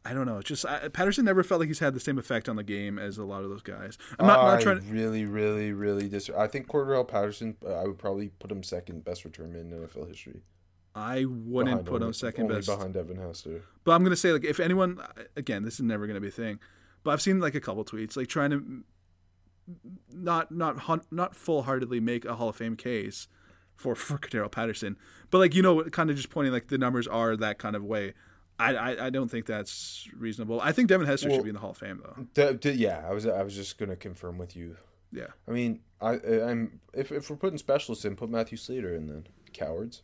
I 0.03 0.13
don't 0.13 0.26
know. 0.26 0.38
It's 0.38 0.47
just 0.49 0.66
I, 0.66 0.89
Patterson 0.89 1.26
never 1.26 1.43
felt 1.43 1.59
like 1.61 1.68
he's 1.70 1.80
had 1.80 1.93
the 1.93 1.99
same 1.99 2.18
effect 2.20 2.47
on 2.49 2.57
the 2.57 2.63
game 2.63 2.99
as 2.99 3.18
a 3.18 3.24
lot 3.24 3.43
of 3.43 3.49
those 3.49 3.61
guys. 3.63 3.97
I'm 4.20 4.28
not, 4.28 4.43
not 4.43 4.61
trying. 4.61 4.82
To, 4.82 4.86
really, 4.93 5.26
really, 5.26 5.72
really 5.72 6.07
dis. 6.09 6.30
I 6.30 6.47
think 6.47 6.68
Cordarrelle 6.68 7.07
Patterson. 7.07 7.55
Uh, 7.66 7.74
I 7.76 7.86
would 7.86 7.97
probably 7.97 8.28
put 8.30 8.51
him 8.51 8.61
second 8.63 9.03
best 9.05 9.24
return 9.26 9.53
man 9.53 9.72
in 9.72 9.88
NFL 9.88 10.07
history. 10.09 10.41
I 10.93 11.26
wouldn't 11.26 11.72
Behind 11.72 11.86
put 11.86 11.95
only- 11.95 12.07
him 12.07 12.13
second 12.13 12.43
only 12.45 12.55
best. 12.57 12.68
behind 12.68 12.93
Devin 12.93 13.18
Hester. 13.18 13.63
But 13.84 13.93
I'm 13.93 14.03
gonna 14.03 14.16
say 14.16 14.32
like 14.34 14.43
if 14.45 14.59
anyone, 14.59 14.99
again, 15.36 15.63
this 15.63 15.76
is 15.76 15.82
never 15.82 16.05
gonna 16.07 16.22
be 16.22 16.28
a 16.28 16.32
thing. 16.32 16.59
But 17.06 17.12
I've 17.12 17.22
seen 17.22 17.39
like 17.39 17.56
a 17.56 17.62
couple 17.62 17.86
tweets 17.86 18.18
like 18.18 18.28
trying 18.28 18.49
to 18.49 18.84
not 20.12 20.51
not 20.51 21.12
not 21.12 21.36
full 21.36 21.64
heartedly 21.64 21.99
make 22.01 22.26
a 22.26 22.36
Hall 22.36 22.49
of 22.49 22.56
Fame 22.58 22.76
case 22.76 23.28
for 23.76 23.95
for 23.95 24.18
Cordarrelle 24.18 24.51
Patterson, 24.51 24.97
but 25.32 25.38
like 25.38 25.56
you 25.56 25.62
know, 25.62 25.84
kind 25.84 26.10
of 26.10 26.18
just 26.18 26.30
pointing 26.30 26.51
like 26.51 26.68
the 26.68 26.78
numbers 26.78 27.08
are 27.08 27.38
that 27.38 27.58
kind 27.60 27.76
of 27.76 27.84
way. 27.84 28.14
I, 28.58 28.74
I, 28.76 29.06
I 29.08 29.10
don't 29.10 29.30
think 29.30 29.45
that's 29.47 30.08
reasonable. 30.18 30.62
I 30.62 30.72
think 30.72 30.88
Devin 30.88 31.08
Hester 31.08 31.28
Well- 31.28 31.38
should 31.38 31.43
be 31.43 31.49
in 31.49 31.56
the 31.56 31.60
Hall 31.62 31.72
of 31.72 31.78
Fame 31.78 32.01
though. 32.03 32.26
D- 32.53 32.58
d- 32.58 32.78
yeah, 32.82 33.06
I 33.08 33.14
was. 33.14 33.26
I 33.28 33.43
was 33.43 33.53
just 33.56 33.78
gonna 33.78 33.95
confirm 33.97 34.38
with 34.38 34.56
you. 34.56 34.78
Yeah. 35.12 35.28
I 35.47 35.51
mean, 35.51 35.82
I, 36.01 36.14
I'm. 36.14 36.80
If, 36.93 37.12
if 37.12 37.30
we're 37.30 37.36
putting 37.36 37.58
specialists 37.58 38.03
in, 38.06 38.16
put 38.16 38.30
Matthew 38.30 38.58
Slater 38.58 38.93
in 38.95 39.08
then. 39.08 39.28
Cowards. 39.53 40.01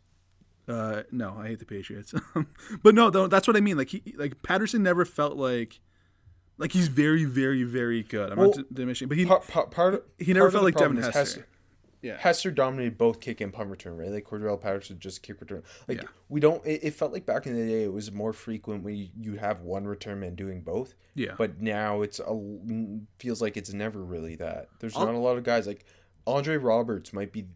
Uh, 0.68 1.02
no, 1.10 1.36
I 1.38 1.48
hate 1.48 1.58
the 1.58 1.64
Patriots. 1.66 2.14
but 2.82 2.94
no, 2.94 3.10
though 3.10 3.26
that's 3.26 3.46
what 3.48 3.56
I 3.56 3.60
mean. 3.60 3.76
Like 3.76 3.88
he, 3.88 4.02
like 4.16 4.42
Patterson 4.42 4.82
never 4.82 5.04
felt 5.04 5.36
like, 5.36 5.80
like 6.62 6.72
he's 6.72 6.88
very, 6.88 7.24
very, 7.24 7.62
very 7.64 8.02
good. 8.02 8.32
I'm 8.32 8.38
Well, 8.38 8.52
not 8.56 8.72
diminishing, 8.72 9.08
but 9.08 9.18
he, 9.18 9.26
part, 9.26 9.46
part, 9.48 9.70
part, 9.70 10.08
he 10.18 10.32
never 10.32 10.46
part 10.46 10.52
felt 10.52 10.64
like 10.64 10.76
Devin 10.76 10.96
is 10.98 11.08
Hester. 11.14 11.46
Yeah. 12.00 12.16
Hester 12.18 12.50
dominated 12.50 12.98
both 12.98 13.20
kick 13.20 13.40
and 13.40 13.52
punt 13.52 13.70
return, 13.70 13.96
right? 13.96 14.08
Like 14.10 14.24
Cordarrelle 14.24 14.60
Patterson 14.60 14.98
just 14.98 15.22
kick 15.22 15.40
return. 15.40 15.62
Like 15.86 15.98
Yeah. 16.02 16.08
we 16.28 16.40
don't. 16.40 16.64
It, 16.66 16.80
it 16.82 16.94
felt 16.94 17.12
like 17.12 17.26
back 17.26 17.46
in 17.46 17.54
the 17.54 17.64
day, 17.64 17.84
it 17.84 17.92
was 17.92 18.10
more 18.10 18.32
frequent 18.32 18.82
when 18.82 18.96
you, 18.96 19.08
you 19.20 19.34
have 19.36 19.60
one 19.60 19.84
return 19.86 20.18
man 20.18 20.34
doing 20.34 20.62
both. 20.62 20.94
yeah, 21.14 21.34
But 21.38 21.60
now 21.60 22.02
it's 22.02 22.18
a 22.18 22.40
feels 23.18 23.40
like 23.42 23.56
it's 23.56 23.72
never 23.72 24.02
really 24.02 24.34
that. 24.36 24.68
There's 24.80 24.96
I'll- 24.96 25.06
not 25.06 25.14
a 25.14 25.18
lot 25.18 25.36
of 25.36 25.44
guys 25.44 25.66
like 25.68 25.84
Andre 26.26 26.56
Roberts 26.56 27.12
might 27.12 27.32
be 27.32 27.46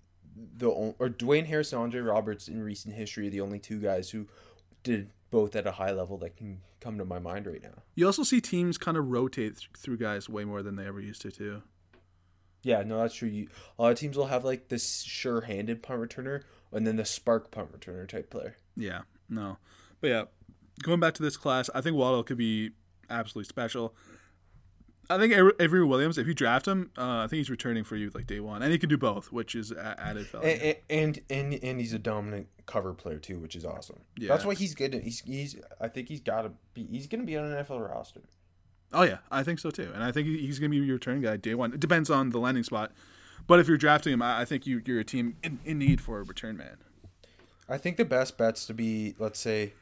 the 0.58 0.70
only, 0.70 0.94
or 1.00 1.08
Dwayne 1.08 1.46
Harris 1.46 1.72
and 1.72 1.82
Andre 1.82 2.00
Roberts 2.02 2.46
in 2.46 2.62
recent 2.62 2.94
history 2.94 3.26
are 3.26 3.30
the 3.30 3.40
only 3.40 3.58
two 3.58 3.80
guys 3.80 4.10
who 4.10 4.26
did 4.86 5.10
both 5.30 5.56
at 5.56 5.66
a 5.66 5.72
high 5.72 5.90
level 5.90 6.16
that 6.18 6.36
can 6.36 6.60
come 6.80 6.96
to 6.98 7.04
my 7.04 7.18
mind 7.18 7.46
right 7.46 7.62
now. 7.62 7.82
you 7.96 8.06
also 8.06 8.22
see 8.22 8.40
teams 8.40 8.78
kind 8.78 8.96
of 8.96 9.08
rotate 9.08 9.56
th- 9.58 9.68
through 9.76 9.96
guys 9.96 10.28
way 10.28 10.44
more 10.44 10.62
than 10.62 10.76
they 10.76 10.86
ever 10.86 11.00
used 11.00 11.20
to 11.22 11.30
too. 11.32 11.62
Yeah, 12.62 12.82
no, 12.82 12.98
that's 12.98 13.14
true. 13.14 13.28
You, 13.28 13.48
a 13.78 13.82
lot 13.82 13.92
of 13.92 13.98
teams 13.98 14.16
will 14.16 14.26
have 14.26 14.44
like 14.44 14.68
this 14.68 15.02
sure-handed 15.02 15.82
punt 15.82 16.00
returner 16.00 16.42
and 16.72 16.86
then 16.86 16.96
the 16.96 17.04
spark 17.04 17.50
punt 17.50 17.72
returner 17.78 18.08
type 18.08 18.30
player. 18.30 18.56
Yeah, 18.76 19.02
no, 19.28 19.58
but 20.00 20.08
yeah, 20.08 20.24
going 20.82 21.00
back 21.00 21.14
to 21.14 21.22
this 21.22 21.36
class, 21.36 21.68
I 21.74 21.80
think 21.80 21.96
Waddle 21.96 22.22
could 22.22 22.38
be 22.38 22.70
absolutely 23.10 23.48
special. 23.48 23.94
I 25.08 25.18
think 25.18 25.32
Avery- 25.60 25.84
Williams, 25.84 26.18
if 26.18 26.26
you 26.26 26.34
draft 26.34 26.66
him, 26.66 26.90
uh, 26.98 27.18
I 27.18 27.26
think 27.28 27.38
he's 27.38 27.50
returning 27.50 27.84
for 27.84 27.96
you 27.96 28.10
like 28.14 28.26
day 28.26 28.40
one, 28.40 28.62
and 28.62 28.72
he 28.72 28.78
can 28.78 28.88
do 28.88 28.98
both, 28.98 29.30
which 29.32 29.54
is 29.54 29.72
added 29.72 30.26
value. 30.26 30.48
And, 30.48 30.76
and 30.90 31.20
and 31.30 31.54
and 31.62 31.80
he's 31.80 31.92
a 31.92 31.98
dominant 31.98 32.48
cover 32.66 32.92
player 32.92 33.18
too, 33.18 33.38
which 33.38 33.54
is 33.54 33.64
awesome. 33.64 34.00
Yeah. 34.16 34.28
That's 34.28 34.44
why 34.44 34.54
he's 34.54 34.74
good. 34.74 34.94
He's 34.94 35.20
he's. 35.20 35.56
I 35.80 35.88
think 35.88 36.08
he's 36.08 36.20
got 36.20 36.42
to 36.42 36.52
be. 36.74 36.86
He's 36.90 37.06
gonna 37.06 37.24
be 37.24 37.36
on 37.36 37.44
an 37.44 37.64
NFL 37.64 37.88
roster. 37.88 38.22
Oh 38.92 39.02
yeah, 39.02 39.18
I 39.30 39.42
think 39.42 39.58
so 39.58 39.70
too, 39.70 39.90
and 39.94 40.02
I 40.02 40.12
think 40.12 40.28
he's 40.28 40.58
going 40.58 40.70
to 40.70 40.78
be 40.80 40.84
your 40.84 40.94
return 40.94 41.20
guy 41.20 41.36
day 41.36 41.54
one. 41.54 41.72
It 41.72 41.80
depends 41.80 42.08
on 42.08 42.30
the 42.30 42.38
landing 42.38 42.62
spot, 42.62 42.92
but 43.46 43.58
if 43.58 43.66
you're 43.66 43.76
drafting 43.76 44.12
him, 44.12 44.22
I 44.22 44.42
I 44.42 44.44
think 44.44 44.66
you, 44.66 44.80
you're 44.84 45.00
a 45.00 45.04
team 45.04 45.36
in, 45.42 45.58
in 45.64 45.78
need 45.78 46.00
for 46.00 46.20
a 46.20 46.22
return 46.22 46.56
man. 46.56 46.76
I 47.68 47.78
think 47.78 47.96
the 47.96 48.04
best 48.04 48.38
bets 48.38 48.64
to 48.66 48.74
be, 48.74 49.16
let's 49.18 49.40
say, 49.40 49.72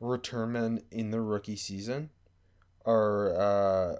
return 0.00 0.52
men 0.52 0.82
in 0.90 1.12
the 1.12 1.20
rookie 1.20 1.54
season 1.56 2.10
are 2.84 3.32
uh, 3.36 3.96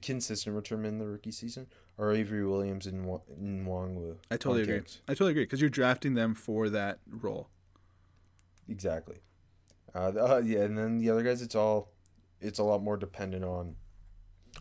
consistent 0.00 0.54
return 0.56 0.84
in 0.84 0.98
the 0.98 1.06
rookie 1.06 1.30
season 1.30 1.66
are 1.98 2.12
Avery 2.12 2.44
Williams 2.46 2.86
and 2.86 3.04
Wa- 3.06 3.20
and 3.36 3.66
Nwangwu. 3.66 4.16
I 4.30 4.36
totally 4.36 4.62
agree. 4.62 4.78
kicks. 4.78 5.00
I 5.08 5.12
totally 5.12 5.32
agree 5.32 5.44
because 5.44 5.60
you're 5.60 5.70
drafting 5.70 6.14
them 6.14 6.34
for 6.34 6.68
that 6.70 7.00
role. 7.08 7.48
Exactly. 8.68 9.16
Uh, 9.94 10.12
uh, 10.18 10.42
yeah, 10.44 10.60
and 10.60 10.78
then 10.78 10.98
the 10.98 11.10
other 11.10 11.22
guys, 11.22 11.42
it's 11.42 11.54
all, 11.54 11.90
it's 12.40 12.58
a 12.58 12.62
lot 12.64 12.82
more 12.82 12.96
dependent 12.96 13.44
on 13.44 13.76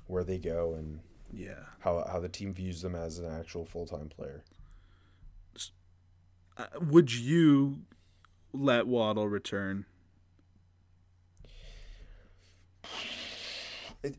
where 0.07 0.23
they 0.23 0.37
go 0.37 0.73
and 0.73 0.99
Yeah. 1.31 1.59
how 1.79 2.05
how 2.11 2.19
the 2.19 2.27
team 2.29 2.53
views 2.53 2.81
them 2.81 2.95
as 2.95 3.17
an 3.19 3.25
actual 3.31 3.65
full 3.65 3.85
time 3.85 4.09
player. 4.09 4.43
Uh, 6.57 6.65
would 6.81 7.13
you 7.13 7.83
let 8.53 8.87
Waddle 8.87 9.27
return? 9.29 9.85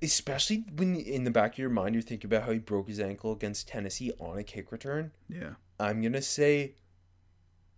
Especially 0.00 0.64
when 0.76 0.94
in 0.96 1.24
the 1.24 1.30
back 1.30 1.52
of 1.54 1.58
your 1.58 1.70
mind 1.70 1.94
you're 1.94 2.02
thinking 2.02 2.28
about 2.28 2.44
how 2.44 2.52
he 2.52 2.58
broke 2.60 2.88
his 2.88 3.00
ankle 3.00 3.32
against 3.32 3.66
Tennessee 3.68 4.12
on 4.20 4.38
a 4.38 4.44
kick 4.44 4.70
return. 4.70 5.10
Yeah. 5.28 5.54
I'm 5.80 6.00
gonna 6.02 6.22
say 6.22 6.74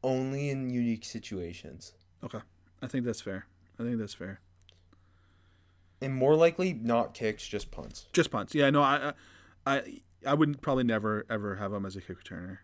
only 0.02 0.50
in 0.50 0.68
unique 0.70 1.04
situations. 1.04 1.92
Okay. 2.22 2.40
I 2.82 2.86
think 2.86 3.06
that's 3.06 3.22
fair. 3.22 3.46
I 3.78 3.84
think 3.84 3.98
that's 3.98 4.12
fair. 4.14 4.40
And 6.02 6.14
more 6.14 6.36
likely 6.36 6.74
not 6.74 7.14
kicks, 7.14 7.46
just 7.46 7.70
punts. 7.70 8.06
Just 8.12 8.30
punts. 8.30 8.54
Yeah. 8.54 8.68
No. 8.70 8.82
I. 8.82 9.12
I. 9.66 9.74
I- 9.76 10.00
I 10.26 10.32
would 10.32 10.62
probably 10.62 10.84
never 10.84 11.26
ever 11.28 11.56
have 11.56 11.70
him 11.74 11.84
as 11.84 11.96
a 11.96 12.00
kick 12.00 12.16
returner. 12.18 12.56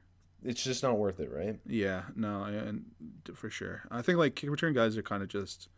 It's 0.43 0.65
just 0.65 0.83
not 0.83 0.97
worth 0.97 1.21
it, 1.21 1.31
right? 1.31 1.61
Yeah, 1.67 2.05
no, 2.17 2.45
and 2.45 2.87
for 3.35 3.51
sure. 3.51 3.83
I 3.91 4.01
think 4.01 4.17
like 4.17 4.35
kick 4.35 4.49
return 4.49 4.73
guys 4.73 4.97
are 4.97 5.03
kind 5.03 5.23
of 5.23 5.29
just 5.29 5.69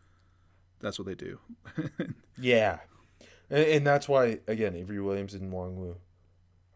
that's 0.78 0.96
what 0.96 1.06
they 1.06 1.16
do. 1.16 1.40
Yeah. 2.40 2.78
And, 3.52 3.64
and 3.66 3.86
that's 3.86 4.08
why 4.08 4.40
again, 4.48 4.74
Avery 4.74 5.00
Williams 5.00 5.34
and 5.34 5.52
Nwangwu. 5.52 5.94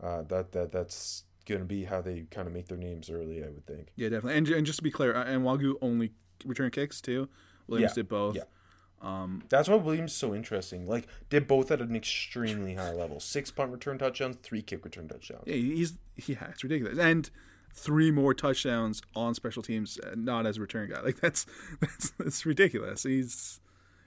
Uh 0.00 0.22
that 0.22 0.52
that 0.52 0.70
that's 0.70 1.24
gonna 1.48 1.64
be 1.64 1.84
how 1.84 2.00
they 2.00 2.26
kind 2.30 2.46
of 2.46 2.52
make 2.54 2.68
their 2.68 2.78
names 2.78 3.08
early, 3.10 3.42
I 3.42 3.48
would 3.48 3.66
think. 3.66 3.88
yeah, 3.96 4.08
definitely. 4.10 4.38
And 4.38 4.48
and 4.48 4.66
just 4.66 4.78
to 4.78 4.82
be 4.84 4.90
clear, 4.90 5.16
uh, 5.16 5.24
and 5.24 5.42
Nwangwu 5.44 5.74
only 5.80 6.12
return 6.44 6.70
kicks 6.70 7.00
too. 7.00 7.28
Williams 7.66 7.92
Yeah, 7.92 8.02
did 8.02 8.08
both. 8.08 8.36
yeah. 8.36 8.42
Um, 9.02 9.42
That's 9.50 9.68
why 9.68 9.74
Williams 9.76 10.12
is 10.12 10.16
so 10.16 10.34
interesting. 10.34 10.86
Like 10.86 11.06
did 11.30 11.46
both 11.46 11.70
at 11.70 11.80
an 11.80 11.94
extremely 11.96 12.74
high 12.74 12.92
level. 12.92 13.20
Six 13.20 13.50
punt 13.50 13.70
return 13.72 13.98
touchdowns, 13.98 14.36
three 14.42 14.62
kick 14.62 14.84
return 14.84 15.06
touchdowns. 15.08 15.44
yeah, 15.46 15.54
he's 15.54 15.94
yeah, 16.26 16.48
it's 16.50 16.62
ridiculous. 16.64 16.98
And 16.98 17.30
three 17.74 18.10
more 18.10 18.32
touchdowns 18.34 19.02
on 19.14 19.34
special 19.34 19.62
teams, 19.62 19.98
uh, 20.00 20.14
not 20.16 20.46
as 20.46 20.56
a 20.56 20.60
return 20.60 20.90
guy. 20.90 21.00
Like 21.04 21.20
that's 21.20 21.44
that's 21.80 22.10
that's 22.18 22.44
ridiculous. 22.46 23.02
He's 23.02 23.60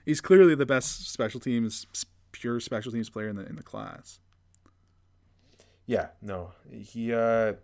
he's 0.04 0.20
clearly 0.20 0.54
the 0.54 0.66
best 0.66 1.08
special 1.10 1.40
teams 1.40 1.86
pure 2.32 2.60
special 2.60 2.92
teams 2.92 3.10
player 3.10 3.28
in 3.28 3.36
the 3.36 3.46
in 3.46 3.56
the 3.56 3.62
class. 3.62 4.20
Yeah, 5.86 6.08
no. 6.22 6.52
He 6.70 7.12
uh 7.12 7.54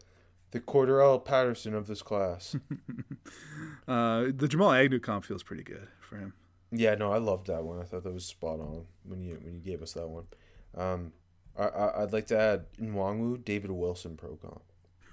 the 0.50 0.60
Cordarrelle 0.60 1.24
Patterson 1.24 1.74
of 1.74 1.86
this 1.86 2.02
class. 2.02 2.56
Uh, 3.88 4.32
the 4.34 4.48
Jamal 4.48 4.72
Agnew 4.72 4.98
comp 4.98 5.24
feels 5.24 5.44
pretty 5.44 5.62
good 5.62 5.86
for 6.00 6.16
him. 6.16 6.32
Yeah, 6.72 6.96
no, 6.96 7.12
I 7.12 7.18
loved 7.18 7.46
that 7.46 7.62
one. 7.62 7.80
I 7.80 7.84
thought 7.84 8.02
that 8.02 8.12
was 8.12 8.24
spot 8.24 8.58
on 8.58 8.86
when 9.04 9.22
you 9.22 9.38
when 9.42 9.54
you 9.54 9.60
gave 9.60 9.80
us 9.80 9.92
that 9.92 10.08
one. 10.08 10.24
Um, 10.76 11.12
I, 11.56 11.66
I 11.66 12.02
I'd 12.02 12.12
like 12.12 12.26
to 12.26 12.38
add 12.38 12.64
Nwangwu, 12.80 13.44
David 13.44 13.70
Wilson, 13.70 14.16
pro 14.16 14.36
comp. 14.36 14.62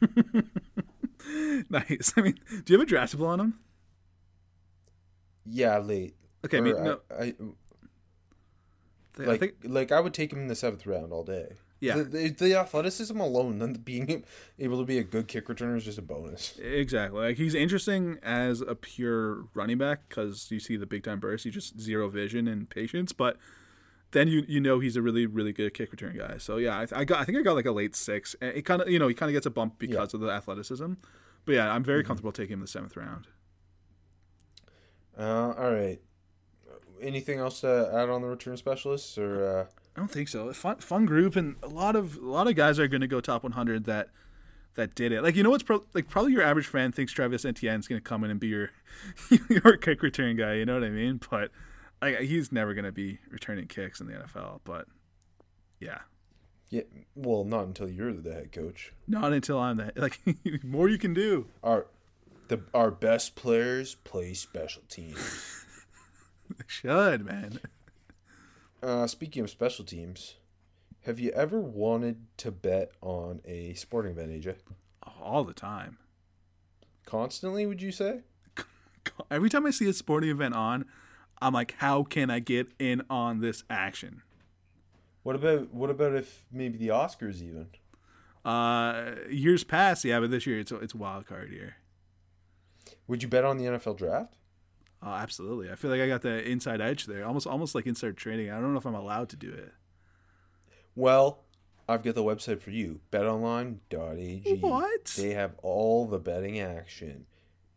nice. 1.69 2.13
I 2.17 2.21
mean, 2.21 2.39
do 2.65 2.73
you 2.73 2.79
have 2.79 2.87
a 2.87 2.91
draftable 2.91 3.27
on 3.27 3.39
him? 3.39 3.59
Yeah, 5.45 5.77
late. 5.77 6.15
Okay, 6.45 6.57
I 6.57 6.61
mean, 6.61 6.83
no, 6.83 6.99
I, 7.11 7.23
I, 7.23 7.33
I 9.19 9.23
like 9.23 9.39
think 9.39 9.53
like 9.63 9.91
I 9.91 9.99
would 9.99 10.13
take 10.13 10.31
him 10.33 10.39
in 10.39 10.47
the 10.47 10.55
seventh 10.55 10.85
round 10.85 11.11
all 11.13 11.23
day. 11.23 11.53
Yeah. 11.79 11.97
the, 11.97 12.03
the, 12.05 12.29
the 12.29 12.55
athleticism 12.55 13.19
alone, 13.19 13.59
then 13.59 13.73
being 13.73 14.23
able 14.57 14.79
to 14.79 14.85
be 14.85 14.99
a 14.99 15.03
good 15.03 15.27
kick 15.27 15.47
returner 15.47 15.75
is 15.75 15.83
just 15.83 15.97
a 15.97 16.01
bonus. 16.01 16.57
exactly. 16.57 17.19
Like 17.19 17.35
he's 17.37 17.53
interesting 17.53 18.19
as 18.23 18.61
a 18.61 18.73
pure 18.73 19.47
running 19.53 19.77
back 19.79 20.07
because 20.07 20.49
you 20.49 20.61
see 20.61 20.77
the 20.77 20.85
big 20.85 21.03
time 21.03 21.19
burst, 21.19 21.43
you 21.43 21.51
just 21.51 21.77
zero 21.81 22.07
vision 22.07 22.47
and 22.47 22.69
patience, 22.69 23.11
but 23.11 23.35
then 24.11 24.29
you 24.29 24.45
you 24.47 24.61
know 24.61 24.79
he's 24.79 24.95
a 24.95 25.01
really 25.01 25.25
really 25.25 25.51
good 25.51 25.73
kick 25.73 25.91
return 25.91 26.15
guy. 26.17 26.37
So 26.37 26.55
yeah, 26.57 26.77
I, 26.79 27.01
I 27.01 27.03
got 27.03 27.19
I 27.19 27.25
think 27.25 27.37
I 27.37 27.41
got 27.41 27.55
like 27.55 27.65
a 27.65 27.71
late 27.73 27.95
six. 27.97 28.33
And 28.39 28.55
It 28.55 28.61
kind 28.61 28.81
of 28.81 28.89
you 28.89 28.97
know 28.97 29.09
he 29.09 29.13
kind 29.13 29.29
of 29.29 29.33
gets 29.33 29.45
a 29.45 29.51
bump 29.51 29.77
because 29.77 30.13
of 30.13 30.21
the 30.21 30.29
athleticism, 30.29 30.93
but 31.43 31.51
yeah, 31.53 31.69
I'm 31.69 31.83
very 31.83 31.99
Mm-hmm. 32.01 32.07
comfortable 32.07 32.31
taking 32.31 32.53
him 32.53 32.59
in 32.59 32.61
the 32.65 32.67
seventh 32.67 32.95
round. 32.95 33.27
Uh, 35.17 35.53
all 35.57 35.71
right. 35.71 35.99
Anything 37.03 37.39
else 37.39 37.61
to 37.61 37.89
add 37.93 38.09
on 38.09 38.21
the 38.21 38.27
return 38.27 38.57
specialists, 38.57 39.17
or 39.17 39.45
uh, 39.45 39.65
I 39.95 39.99
don't 39.99 40.09
think 40.11 40.27
so. 40.29 40.51
Fun 40.53 40.77
fun 40.77 41.05
group 41.05 41.35
and 41.35 41.55
a 41.61 41.67
lot 41.67 41.95
of 41.95 42.17
a 42.17 42.25
lot 42.25 42.47
of 42.47 42.55
guys 42.55 42.79
are 42.79 42.87
going 42.87 43.01
to 43.01 43.07
go 43.07 43.19
top 43.21 43.43
100 43.43 43.85
that 43.85 44.09
that 44.75 44.95
did 44.95 45.11
it. 45.11 45.21
Like 45.21 45.35
you 45.35 45.43
know 45.43 45.49
what's 45.49 45.63
pro- 45.63 45.85
like 45.93 46.09
probably 46.09 46.31
your 46.33 46.41
average 46.41 46.67
fan 46.67 46.91
thinks 46.91 47.11
Travis 47.11 47.45
Etienne's 47.45 47.87
going 47.87 48.01
to 48.01 48.03
come 48.03 48.23
in 48.23 48.31
and 48.31 48.39
be 48.39 48.47
your 48.47 48.71
your 49.49 49.77
kick 49.81 50.01
return 50.01 50.35
guy. 50.35 50.55
You 50.55 50.65
know 50.65 50.73
what 50.75 50.83
I 50.83 50.89
mean? 50.89 51.19
But 51.29 51.51
like 52.01 52.19
he's 52.21 52.51
never 52.51 52.73
going 52.73 52.85
to 52.85 52.91
be 52.91 53.19
returning 53.29 53.67
kicks 53.67 53.99
in 54.01 54.07
the 54.07 54.13
NFL. 54.13 54.61
But 54.63 54.87
yeah, 55.79 55.99
yeah, 56.69 56.81
well, 57.15 57.43
not 57.43 57.65
until 57.65 57.89
you're 57.89 58.13
the 58.13 58.33
head 58.33 58.51
coach. 58.51 58.93
not 59.07 59.31
until 59.33 59.59
I'm 59.59 59.77
that. 59.77 59.97
Like 59.97 60.19
more 60.63 60.89
you 60.89 60.97
can 60.97 61.13
do. 61.13 61.47
Our 61.61 61.85
the 62.47 62.61
our 62.73 62.89
best 62.91 63.35
players 63.35 63.95
play 63.95 64.33
special 64.33 64.81
teams. 64.89 65.62
Should 66.67 67.25
man. 67.25 67.59
Uh, 68.81 69.07
speaking 69.07 69.43
of 69.43 69.49
special 69.49 69.85
teams, 69.85 70.35
have 71.01 71.19
you 71.19 71.31
ever 71.31 71.59
wanted 71.59 72.25
to 72.37 72.51
bet 72.51 72.91
on 73.01 73.41
a 73.45 73.73
sporting 73.73 74.11
event, 74.11 74.31
AJ? 74.31 74.55
All 75.21 75.43
the 75.43 75.53
time. 75.53 75.97
Constantly, 77.05 77.65
would 77.65 77.81
you 77.81 77.91
say? 77.91 78.21
Every 79.31 79.49
time 79.49 79.65
I 79.65 79.71
see 79.71 79.87
a 79.89 79.93
sporting 79.93 80.29
event 80.29 80.55
on, 80.55 80.85
I'm 81.41 81.53
like, 81.53 81.75
how 81.77 82.03
can 82.03 82.29
I 82.29 82.39
get 82.39 82.71
in 82.79 83.03
on 83.09 83.41
this 83.41 83.63
action? 83.69 84.21
What 85.23 85.35
about 85.35 85.73
what 85.73 85.89
about 85.89 86.13
if 86.13 86.45
maybe 86.51 86.77
the 86.77 86.89
Oscars 86.89 87.41
even? 87.41 87.67
Uh, 88.43 89.15
years 89.29 89.63
past, 89.63 90.03
yeah, 90.03 90.19
but 90.19 90.31
this 90.31 90.45
year 90.45 90.59
it's 90.59 90.71
it's 90.71 90.93
wild 90.93 91.25
card 91.25 91.51
year. 91.51 91.75
Would 93.07 93.23
you 93.23 93.29
bet 93.29 93.43
on 93.45 93.57
the 93.57 93.65
NFL 93.65 93.97
draft? 93.97 94.35
Oh, 95.05 95.11
absolutely. 95.11 95.69
I 95.69 95.75
feel 95.75 95.91
like 95.91 95.99
I 95.99 96.07
got 96.07 96.21
the 96.21 96.49
inside 96.49 96.79
edge 96.79 97.05
there, 97.05 97.25
almost 97.25 97.45
almost 97.45 97.75
like 97.75 97.85
inside 97.85 98.15
trading. 98.15 98.49
I 98.49 98.59
don't 98.59 98.71
know 98.71 98.79
if 98.79 98.85
I'm 98.85 98.95
allowed 98.95 99.29
to 99.29 99.35
do 99.35 99.51
it. 99.51 99.73
Well, 100.95 101.43
I've 101.89 102.03
got 102.03 102.15
the 102.15 102.23
website 102.23 102.61
for 102.61 102.71
you, 102.71 103.01
betonline.ag. 103.11 104.59
What? 104.61 105.13
They 105.17 105.31
have 105.31 105.55
all 105.61 106.05
the 106.05 106.19
betting 106.19 106.59
action. 106.59 107.25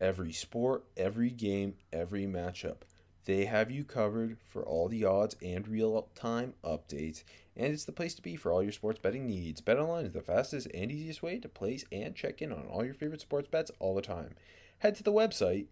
Every 0.01 0.33
sport, 0.33 0.85
every 0.97 1.31
game, 1.31 1.75
every 1.93 2.27
matchup. 2.27 2.83
They 3.25 3.47
have 3.47 3.73
you 3.73 3.83
covered 3.83 4.37
for 4.49 4.63
all 4.63 4.89
the 4.89 5.05
odds 5.05 5.35
and 5.43 5.67
real-time 5.67 6.55
updates, 6.63 7.25
and 7.57 7.73
it's 7.73 7.85
the 7.85 7.91
place 7.91 8.15
to 8.15 8.23
be 8.23 8.37
for 8.37 8.53
all 8.53 8.63
your 8.63 8.71
sports 8.71 9.01
betting 9.01 9.27
needs. 9.27 9.61
BetOnline 9.61 10.07
is 10.07 10.13
the 10.13 10.21
fastest 10.21 10.69
and 10.73 10.93
easiest 10.93 11.25
way 11.25 11.41
to 11.41 11.49
place 11.49 11.85
and 11.91 12.15
check 12.15 12.41
in 12.41 12.53
on 12.53 12.67
all 12.71 12.85
your 12.85 12.95
favorite 12.95 13.23
sports 13.23 13.49
bets 13.49 13.73
all 13.81 13.97
the 13.97 14.03
time. 14.03 14.37
Head 14.79 14.95
to 14.97 15.03
the 15.03 15.13
website 15.13 15.67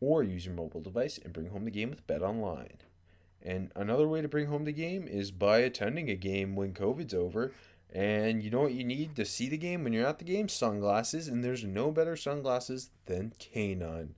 or 0.00 0.22
use 0.22 0.46
your 0.46 0.54
mobile 0.54 0.80
device 0.80 1.18
and 1.18 1.32
bring 1.32 1.50
home 1.50 1.64
the 1.64 1.70
game 1.70 1.90
with 1.90 2.06
Bet 2.06 2.22
Online. 2.22 2.78
And 3.42 3.70
another 3.74 4.06
way 4.06 4.20
to 4.20 4.28
bring 4.28 4.46
home 4.46 4.64
the 4.64 4.72
game 4.72 5.08
is 5.08 5.30
by 5.30 5.58
attending 5.58 6.10
a 6.10 6.16
game 6.16 6.56
when 6.56 6.74
COVID's 6.74 7.14
over. 7.14 7.52
And 7.92 8.42
you 8.42 8.50
know 8.50 8.60
what 8.60 8.74
you 8.74 8.84
need 8.84 9.16
to 9.16 9.24
see 9.24 9.48
the 9.48 9.56
game 9.56 9.82
when 9.82 9.92
you're 9.92 10.06
at 10.06 10.18
the 10.18 10.24
game? 10.24 10.48
Sunglasses. 10.48 11.26
And 11.28 11.42
there's 11.42 11.64
no 11.64 11.90
better 11.90 12.16
sunglasses 12.16 12.90
than 13.06 13.32
Kaenon. 13.38 14.10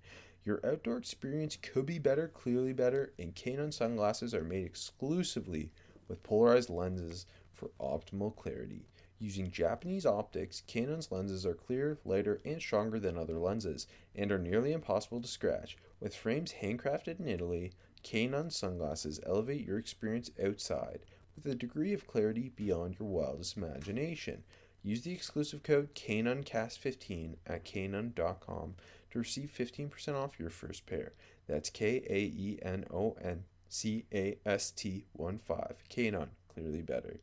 Your 0.45 0.61
outdoor 0.67 0.97
experience 0.97 1.57
could 1.57 1.87
be 1.87 2.01
better, 2.01 2.27
clearly 2.27 2.73
better, 2.73 3.13
and 3.17 3.35
Kaenon 3.35 3.73
sunglasses 3.73 4.35
are 4.35 4.43
made 4.43 4.67
exclusively 4.67 5.71
with 6.09 6.25
polarized 6.25 6.69
lenses 6.69 7.27
for 7.53 7.71
optimal 7.81 8.35
clarity. 8.35 8.87
Using 9.23 9.53
Japanese 9.53 10.05
optics, 10.05 10.65
Kaenon's 10.67 11.13
lenses 11.13 11.47
are 11.47 11.55
clearer, 11.55 11.97
lighter, 12.05 12.41
and 12.45 12.61
stronger 12.61 12.99
than 12.99 13.17
other 13.17 13.39
lenses, 13.39 13.87
and 14.17 14.33
are 14.33 14.39
nearly 14.39 14.73
impossible 14.73 15.21
to 15.21 15.29
scratch. 15.29 15.77
With 16.01 16.17
frames 16.17 16.55
handcrafted 16.61 17.21
in 17.21 17.29
Italy, 17.29 17.71
Kaenon 18.03 18.51
sunglasses 18.51 19.21
elevate 19.25 19.65
your 19.65 19.79
experience 19.79 20.33
outside 20.45 21.07
with 21.37 21.47
a 21.47 21.55
degree 21.55 21.93
of 21.93 22.09
clarity 22.09 22.51
beyond 22.57 22.97
your 22.99 23.09
wildest 23.09 23.57
imagination. 23.57 24.43
Use 24.83 25.03
the 25.03 25.13
exclusive 25.13 25.63
code 25.63 25.95
KaenonCast15 25.95 27.37
at 27.47 27.65
Kaenon.com 27.65 28.75
to 29.13 29.19
receive 29.21 29.55
15% 29.57 30.17
off 30.17 30.41
your 30.41 30.51
first 30.51 30.85
pair. 30.85 31.13
That's 31.47 31.71
K 31.71 32.03
A 32.11 32.19
E 32.19 32.59
N 32.61 32.87
O 32.93 33.17
N 33.23 33.45
C 33.69 34.05
A 34.13 34.39
S 34.45 34.73
T 34.73 35.05
1 35.13 35.39
5. 35.39 35.85
Kaenon, 35.89 36.31
clearly 36.53 36.83
better. 36.83 37.21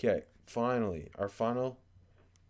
Okay, 0.00 0.24
finally, 0.48 1.10
our 1.18 1.28
final 1.28 1.78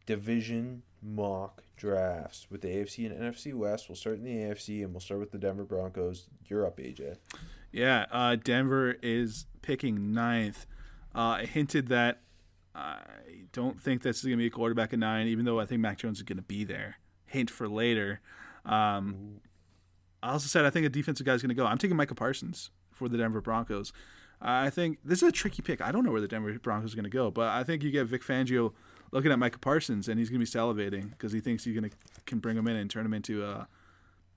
division 0.07 0.83
mock 1.03 1.63
drafts 1.77 2.47
with 2.51 2.63
the 2.63 2.69
AFC 2.69 3.07
and 3.07 3.21
NFC 3.21 3.55
West. 3.55 3.89
We'll 3.89 3.97
start 3.97 4.19
in 4.19 4.25
the 4.25 4.35
AFC 4.35 4.83
and 4.83 4.93
we'll 4.93 5.01
start 5.01 5.21
with 5.21 5.31
the 5.31 5.39
Denver 5.39 5.65
Broncos. 5.65 6.29
You're 6.47 6.67
up, 6.67 6.79
AJ. 6.79 7.17
Yeah, 7.71 8.07
uh, 8.11 8.37
Denver 8.37 8.97
is 9.03 9.47
picking 9.63 10.13
ninth. 10.13 10.67
Uh, 11.15 11.39
I 11.41 11.45
hinted 11.45 11.89
that 11.89 12.21
I 12.75 13.01
don't 13.53 13.81
think 13.81 14.03
this 14.03 14.19
is 14.19 14.25
going 14.25 14.39
to 14.39 14.43
be 14.43 14.47
a 14.47 14.51
quarterback 14.51 14.93
at 14.93 14.99
nine, 14.99 15.27
even 15.27 15.45
though 15.45 15.61
I 15.61 15.67
think 15.67 15.81
Mac 15.81 15.99
Jones 15.99 16.19
is 16.19 16.23
going 16.23 16.37
to 16.37 16.43
be 16.43 16.65
there. 16.65 16.99
Hint 17.27 17.51
for 17.51 17.69
later. 17.69 18.21
Um, 18.65 19.41
I 20.23 20.31
also 20.31 20.47
said 20.47 20.65
I 20.65 20.71
think 20.71 20.87
a 20.87 20.89
defensive 20.89 21.27
guy 21.27 21.35
is 21.35 21.43
going 21.43 21.51
to 21.51 21.55
go. 21.55 21.67
I'm 21.67 21.79
taking 21.79 21.97
Micah 21.97 22.15
Parsons 22.15 22.71
for 22.91 23.09
the 23.09 23.19
Denver 23.19 23.41
Broncos. 23.41 23.93
I 24.41 24.71
think 24.71 24.99
this 25.05 25.23
is 25.23 25.29
a 25.29 25.33
tricky 25.33 25.63
pick. 25.63 25.81
I 25.81 25.91
don't 25.91 26.05
know 26.05 26.13
where 26.13 26.21
the 26.21 26.29
Denver 26.29 26.57
Broncos 26.59 26.93
are 26.93 26.97
going 26.97 27.05
to 27.05 27.11
go, 27.11 27.31
but 27.31 27.49
I 27.49 27.65
think 27.65 27.83
you 27.83 27.91
get 27.91 28.07
Vic 28.07 28.23
Fangio 28.23 28.73
looking 29.11 29.33
at 29.33 29.39
Micah 29.39 29.59
Parsons, 29.59 30.09
and 30.09 30.19
he's 30.19 30.31
going 30.31 30.45
to 30.45 30.51
be 30.51 30.59
salivating 30.59 31.11
because 31.11 31.33
he 31.33 31.41
thinks 31.41 31.65
he's 31.65 31.75
going 31.75 31.91
to 31.91 31.97
can 32.27 32.39
bring 32.39 32.57
him 32.57 32.69
in 32.69 32.77
and 32.77 32.91
turn 32.91 33.05
him 33.05 33.15
into 33.15 33.45
uh, 33.45 33.65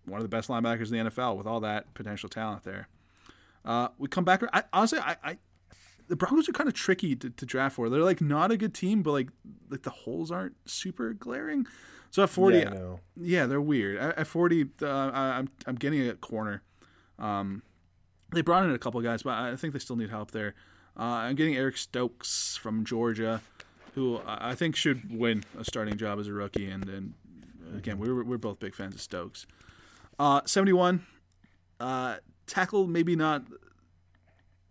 one 0.06 0.18
of 0.18 0.24
the 0.24 0.30
best 0.30 0.50
linebackers 0.50 0.92
in 0.92 1.04
the 1.04 1.12
NFL 1.12 1.38
with 1.38 1.46
all 1.46 1.60
that 1.60 1.94
potential 1.94 2.30
talent 2.30 2.64
there. 2.64 2.88
Uh, 3.64 3.90
we 3.98 4.08
come 4.08 4.24
back. 4.24 4.42
I, 4.54 4.64
honestly, 4.74 5.00
I, 5.00 5.18
I 5.24 5.38
the 6.08 6.16
Broncos 6.16 6.50
are 6.50 6.54
kind 6.54 6.68
of 6.68 6.74
tricky 6.74 7.16
to, 7.16 7.30
to 7.30 7.46
draft 7.46 7.76
for. 7.76 7.90
They're 7.90 8.02
like 8.02 8.22
not 8.22 8.52
a 8.52 8.58
good 8.58 8.74
team, 8.74 9.04
but 9.04 9.12
like 9.12 9.30
like 9.70 9.84
the 9.84 9.92
holes 9.92 10.32
aren't 10.32 10.56
super 10.66 11.14
glaring. 11.14 11.68
So 12.10 12.24
at 12.24 12.30
forty, 12.30 12.60
Yeah, 12.60 12.96
yeah, 13.16 13.46
they're 13.46 13.62
weird. 13.62 13.98
At, 13.98 14.18
at 14.18 14.28
forty, 14.28 14.66
uh, 14.82 14.88
I, 14.88 15.38
I'm 15.38 15.50
I'm 15.68 15.76
getting 15.76 16.08
a 16.08 16.16
corner. 16.16 16.64
Um, 17.20 17.62
they 18.32 18.42
brought 18.42 18.64
in 18.64 18.72
a 18.72 18.80
couple 18.80 19.02
guys, 19.02 19.24
but 19.24 19.34
I 19.34 19.56
think 19.56 19.74
they 19.74 19.80
still 19.80 19.96
need 19.96 20.10
help 20.10 20.32
there. 20.32 20.56
Uh, 20.98 21.04
I'm 21.04 21.36
getting 21.36 21.56
Eric 21.56 21.78
Stokes 21.78 22.58
from 22.58 22.86
Georgia, 22.86 23.42
who 23.96 24.22
I 24.26 24.56
think 24.56 24.76
should 24.76 25.18
win 25.18 25.44
a 25.58 25.64
starting 25.64 25.98
job 25.98 26.20
as 26.20 26.28
a 26.28 26.34
rookie. 26.34 26.70
And 26.70 26.84
then 26.84 27.14
again, 27.76 27.98
we're 27.98 28.24
we're 28.24 28.38
both 28.38 28.60
big 28.60 28.76
fans 28.76 28.96
of 28.96 29.02
Stokes. 29.02 29.46
Uh, 30.20 30.42
71, 30.46 31.06
uh, 31.80 32.18
tackle 32.46 32.86
maybe 32.88 33.16
not 33.16 33.44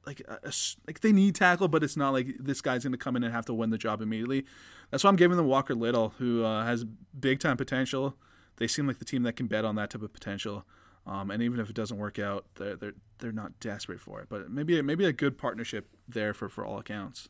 like 0.06 0.20
a, 0.28 0.52
like 0.86 1.00
they 1.00 1.12
need 1.12 1.34
tackle, 1.34 1.68
but 1.68 1.82
it's 1.82 1.96
not 1.96 2.12
like 2.12 2.36
this 2.38 2.60
guy's 2.60 2.84
going 2.84 2.92
to 2.92 2.98
come 2.98 3.16
in 3.16 3.24
and 3.24 3.32
have 3.32 3.46
to 3.46 3.54
win 3.54 3.70
the 3.70 3.78
job 3.78 4.00
immediately. 4.00 4.44
That's 4.90 5.04
why 5.04 5.10
I'm 5.10 5.16
giving 5.16 5.36
them 5.36 5.46
Walker 5.46 5.74
Little, 5.74 6.14
who 6.18 6.44
uh, 6.44 6.64
has 6.64 6.84
big 6.84 7.40
time 7.40 7.56
potential. 7.56 8.14
They 8.56 8.66
seem 8.66 8.86
like 8.86 8.98
the 8.98 9.04
team 9.04 9.22
that 9.22 9.36
can 9.36 9.46
bet 9.46 9.64
on 9.64 9.76
that 9.76 9.90
type 9.90 10.02
of 10.02 10.12
potential. 10.12 10.64
Um, 11.10 11.32
and 11.32 11.42
even 11.42 11.58
if 11.58 11.68
it 11.68 11.74
doesn't 11.74 11.98
work 11.98 12.20
out, 12.20 12.46
they're 12.54 12.76
they're 12.76 12.94
they're 13.18 13.32
not 13.32 13.58
desperate 13.58 14.00
for 14.00 14.20
it. 14.20 14.28
But 14.28 14.48
maybe 14.48 14.80
maybe 14.80 15.04
a 15.04 15.12
good 15.12 15.36
partnership 15.36 15.88
there 16.08 16.32
for, 16.32 16.48
for 16.48 16.64
all 16.64 16.78
accounts. 16.78 17.28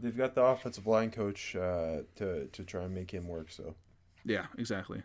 They've 0.00 0.16
got 0.16 0.34
the 0.34 0.42
offensive 0.42 0.86
line 0.86 1.10
coach 1.10 1.54
uh, 1.54 2.02
to 2.16 2.46
to 2.46 2.64
try 2.64 2.84
and 2.84 2.94
make 2.94 3.10
him 3.10 3.28
work. 3.28 3.52
So 3.52 3.74
Yeah, 4.24 4.46
exactly. 4.56 5.02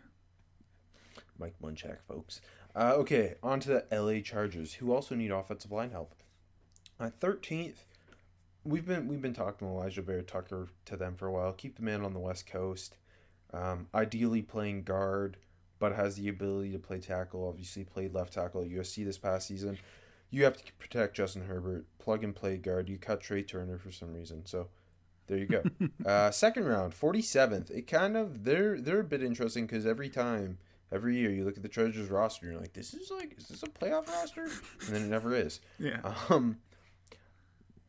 Mike 1.38 1.56
Munchak, 1.62 1.98
folks. 2.08 2.40
Uh, 2.74 2.94
okay, 2.96 3.34
on 3.42 3.60
to 3.60 3.68
the 3.68 3.84
LA 3.92 4.22
Chargers, 4.22 4.74
who 4.74 4.92
also 4.94 5.14
need 5.14 5.30
offensive 5.30 5.70
line 5.70 5.90
help. 5.90 6.14
At 6.98 7.20
thirteenth, 7.20 7.84
we've 8.64 8.86
been 8.86 9.06
we've 9.06 9.20
been 9.20 9.34
talking 9.34 9.68
to 9.68 9.74
Alijah 9.74 10.02
Vera-Tucker 10.02 10.68
to 10.86 10.96
them 10.96 11.16
for 11.16 11.26
a 11.26 11.32
while. 11.32 11.52
Keep 11.52 11.76
the 11.76 11.82
man 11.82 12.02
on 12.02 12.14
the 12.14 12.20
West 12.20 12.46
Coast. 12.46 12.96
Um, 13.52 13.88
ideally 13.94 14.40
playing 14.40 14.84
guard, 14.84 15.36
but 15.82 15.96
has 15.96 16.14
the 16.14 16.28
ability 16.28 16.70
to 16.70 16.78
play 16.78 17.00
tackle. 17.00 17.48
Obviously 17.48 17.82
played 17.82 18.14
left 18.14 18.32
tackle 18.32 18.62
at 18.62 18.70
USC 18.70 19.04
this 19.04 19.18
past 19.18 19.48
season. 19.48 19.76
You 20.30 20.44
have 20.44 20.56
to 20.56 20.72
protect 20.74 21.16
Justin 21.16 21.42
Herbert. 21.42 21.86
Plug 21.98 22.22
and 22.22 22.32
play 22.32 22.56
guard. 22.56 22.88
You 22.88 22.98
cut 22.98 23.20
Trai 23.20 23.44
Turner 23.44 23.78
for 23.78 23.90
some 23.90 24.14
reason. 24.14 24.46
So 24.46 24.68
There 25.26 25.38
you 25.38 25.46
go. 25.46 25.64
uh, 26.08 26.30
second 26.30 26.66
round, 26.66 26.92
47th. 26.92 27.72
It 27.72 27.88
kind 27.88 28.16
of 28.16 28.44
they're 28.44 28.80
they're 28.80 29.00
a 29.00 29.04
bit 29.04 29.24
interesting 29.24 29.66
because 29.66 29.84
every 29.84 30.08
time, 30.08 30.58
every 30.92 31.16
year, 31.16 31.32
you 31.32 31.44
look 31.44 31.56
at 31.56 31.64
the 31.64 31.68
Chargers 31.68 32.10
roster, 32.10 32.46
and 32.46 32.52
you're 32.52 32.60
like, 32.60 32.74
this 32.74 32.94
is 32.94 33.10
like, 33.10 33.34
is 33.36 33.48
this 33.48 33.64
a 33.64 33.66
playoff 33.66 34.06
roster? 34.06 34.44
And 34.86 34.94
then 34.94 35.02
it 35.02 35.08
never 35.08 35.34
is. 35.34 35.58
Yeah. 35.80 35.98
Um, 36.30 36.58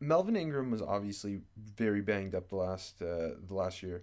Melvin 0.00 0.34
Ingram 0.34 0.72
was 0.72 0.82
obviously 0.82 1.42
very 1.76 2.00
banged 2.00 2.34
up 2.34 2.48
the 2.48 2.56
last 2.56 3.00
uh, 3.00 3.38
the 3.46 3.54
last 3.54 3.84
year. 3.84 4.02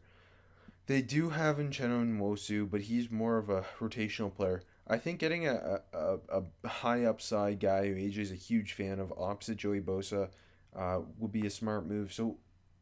They 0.87 1.01
do 1.01 1.29
have 1.29 1.57
Uchenna 1.57 2.17
Nwosu, 2.17 2.69
but 2.69 2.81
he's 2.81 3.09
more 3.09 3.37
of 3.37 3.49
a 3.49 3.65
rotational 3.79 4.33
player. 4.33 4.63
I 4.87 4.97
think 4.97 5.19
getting 5.19 5.47
a, 5.47 5.79
a, 5.93 6.17
a 6.63 6.67
high 6.67 7.05
upside 7.05 7.59
guy 7.59 7.87
who 7.87 7.95
AJ 7.95 8.17
is 8.17 8.31
a 8.31 8.35
huge 8.35 8.73
fan 8.73 8.99
of 8.99 9.13
opposite 9.17 9.57
Joey 9.57 9.79
Bosa 9.79 10.29
uh, 10.75 10.99
would 11.17 11.31
be 11.31 11.45
a 11.45 11.49
smart 11.49 11.87
move. 11.87 12.11
So 12.11 12.37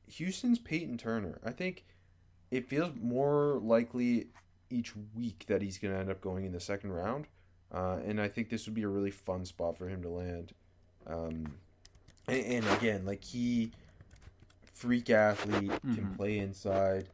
Houston's 0.07 0.59
Peyton 0.59 0.97
Turner. 0.97 1.39
I 1.45 1.51
think 1.51 1.85
it 2.51 2.67
feels 2.67 2.93
more 2.99 3.59
likely 3.61 4.27
each 4.69 4.93
week 5.15 5.45
that 5.47 5.61
he's 5.61 5.77
going 5.77 5.93
to 5.93 5.99
end 5.99 6.09
up 6.09 6.21
going 6.21 6.45
in 6.45 6.51
the 6.51 6.59
second 6.59 6.91
round. 6.91 7.27
Uh, 7.71 7.97
and 8.05 8.19
I 8.19 8.27
think 8.27 8.49
this 8.49 8.65
would 8.65 8.73
be 8.73 8.83
a 8.83 8.87
really 8.87 9.11
fun 9.11 9.45
spot 9.45 9.77
for 9.77 9.87
him 9.87 10.01
to 10.01 10.09
land. 10.09 10.53
Um, 11.05 11.53
and, 12.27 12.45
and, 12.45 12.67
again, 12.77 13.05
like 13.05 13.23
he, 13.23 13.71
freak 14.73 15.09
athlete, 15.09 15.69
mm-hmm. 15.69 15.95
can 15.95 16.15
play 16.15 16.39
inside. 16.39 17.09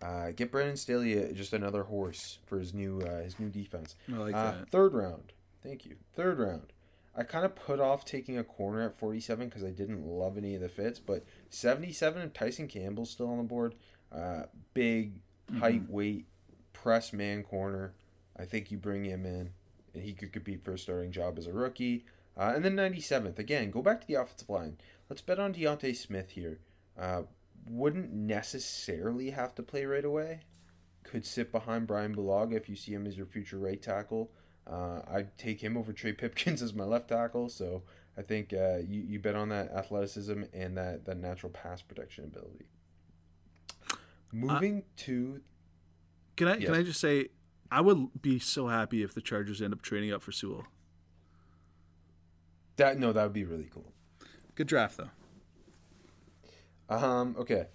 Uh, 0.00 0.30
get 0.30 0.52
Brandon 0.52 0.76
Staley 0.76 1.18
uh, 1.18 1.32
just 1.32 1.52
another 1.52 1.82
horse 1.82 2.38
for 2.46 2.58
his 2.58 2.72
new 2.72 3.00
uh, 3.00 3.22
his 3.22 3.38
new 3.38 3.48
defense. 3.48 3.96
I 4.12 4.16
like 4.16 4.34
uh, 4.34 4.52
that. 4.52 4.70
Third 4.70 4.94
round, 4.94 5.32
thank 5.62 5.84
you. 5.84 5.96
Third 6.14 6.38
round. 6.38 6.72
I 7.16 7.24
kind 7.24 7.44
of 7.44 7.56
put 7.56 7.80
off 7.80 8.04
taking 8.04 8.38
a 8.38 8.44
corner 8.44 8.82
at 8.82 8.96
47 8.96 9.48
because 9.48 9.64
I 9.64 9.70
didn't 9.70 10.06
love 10.06 10.38
any 10.38 10.54
of 10.54 10.60
the 10.60 10.68
fits, 10.68 11.00
but 11.00 11.24
77 11.50 12.30
Tyson 12.30 12.68
Campbell's 12.68 13.10
still 13.10 13.28
on 13.28 13.38
the 13.38 13.42
board. 13.42 13.74
Uh, 14.12 14.42
big, 14.72 15.14
mm-hmm. 15.50 15.58
height, 15.58 15.90
weight, 15.90 16.26
press 16.72 17.12
man 17.12 17.42
corner. 17.42 17.92
I 18.38 18.44
think 18.44 18.70
you 18.70 18.78
bring 18.78 19.04
him 19.04 19.26
in, 19.26 19.50
and 19.94 20.02
he 20.04 20.12
could 20.12 20.32
compete 20.32 20.64
for 20.64 20.74
a 20.74 20.78
starting 20.78 21.10
job 21.10 21.38
as 21.38 21.48
a 21.48 21.52
rookie. 21.52 22.04
Uh, 22.36 22.52
and 22.54 22.64
then 22.64 22.76
97th, 22.76 23.40
again, 23.40 23.72
go 23.72 23.82
back 23.82 24.00
to 24.00 24.06
the 24.06 24.14
offensive 24.14 24.48
line. 24.48 24.78
Let's 25.10 25.22
bet 25.22 25.40
on 25.40 25.50
D'Ante 25.50 25.92
Smith 25.94 26.30
here. 26.30 26.60
Uh, 26.96 27.22
wouldn't 27.68 28.12
necessarily 28.12 29.30
have 29.30 29.54
to 29.56 29.62
play 29.62 29.84
right 29.84 30.04
away. 30.04 30.40
Could 31.04 31.24
sit 31.24 31.52
behind 31.52 31.86
Bryan 31.86 32.14
Bulaga 32.14 32.54
if 32.54 32.68
you 32.68 32.76
see 32.76 32.92
him 32.92 33.06
as 33.06 33.16
your 33.16 33.26
future 33.26 33.58
right 33.58 33.80
tackle. 33.80 34.30
Uh, 34.66 35.00
I'd 35.10 35.36
take 35.38 35.60
him 35.60 35.76
over 35.76 35.92
Trey 35.92 36.12
Pipkins 36.12 36.62
as 36.62 36.74
my 36.74 36.84
left 36.84 37.08
tackle. 37.08 37.48
So 37.48 37.82
I 38.16 38.22
think 38.22 38.52
uh, 38.52 38.78
you, 38.78 39.02
you 39.02 39.18
bet 39.18 39.34
on 39.34 39.48
that 39.48 39.70
athleticism 39.72 40.42
and 40.52 40.76
that, 40.76 41.04
that 41.06 41.18
natural 41.18 41.50
pass 41.50 41.82
protection 41.82 42.24
ability. 42.24 42.66
Moving 44.32 44.78
uh, 44.78 45.02
to. 45.04 45.40
Can 46.36 46.48
I 46.48 46.56
yes. 46.56 46.66
can 46.66 46.74
I 46.74 46.82
just 46.82 47.00
say, 47.00 47.28
I 47.70 47.80
would 47.80 48.20
be 48.20 48.38
so 48.38 48.68
happy 48.68 49.02
if 49.02 49.14
the 49.14 49.20
Chargers 49.20 49.62
end 49.62 49.72
up 49.72 49.82
trading 49.82 50.12
up 50.12 50.22
for 50.22 50.32
Sewell. 50.32 50.64
That 52.76 52.98
no, 52.98 53.12
that 53.12 53.22
would 53.22 53.32
be 53.32 53.44
really 53.44 53.68
cool. 53.72 53.92
Good 54.54 54.66
draft 54.66 54.98
though. 54.98 55.10
Um. 56.88 57.36
Okay. 57.38 57.66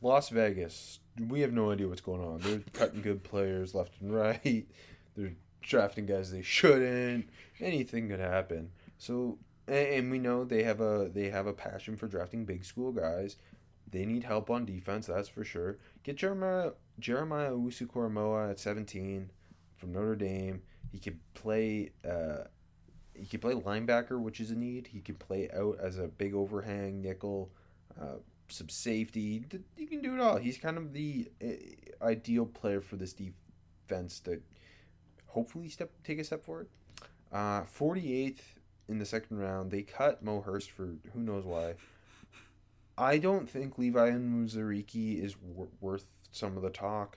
Las 0.00 0.30
Vegas. 0.30 0.98
We 1.28 1.40
have 1.40 1.52
no 1.52 1.70
idea 1.70 1.88
what's 1.88 2.00
going 2.00 2.22
on. 2.22 2.40
They're 2.40 2.62
cutting 2.72 3.02
good 3.02 3.22
players 3.22 3.74
left 3.74 4.00
and 4.00 4.14
right. 4.14 4.66
They're 5.16 5.34
drafting 5.60 6.06
guys 6.06 6.30
they 6.30 6.42
shouldn't. 6.42 7.28
Anything 7.60 8.08
could 8.08 8.20
happen. 8.20 8.70
So, 8.98 9.38
and 9.68 10.10
we 10.10 10.18
know 10.18 10.44
they 10.44 10.62
have 10.64 10.80
a 10.80 11.10
they 11.12 11.30
have 11.30 11.46
a 11.46 11.52
passion 11.52 11.96
for 11.96 12.08
drafting 12.08 12.44
big 12.44 12.64
school 12.64 12.92
guys. 12.92 13.36
They 13.90 14.06
need 14.06 14.24
help 14.24 14.48
on 14.50 14.64
defense, 14.64 15.06
that's 15.06 15.28
for 15.28 15.44
sure. 15.44 15.78
Get 16.02 16.16
Jeremiah 16.16 16.72
Jeremiah 16.98 17.50
Owusu 17.50 18.50
at 18.50 18.58
17 18.58 19.30
from 19.76 19.92
Notre 19.92 20.16
Dame. 20.16 20.62
He 20.90 20.98
could 20.98 21.18
play 21.34 21.92
uh, 22.08 22.44
he 23.14 23.26
could 23.26 23.42
play 23.42 23.54
linebacker, 23.54 24.18
which 24.18 24.40
is 24.40 24.50
a 24.50 24.56
need. 24.56 24.88
He 24.88 25.00
could 25.00 25.18
play 25.18 25.50
out 25.54 25.78
as 25.80 25.98
a 25.98 26.08
big 26.08 26.34
overhang 26.34 27.02
nickel. 27.02 27.50
Uh, 28.00 28.16
some 28.52 28.68
safety. 28.68 29.44
You 29.76 29.86
can 29.86 30.00
do 30.02 30.14
it 30.14 30.20
all. 30.20 30.36
He's 30.36 30.58
kind 30.58 30.76
of 30.76 30.92
the 30.92 31.30
uh, 31.42 32.04
ideal 32.04 32.46
player 32.46 32.80
for 32.80 32.96
this 32.96 33.12
defense 33.12 34.20
to 34.20 34.40
hopefully 35.26 35.68
step 35.68 35.90
take 36.04 36.18
a 36.18 36.24
step 36.24 36.44
forward. 36.44 36.68
Uh, 37.32 37.62
48th 37.62 38.40
in 38.88 38.98
the 38.98 39.06
second 39.06 39.38
round, 39.38 39.70
they 39.70 39.82
cut 39.82 40.22
Mo 40.22 40.40
Hurst 40.42 40.70
for 40.70 40.88
who 41.12 41.20
knows 41.20 41.44
why. 41.44 41.74
I 42.98 43.18
don't 43.18 43.48
think 43.48 43.78
Levi 43.78 44.10
Onwuzurike 44.10 45.22
is 45.22 45.34
w- 45.34 45.70
worth 45.80 46.04
some 46.30 46.56
of 46.56 46.62
the 46.62 46.70
talk. 46.70 47.16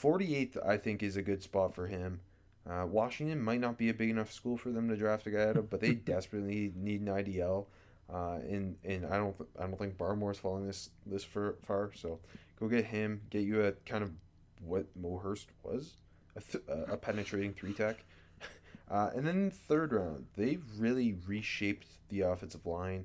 48th, 0.00 0.64
I 0.66 0.76
think, 0.76 1.02
is 1.02 1.16
a 1.16 1.22
good 1.22 1.42
spot 1.42 1.74
for 1.74 1.88
him. 1.88 2.20
Uh, 2.68 2.86
Washington 2.86 3.42
might 3.42 3.60
not 3.60 3.76
be 3.76 3.88
a 3.88 3.94
big 3.94 4.10
enough 4.10 4.32
school 4.32 4.56
for 4.56 4.70
them 4.70 4.88
to 4.88 4.96
draft 4.96 5.26
a 5.26 5.30
guy 5.30 5.48
out 5.48 5.56
of, 5.56 5.68
but 5.68 5.80
they 5.80 5.94
desperately 5.94 6.72
need 6.76 7.00
an 7.00 7.08
IDL. 7.08 7.66
Uh, 8.12 8.38
and 8.48 8.76
and 8.84 9.06
I 9.06 9.16
don't 9.16 9.36
I 9.58 9.62
don't 9.62 9.78
think 9.78 9.96
Barmore's 9.96 10.38
falling 10.38 10.66
this 10.66 10.90
this 11.06 11.24
far. 11.24 11.92
So 11.94 12.18
go 12.58 12.68
get 12.68 12.84
him. 12.84 13.20
Get 13.30 13.42
you 13.42 13.64
a 13.64 13.72
kind 13.86 14.02
of 14.02 14.10
what 14.64 14.86
Mo 14.96 15.18
Hurst 15.18 15.48
was, 15.62 15.94
a, 16.36 16.40
th- 16.40 16.64
a 16.68 16.96
penetrating 16.96 17.52
three 17.52 17.72
tech. 17.72 18.04
Uh, 18.90 19.08
and 19.14 19.24
then 19.24 19.52
third 19.52 19.92
round, 19.92 20.26
they've 20.36 20.64
really 20.76 21.14
reshaped 21.24 21.86
the 22.08 22.22
offensive 22.22 22.66
line. 22.66 23.04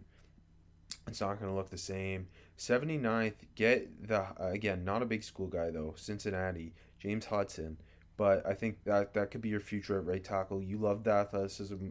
It's 1.08 1.22
not 1.22 1.40
going 1.40 1.52
to 1.52 1.56
look 1.56 1.70
the 1.70 1.78
same. 1.78 2.28
79th, 2.58 3.36
get 3.54 4.08
the 4.08 4.26
again 4.40 4.84
not 4.84 5.04
a 5.04 5.06
big 5.06 5.24
school 5.24 5.46
guy 5.46 5.70
though. 5.70 5.94
Cincinnati, 5.96 6.74
James 7.00 7.26
Hudson, 7.26 7.78
but 8.18 8.44
I 8.48 8.56
think 8.56 8.84
that 8.86 9.14
that 9.14 9.30
could 9.30 9.42
be 9.42 9.50
your 9.50 9.60
future 9.60 10.00
at 10.00 10.08
right 10.08 10.24
tackle. 10.24 10.60
You 10.60 10.78
love 10.78 11.04
the 11.04 11.12
athleticism. 11.12 11.90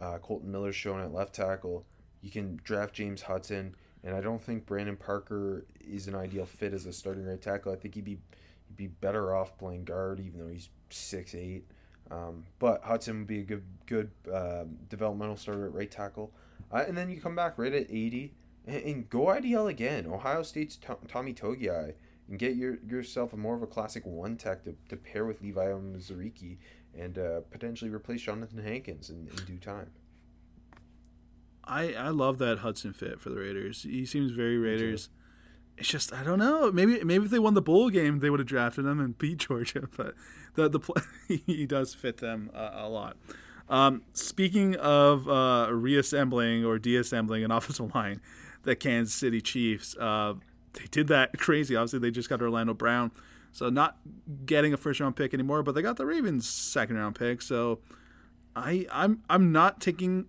Uh, 0.00 0.18
Kolton 0.18 0.50
Miller's 0.50 0.74
shown 0.74 1.00
at 1.00 1.12
left 1.12 1.32
tackle. 1.32 1.86
You 2.22 2.30
can 2.30 2.60
draft 2.64 2.94
James 2.94 3.22
Hudson, 3.22 3.74
and 4.04 4.14
I 4.14 4.20
don't 4.20 4.42
think 4.42 4.64
Brandon 4.66 4.96
Parker 4.96 5.66
is 5.80 6.08
an 6.08 6.14
ideal 6.14 6.46
fit 6.46 6.72
as 6.72 6.86
a 6.86 6.92
starting 6.92 7.24
right 7.24 7.40
tackle. 7.40 7.72
I 7.72 7.76
think 7.76 7.94
he'd 7.94 8.04
be 8.04 8.18
he'd 8.68 8.76
be 8.76 8.86
better 8.86 9.34
off 9.34 9.58
playing 9.58 9.84
guard, 9.84 10.20
even 10.20 10.38
though 10.38 10.48
he's 10.48 10.68
six 10.90 11.34
eight. 11.34 11.64
Um, 12.10 12.44
but 12.58 12.82
Hudson 12.82 13.18
would 13.18 13.26
be 13.26 13.40
a 13.40 13.44
good 13.44 13.64
good 13.86 14.10
uh, 14.32 14.64
developmental 14.88 15.36
starter 15.36 15.66
at 15.66 15.74
right 15.74 15.90
tackle, 15.90 16.32
uh, 16.72 16.84
and 16.86 16.96
then 16.96 17.10
you 17.10 17.20
come 17.20 17.34
back 17.34 17.58
right 17.58 17.72
at 17.72 17.90
eighty 17.90 18.34
and, 18.66 18.82
and 18.82 19.10
go 19.10 19.26
IDL 19.26 19.68
again. 19.68 20.06
Ohio 20.06 20.42
State's 20.42 20.78
Tommy 21.08 21.34
Togiai 21.34 21.94
and 22.28 22.38
get 22.38 22.56
your, 22.56 22.78
yourself 22.88 23.32
a 23.32 23.36
more 23.36 23.54
of 23.54 23.62
a 23.62 23.66
classic 23.66 24.06
one 24.06 24.36
tech 24.36 24.64
to, 24.64 24.74
to 24.88 24.96
pair 24.96 25.24
with 25.24 25.42
Levi 25.42 25.66
Onwuzurike 25.66 26.56
and 26.98 27.18
uh, 27.18 27.40
potentially 27.50 27.90
replace 27.90 28.24
Johnathan 28.24 28.62
Hankins 28.62 29.10
in, 29.10 29.28
in 29.28 29.44
due 29.44 29.58
time. 29.58 29.90
I 31.64 31.94
I 31.94 32.08
love 32.08 32.38
that 32.38 32.58
Hudson 32.58 32.92
fit 32.92 33.20
for 33.20 33.30
the 33.30 33.36
Raiders. 33.36 33.82
He 33.82 34.04
seems 34.04 34.32
very 34.32 34.58
Raiders. 34.58 35.08
It's 35.78 35.88
just 35.88 36.12
I 36.12 36.22
don't 36.22 36.38
know. 36.38 36.70
Maybe 36.70 37.02
maybe 37.04 37.24
if 37.24 37.30
they 37.30 37.38
won 37.38 37.54
the 37.54 37.62
bowl 37.62 37.90
game, 37.90 38.18
they 38.20 38.30
would 38.30 38.40
have 38.40 38.48
drafted 38.48 38.84
him 38.84 39.00
and 39.00 39.16
beat 39.18 39.38
Georgia. 39.38 39.88
But 39.96 40.14
the 40.54 40.68
the 40.68 40.80
he 41.46 41.66
does 41.66 41.94
fit 41.94 42.18
them 42.18 42.50
uh, 42.54 42.70
a 42.74 42.88
lot. 42.88 43.16
Um, 43.68 44.02
speaking 44.12 44.76
of 44.76 45.28
uh, 45.28 45.68
reassembling 45.72 46.64
or 46.64 46.78
deassembling 46.78 47.44
an 47.44 47.50
offensive 47.50 47.94
line, 47.94 48.20
the 48.64 48.76
Kansas 48.76 49.14
City 49.14 49.40
Chiefs, 49.40 49.96
uh, 49.96 50.34
they 50.74 50.84
did 50.90 51.08
that 51.08 51.38
crazy. 51.38 51.76
Obviously, 51.76 52.00
they 52.00 52.10
just 52.10 52.28
got 52.28 52.42
Orlando 52.42 52.74
Brown, 52.74 53.12
so 53.52 53.70
not 53.70 53.98
getting 54.44 54.74
a 54.74 54.76
first 54.76 55.00
round 55.00 55.16
pick 55.16 55.32
anymore. 55.32 55.62
But 55.62 55.74
they 55.74 55.82
got 55.82 55.96
the 55.96 56.06
Ravens 56.06 56.48
second 56.48 56.96
round 56.96 57.14
pick. 57.14 57.40
So 57.40 57.78
I 58.54 58.86
I'm 58.90 59.22
I'm 59.30 59.52
not 59.52 59.80
taking 59.80 60.26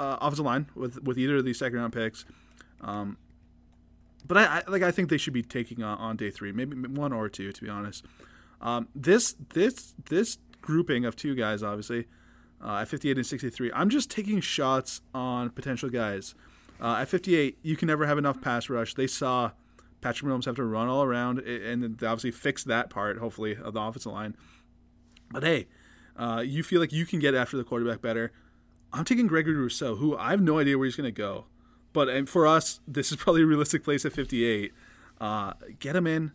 uh, 0.00 0.16
offensive 0.20 0.46
line 0.46 0.66
with 0.74 1.02
with 1.02 1.18
either 1.18 1.36
of 1.36 1.44
these 1.44 1.58
second 1.58 1.78
round 1.78 1.92
picks. 1.92 2.24
Um, 2.80 3.18
but 4.26 4.38
I, 4.38 4.44
I, 4.44 4.70
like 4.70 4.82
I 4.82 4.90
think 4.90 5.10
they 5.10 5.18
should 5.18 5.34
be 5.34 5.42
taking 5.42 5.82
on, 5.82 5.98
on 5.98 6.16
day 6.16 6.30
three, 6.30 6.52
maybe 6.52 6.76
one 6.88 7.12
or 7.12 7.28
two, 7.28 7.52
to 7.52 7.62
be 7.62 7.68
honest. 7.68 8.04
Um, 8.62 8.88
this 8.94 9.34
this 9.52 9.94
this 10.08 10.38
grouping 10.62 11.04
of 11.04 11.16
two 11.16 11.34
guys, 11.34 11.62
obviously, 11.62 12.06
uh, 12.64 12.78
at 12.78 12.88
58 12.88 13.16
and 13.18 13.26
63, 13.26 13.72
I'm 13.74 13.90
just 13.90 14.10
taking 14.10 14.40
shots 14.40 15.02
on 15.14 15.50
potential 15.50 15.90
guys. 15.90 16.34
Uh, 16.80 16.96
at 17.00 17.08
58, 17.08 17.58
you 17.62 17.76
can 17.76 17.88
never 17.88 18.06
have 18.06 18.16
enough 18.16 18.40
pass 18.40 18.70
rush. 18.70 18.94
They 18.94 19.06
saw 19.06 19.50
Patrick 20.00 20.30
Mahomes 20.30 20.46
have 20.46 20.56
to 20.56 20.64
run 20.64 20.88
all 20.88 21.02
around, 21.02 21.40
and 21.40 21.98
they 21.98 22.06
obviously 22.06 22.30
fix 22.30 22.64
that 22.64 22.88
part, 22.88 23.18
hopefully, 23.18 23.56
of 23.56 23.74
the 23.74 23.80
offensive 23.80 24.12
line. 24.12 24.34
But 25.30 25.42
hey, 25.42 25.68
uh, 26.16 26.42
you 26.44 26.62
feel 26.62 26.80
like 26.80 26.92
you 26.92 27.04
can 27.04 27.18
get 27.18 27.34
after 27.34 27.56
the 27.56 27.64
quarterback 27.64 28.00
better. 28.00 28.32
I'm 28.92 29.04
taking 29.04 29.26
Gregory 29.26 29.54
Rousseau, 29.54 29.96
who 29.96 30.16
I 30.16 30.30
have 30.30 30.40
no 30.40 30.58
idea 30.58 30.76
where 30.78 30.86
he's 30.86 30.96
going 30.96 31.04
to 31.04 31.12
go. 31.12 31.46
But 31.92 32.28
for 32.28 32.46
us, 32.46 32.80
this 32.86 33.10
is 33.10 33.16
probably 33.18 33.42
a 33.42 33.46
realistic 33.46 33.84
place 33.84 34.04
at 34.04 34.12
58. 34.12 34.72
Uh, 35.20 35.52
get 35.78 35.96
him 35.96 36.06
in. 36.06 36.32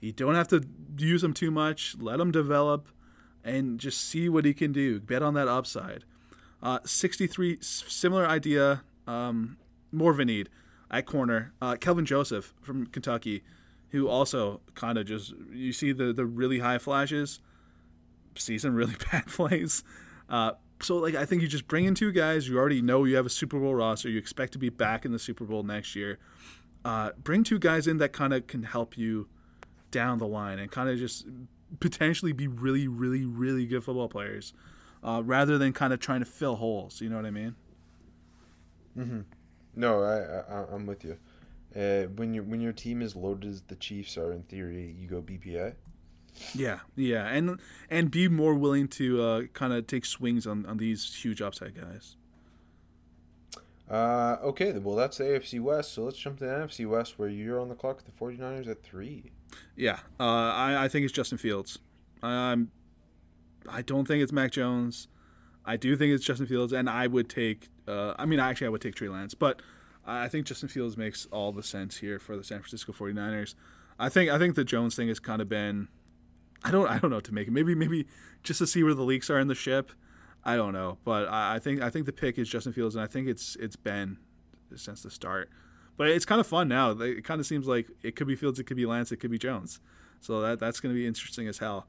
You 0.00 0.12
don't 0.12 0.34
have 0.34 0.48
to 0.48 0.64
use 0.98 1.24
him 1.24 1.32
too 1.32 1.50
much. 1.50 1.96
Let 1.98 2.20
him 2.20 2.30
develop 2.30 2.88
and 3.42 3.78
just 3.78 4.00
see 4.00 4.28
what 4.28 4.44
he 4.44 4.52
can 4.52 4.72
do. 4.72 5.00
Bet 5.00 5.22
on 5.22 5.34
that 5.34 5.48
upside. 5.48 6.04
Uh, 6.62 6.78
63, 6.84 7.58
similar 7.60 8.26
idea, 8.26 8.82
um, 9.06 9.56
more 9.92 10.10
of 10.10 10.18
a 10.18 10.24
need. 10.24 10.48
at 10.90 11.06
corner, 11.06 11.52
uh, 11.60 11.76
Kelvin 11.76 12.06
Joseph 12.06 12.54
from 12.62 12.86
Kentucky, 12.86 13.42
who 13.90 14.08
also 14.08 14.60
kind 14.74 14.98
of 14.98 15.06
just 15.06 15.32
you 15.52 15.72
see 15.72 15.92
the 15.92 16.12
the 16.12 16.26
really 16.26 16.58
high 16.60 16.78
flashes, 16.78 17.40
see 18.34 18.58
some 18.58 18.74
really 18.74 18.94
bad 19.12 19.26
plays. 19.26 19.84
Uh, 20.28 20.52
so 20.80 20.96
like 20.96 21.14
I 21.14 21.24
think 21.24 21.42
you 21.42 21.48
just 21.48 21.68
bring 21.68 21.84
in 21.84 21.94
two 21.94 22.12
guys. 22.12 22.48
You 22.48 22.58
already 22.58 22.82
know 22.82 23.04
you 23.04 23.16
have 23.16 23.26
a 23.26 23.30
Super 23.30 23.58
Bowl 23.58 23.74
roster. 23.74 24.08
You 24.08 24.18
expect 24.18 24.52
to 24.54 24.58
be 24.58 24.68
back 24.68 25.04
in 25.04 25.12
the 25.12 25.18
Super 25.18 25.44
Bowl 25.44 25.62
next 25.62 25.96
year. 25.96 26.18
Uh, 26.84 27.10
bring 27.22 27.42
two 27.42 27.58
guys 27.58 27.86
in 27.86 27.98
that 27.98 28.12
kind 28.12 28.32
of 28.32 28.46
can 28.46 28.62
help 28.62 28.96
you 28.96 29.28
down 29.90 30.18
the 30.18 30.26
line 30.26 30.58
and 30.58 30.70
kind 30.70 30.88
of 30.88 30.98
just 30.98 31.26
potentially 31.80 32.32
be 32.32 32.46
really, 32.46 32.86
really, 32.86 33.24
really 33.24 33.66
good 33.66 33.82
football 33.82 34.08
players, 34.08 34.52
uh, 35.02 35.22
rather 35.24 35.58
than 35.58 35.72
kind 35.72 35.92
of 35.92 36.00
trying 36.00 36.20
to 36.20 36.26
fill 36.26 36.56
holes. 36.56 37.00
You 37.00 37.08
know 37.08 37.16
what 37.16 37.26
I 37.26 37.30
mean? 37.30 37.54
Mm-hmm. 38.96 39.20
No, 39.74 40.02
I, 40.02 40.54
I 40.54 40.64
I'm 40.72 40.86
with 40.86 41.04
you. 41.04 41.16
Uh, 41.74 42.08
when 42.14 42.32
your 42.32 42.44
when 42.44 42.60
your 42.60 42.72
team 42.72 43.02
is 43.02 43.14
loaded 43.14 43.50
as 43.50 43.62
the 43.62 43.74
Chiefs 43.76 44.16
are, 44.16 44.32
in 44.32 44.42
theory, 44.44 44.94
you 44.98 45.08
go 45.08 45.20
BPA. 45.20 45.74
Yeah, 46.54 46.80
yeah, 46.94 47.26
and 47.26 47.60
and 47.90 48.10
be 48.10 48.28
more 48.28 48.54
willing 48.54 48.88
to 48.88 49.22
uh, 49.22 49.42
kind 49.52 49.72
of 49.72 49.86
take 49.86 50.04
swings 50.04 50.46
on, 50.46 50.66
on 50.66 50.76
these 50.76 51.14
huge 51.14 51.40
upside 51.42 51.74
guys. 51.74 52.16
Uh, 53.90 54.36
okay, 54.42 54.72
well 54.72 54.96
that's 54.96 55.18
the 55.18 55.24
AFC 55.24 55.60
West, 55.60 55.92
so 55.92 56.04
let's 56.04 56.18
jump 56.18 56.38
to 56.38 56.44
the 56.44 56.50
NFC 56.50 56.88
West 56.88 57.18
where 57.18 57.28
you're 57.28 57.60
on 57.60 57.68
the 57.68 57.74
clock 57.74 57.96
with 57.96 58.06
the 58.06 58.12
49ers 58.12 58.68
at 58.68 58.82
three. 58.82 59.30
Yeah, 59.76 60.00
uh, 60.18 60.24
I, 60.24 60.84
I 60.84 60.88
think 60.88 61.04
it's 61.04 61.12
Justin 61.12 61.38
Fields. 61.38 61.78
I'm, 62.22 62.70
I 63.68 63.82
don't 63.82 64.06
think 64.06 64.22
it's 64.22 64.32
Mac 64.32 64.50
Jones. 64.50 65.08
I 65.64 65.76
do 65.76 65.96
think 65.96 66.12
it's 66.12 66.24
Justin 66.24 66.46
Fields, 66.46 66.72
and 66.72 66.88
I 66.90 67.06
would 67.06 67.28
take. 67.28 67.68
Uh, 67.86 68.14
I 68.18 68.26
mean, 68.26 68.40
actually, 68.40 68.68
I 68.68 68.70
would 68.70 68.80
take 68.80 68.94
Trey 68.94 69.08
Lance, 69.08 69.34
but 69.34 69.62
I 70.04 70.28
think 70.28 70.46
Justin 70.46 70.68
Fields 70.68 70.96
makes 70.96 71.26
all 71.26 71.52
the 71.52 71.62
sense 71.62 71.98
here 71.98 72.18
for 72.18 72.36
the 72.36 72.44
San 72.44 72.60
Francisco 72.60 72.92
49ers. 72.92 73.54
I 73.98 74.08
think 74.08 74.30
I 74.30 74.38
think 74.38 74.54
the 74.54 74.64
Jones 74.64 74.94
thing 74.94 75.08
has 75.08 75.18
kind 75.20 75.42
of 75.42 75.48
been. 75.48 75.88
I 76.64 76.70
don't 76.70 76.88
I 76.88 76.98
don't 76.98 77.10
know 77.10 77.16
what 77.16 77.24
to 77.24 77.34
make 77.34 77.48
it. 77.48 77.52
Maybe 77.52 77.74
maybe 77.74 78.06
just 78.42 78.58
to 78.58 78.66
see 78.66 78.82
where 78.82 78.94
the 78.94 79.02
leaks 79.02 79.30
are 79.30 79.38
in 79.38 79.48
the 79.48 79.54
ship. 79.54 79.92
I 80.44 80.56
don't 80.56 80.72
know, 80.72 80.98
but 81.04 81.28
I, 81.28 81.56
I 81.56 81.58
think 81.58 81.82
I 81.82 81.90
think 81.90 82.06
the 82.06 82.12
pick 82.12 82.38
is 82.38 82.48
Justin 82.48 82.72
Fields, 82.72 82.94
and 82.94 83.02
I 83.02 83.06
think 83.06 83.28
it's 83.28 83.56
it's 83.56 83.76
been 83.76 84.18
since 84.74 85.02
the 85.02 85.10
start. 85.10 85.50
But 85.96 86.08
it's 86.08 86.24
kind 86.24 86.40
of 86.40 86.46
fun 86.46 86.68
now. 86.68 86.90
It 86.90 87.24
kind 87.24 87.40
of 87.40 87.46
seems 87.46 87.66
like 87.66 87.88
it 88.02 88.16
could 88.16 88.26
be 88.26 88.36
Fields, 88.36 88.58
it 88.58 88.64
could 88.64 88.76
be 88.76 88.86
Lance, 88.86 89.12
it 89.12 89.16
could 89.16 89.30
be 89.30 89.38
Jones. 89.38 89.80
So 90.20 90.40
that 90.40 90.60
that's 90.60 90.80
going 90.80 90.94
to 90.94 90.98
be 90.98 91.06
interesting 91.06 91.48
as 91.48 91.58
hell. 91.58 91.86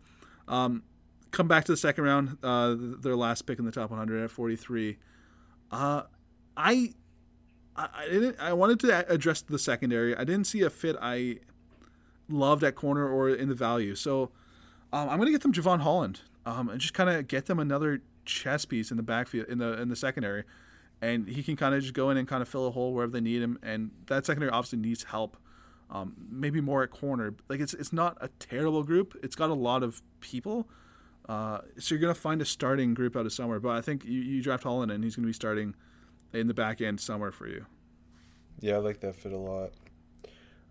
Um, 0.47 0.84
come 1.32 1.47
back 1.47 1.65
to 1.65 1.74
the 1.74 1.78
second 1.78 2.05
round. 2.05 2.38
Uh, 2.41 2.76
their 2.78 3.15
last 3.15 3.43
pick 3.43 3.59
in 3.59 3.65
the 3.65 3.72
top 3.72 3.89
100 3.89 4.24
at 4.24 4.32
43. 4.32 4.97
Uh, 5.72 6.03
I 6.55 6.93
I 7.76 8.07
didn't. 8.09 8.39
I 8.39 8.53
wanted 8.53 8.80
to 8.82 9.11
address 9.11 9.41
the 9.41 9.59
secondary. 9.59 10.15
I 10.15 10.24
didn't 10.24 10.45
see 10.45 10.61
a 10.61 10.70
fit 10.70 10.95
I 10.99 11.39
loved 12.28 12.63
at 12.63 12.76
corner 12.76 13.07
or 13.07 13.30
in 13.30 13.49
the 13.49 13.55
value. 13.55 13.93
So 13.93 14.32
um, 14.93 15.09
I'm 15.09 15.17
going 15.17 15.27
to 15.27 15.31
get 15.31 15.41
them 15.41 15.53
Jevon 15.53 15.81
Holland 15.81 16.21
um, 16.45 16.69
and 16.69 16.79
just 16.79 16.93
kind 16.93 17.09
of 17.09 17.27
get 17.27 17.45
them 17.45 17.59
another 17.59 18.01
chess 18.25 18.65
piece 18.65 18.91
in 18.91 18.97
the 18.97 19.03
backfield 19.03 19.47
in 19.47 19.57
the 19.57 19.79
in 19.81 19.89
the 19.89 19.95
secondary, 19.95 20.43
and 21.01 21.27
he 21.27 21.43
can 21.43 21.55
kind 21.55 21.75
of 21.75 21.81
just 21.81 21.93
go 21.93 22.09
in 22.09 22.17
and 22.17 22.27
kind 22.27 22.41
of 22.41 22.47
fill 22.47 22.67
a 22.67 22.71
hole 22.71 22.93
wherever 22.93 23.11
they 23.11 23.21
need 23.21 23.41
him. 23.41 23.59
And 23.61 23.91
that 24.07 24.25
secondary 24.25 24.51
obviously 24.51 24.79
needs 24.79 25.03
help, 25.03 25.38
um, 25.89 26.15
maybe 26.29 26.61
more 26.61 26.83
at 26.83 26.91
corner. 26.91 27.33
Like 27.49 27.59
it's 27.59 27.73
it's 27.73 27.91
not 27.91 28.17
a 28.21 28.29
terrible 28.39 28.83
group. 28.83 29.17
It's 29.23 29.35
got 29.35 29.49
a 29.49 29.55
lot 29.55 29.83
of 29.83 30.01
people, 30.21 30.69
uh, 31.27 31.59
so 31.77 31.95
you're 31.95 32.01
gonna 32.01 32.15
find 32.15 32.41
a 32.41 32.45
starting 32.45 32.93
group 32.93 33.15
out 33.15 33.25
of 33.25 33.33
somewhere. 33.33 33.59
But 33.59 33.75
I 33.75 33.81
think 33.81 34.05
you, 34.05 34.21
you 34.21 34.41
draft 34.41 34.63
Holland 34.63 34.91
and 34.91 35.03
he's 35.03 35.15
gonna 35.15 35.27
be 35.27 35.33
starting 35.33 35.75
in 36.33 36.47
the 36.47 36.53
back 36.53 36.81
end 36.81 37.01
somewhere 37.01 37.31
for 37.31 37.47
you. 37.47 37.65
Yeah, 38.59 38.75
I 38.75 38.77
like 38.77 39.01
that 39.01 39.15
fit 39.15 39.33
a 39.33 39.38
lot. 39.38 39.71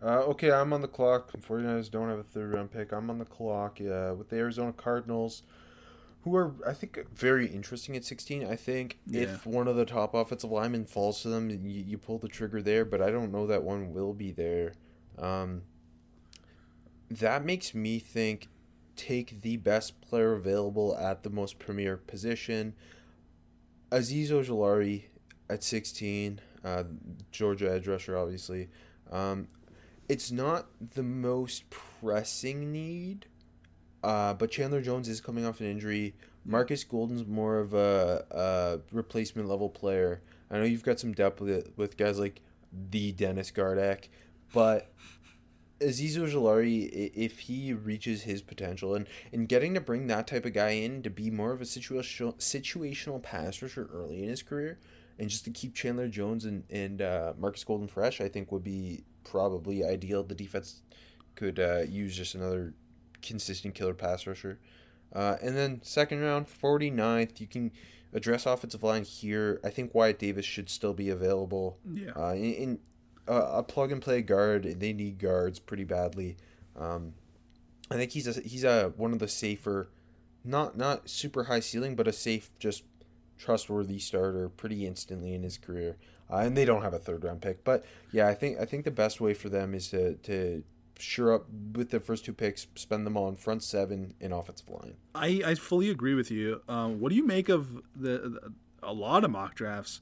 Uh, 0.03 0.21
okay, 0.25 0.51
I'm 0.53 0.73
on 0.73 0.83
the 0.83 0.89
clock. 0.89 1.33
49ers 1.33 1.91
don't 1.91 2.09
have 2.09 2.19
a 2.19 2.23
third 2.23 2.53
round 2.53 2.71
pick. 2.71 2.93
I'm 2.93 3.09
on 3.11 3.19
the 3.19 3.25
clock 3.25 3.81
uh, 3.81 4.15
with 4.15 4.29
the 4.29 4.37
Arizona 4.37 4.73
Cardinals 4.73 5.43
who 6.27 6.35
are 6.35 6.53
I 6.67 6.73
think 6.73 6.99
very 7.15 7.47
interesting 7.47 7.95
at 7.95 8.05
16. 8.05 8.45
I 8.45 8.57
think 8.57 8.99
yeah. 9.07 9.23
if 9.23 9.47
one 9.47 9.69
of 9.69 9.77
the 9.77 9.85
top 9.85 10.13
offensive 10.13 10.51
linemen 10.51 10.85
falls 10.85 11.23
to 11.23 11.29
them, 11.29 11.51
you, 11.51 11.85
you, 11.87 11.97
pull 11.99 12.19
the 12.19 12.27
trigger 12.27 12.61
there, 12.61 12.85
but 12.85 13.01
I 13.01 13.13
don't 13.13 13.31
know 13.31 13.47
that 13.47 13.63
one 13.63 13.95
will 13.95 14.13
be 14.13 14.33
there. 14.33 14.73
Um, 15.17 15.63
that 17.09 17.45
makes 17.45 17.75
me 17.75 18.01
think 18.01 18.49
take 18.97 19.43
the 19.43 19.57
best 19.57 20.01
player 20.01 20.33
available 20.33 20.97
at 20.99 21.23
the 21.23 21.31
most 21.31 21.61
premier 21.61 21.97
position. 21.97 22.75
Azeez 23.93 24.31
Ojulari 24.31 25.05
at 25.49 25.63
16, 25.63 26.41
uh, 26.65 26.83
Georgia 27.31 27.73
edge 27.73 27.87
rusher, 27.87 28.19
obviously. 28.19 28.69
Um, 29.13 29.47
it's 30.09 30.31
not 30.31 30.67
the 30.95 31.03
most 31.03 31.69
pressing 31.71 32.73
need 32.73 33.27
uh, 34.07 34.35
but 34.35 34.53
Chandler 34.53 34.81
Jones 34.81 35.09
is 35.09 35.21
coming 35.21 35.45
off 35.45 35.61
an 35.61 35.67
injury. 35.67 36.15
Markus 36.45 36.85
Golden's 36.85 37.27
more 37.27 37.59
of 37.59 37.75
a, 37.75 38.25
a 38.31 38.79
replacement 38.95 39.49
level 39.49 39.69
player. 39.69 40.23
I 40.49 40.59
know 40.59 40.65
you've 40.65 40.85
got 40.85 41.01
some 41.01 41.13
depth 41.13 41.41
with, 41.41 41.73
with 41.77 41.97
guys 41.97 42.21
like 42.21 42.41
the 42.91 43.11
Dennis 43.11 43.51
Gardeck, 43.51 44.09
but 44.53 44.93
Azeez 45.81 46.17
Ojulari, 46.17 47.11
if 47.15 47.41
he 47.41 47.73
reaches 47.73 48.23
his 48.23 48.43
potential 48.43 48.95
and, 48.95 49.09
and 49.33 49.49
getting 49.49 49.75
to 49.75 49.81
bring 49.81 50.07
that 50.07 50.29
type 50.29 50.45
of 50.45 50.53
guy 50.53 50.71
in 50.71 51.03
to 51.03 51.11
be 51.11 51.29
more 51.29 51.51
of 51.51 51.61
a 51.61 51.65
situational 51.65 52.37
situational 52.37 53.21
pass 53.21 53.61
rusher 53.61 53.89
early 53.93 54.23
in 54.23 54.29
his 54.29 54.43
career, 54.43 54.79
and 55.19 55.29
just 55.29 55.45
to 55.45 55.51
keep 55.51 55.75
Chandler 55.75 56.09
Jones 56.09 56.45
and, 56.45 56.65
and 56.71 57.01
uh, 57.01 57.33
Markus 57.39 57.65
Golden 57.65 57.89
fresh, 57.89 58.21
I 58.21 58.29
think 58.29 58.53
would 58.53 58.65
be 58.65 59.05
probably 59.25 59.85
ideal. 59.85 60.23
The 60.23 60.35
defense 60.35 60.83
could 61.35 61.59
uh, 61.59 61.83
use 61.89 62.17
just 62.17 62.35
another 62.35 62.75
consistent 63.23 63.75
killer 63.75 63.95
pass 63.95 64.27
rusher. 64.27 64.59
Uh, 65.13 65.37
and 65.41 65.57
then 65.57 65.81
second 65.83 66.21
round, 66.21 66.47
49th, 66.47 67.41
you 67.41 67.47
can 67.47 67.71
address 68.13 68.47
offensive 68.47 68.83
line 68.83 69.05
here. 69.05 69.61
I 69.65 69.71
think 69.71 69.95
Wyatt 69.95 70.19
Davis 70.19 70.45
should 70.45 70.69
still 70.69 70.95
be 70.95 71.11
available. 71.11 71.79
Yeah. 71.91 72.11
Uh, 72.17 72.33
in, 72.35 72.55
in 72.55 72.79
uh, 73.29 73.51
a 73.55 73.63
plug 73.63 73.93
and 73.93 74.03
play 74.03 74.23
guard, 74.23 74.65
they 74.81 74.93
need 74.93 75.19
guards 75.19 75.59
pretty 75.59 75.85
badly. 75.85 76.37
Um, 76.77 77.15
I 77.91 77.95
think 77.95 78.13
he's 78.13 78.27
a, 78.27 78.41
he's 78.41 78.65
a 78.65 78.93
one 78.97 79.13
of 79.13 79.19
the 79.19 79.29
safer, 79.29 79.89
not 80.45 80.77
not 80.77 81.09
super 81.09 81.45
high 81.45 81.61
ceiling, 81.61 81.95
but 81.95 82.09
a 82.09 82.13
safe, 82.13 82.51
just 82.59 82.83
trustworthy 83.39 83.99
starter 83.99 84.49
pretty 84.49 84.87
instantly 84.87 85.35
in 85.35 85.43
his 85.43 85.59
career. 85.59 85.97
Uh, 86.31 86.39
and 86.39 86.57
they 86.57 86.65
don't 86.65 86.83
have 86.83 86.95
a 86.95 86.99
third 86.99 87.23
round 87.23 87.41
pick, 87.41 87.63
but 87.63 87.85
yeah, 88.11 88.27
I 88.27 88.35
think 88.35 88.59
I 88.59 88.65
think 88.65 88.85
the 88.85 88.91
best 88.91 89.21
way 89.21 89.33
for 89.33 89.49
them 89.49 89.75
is 89.75 89.89
to 89.91 90.15
to 90.15 90.65
sure 90.99 91.33
up 91.35 91.47
with 91.75 91.91
the 91.91 92.01
first 92.01 92.25
two 92.25 92.33
picks, 92.33 92.67
spend 92.75 93.07
them 93.07 93.17
on 93.17 93.37
front 93.37 93.63
seven 93.63 94.15
and 94.21 94.33
offensive 94.33 94.69
line. 94.69 94.95
I, 95.15 95.43
I 95.45 95.55
fully 95.55 95.91
agree 95.91 96.15
with 96.15 96.31
you. 96.31 96.63
Um, 96.69 97.01
what 97.01 97.11
do 97.11 97.17
you 97.17 97.27
make 97.27 97.49
of 97.49 97.75
the, 97.95 98.19
the 98.19 98.53
a 98.83 98.93
lot 98.93 99.25
of 99.25 99.31
mock 99.31 99.55
drafts, 99.55 100.01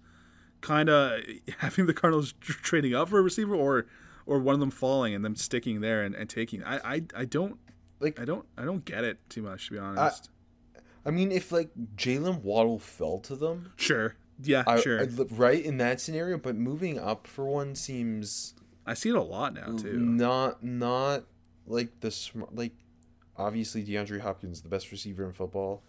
kind 0.61 0.89
of 0.89 1.21
having 1.59 1.87
the 1.87 1.95
Cardinals 1.95 2.33
trading 2.41 2.95
up 2.95 3.09
for 3.09 3.19
a 3.19 3.23
receiver, 3.23 3.55
or 3.55 3.87
or 4.27 4.39
one 4.39 4.55
of 4.55 4.61
them 4.61 4.71
falling 4.71 5.15
and 5.15 5.25
them 5.25 5.37
sticking 5.37 5.81
there 5.81 6.03
and, 6.03 6.15
and 6.15 6.29
taking? 6.29 6.63
I, 6.65 6.95
I 6.97 7.03
I 7.15 7.25
don't 7.25 7.59
like. 8.01 8.19
I 8.21 8.25
don't 8.25 8.47
I 8.57 8.65
don't 8.65 8.85
get 8.85 9.05
it 9.05 9.19
too 9.29 9.43
much 9.43 9.67
to 9.67 9.73
be 9.73 9.79
honest. 9.79 10.31
I, 10.31 10.34
I 11.07 11.11
mean, 11.11 11.31
if 11.33 11.53
like 11.53 11.71
Jaylen 11.97 12.43
Waddle 12.43 12.79
fell 12.79 13.19
to 13.21 13.37
them, 13.37 13.73
sure, 13.77 14.17
yeah, 14.43 14.65
I, 14.67 14.81
sure, 14.81 15.05
right 15.31 15.63
in 15.63 15.79
that 15.79 16.01
scenario. 16.01 16.39
But 16.39 16.57
moving 16.57 16.99
up 16.99 17.27
for 17.27 17.47
one 17.47 17.75
seems 17.75 18.55
I 18.87 18.95
see 18.95 19.11
it 19.11 19.17
a 19.17 19.23
lot 19.23 19.55
now 19.55 19.77
too. 19.77 19.99
Not 19.99 20.63
not 20.63 21.25
like 21.67 22.01
the 22.01 22.11
smart 22.11 22.55
like 22.55 22.73
obviously 23.37 23.85
DeAndre 23.85 24.21
Hopkins 24.21 24.63
the 24.63 24.69
best 24.69 24.91
receiver 24.93 25.25
in 25.25 25.33
football. 25.33 25.83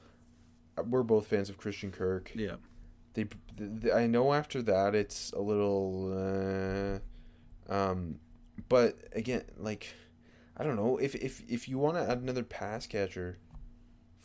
We're 0.86 1.04
both 1.04 1.28
fans 1.28 1.50
of 1.50 1.58
Christian 1.58 1.92
Kirk. 1.92 2.32
Yeah. 2.36 2.56
They, 3.14 3.28
they 3.58 3.92
I 3.92 4.08
know 4.08 4.34
after 4.34 4.62
that 4.64 4.96
it's 4.96 5.32
a 5.32 5.40
little 5.40 7.00
uh, 7.70 7.74
um 7.74 8.20
but 8.70 8.98
again 9.14 9.44
like 9.58 9.94
I 10.58 10.64
don't 10.64 10.76
know 10.76 10.98
if 10.98 11.16
if 11.16 11.42
if 11.48 11.68
you 11.68 11.78
want 11.78 11.98
to 11.98 12.10
add 12.10 12.20
another 12.20 12.44
pass 12.44 12.88
catcher 12.88 13.38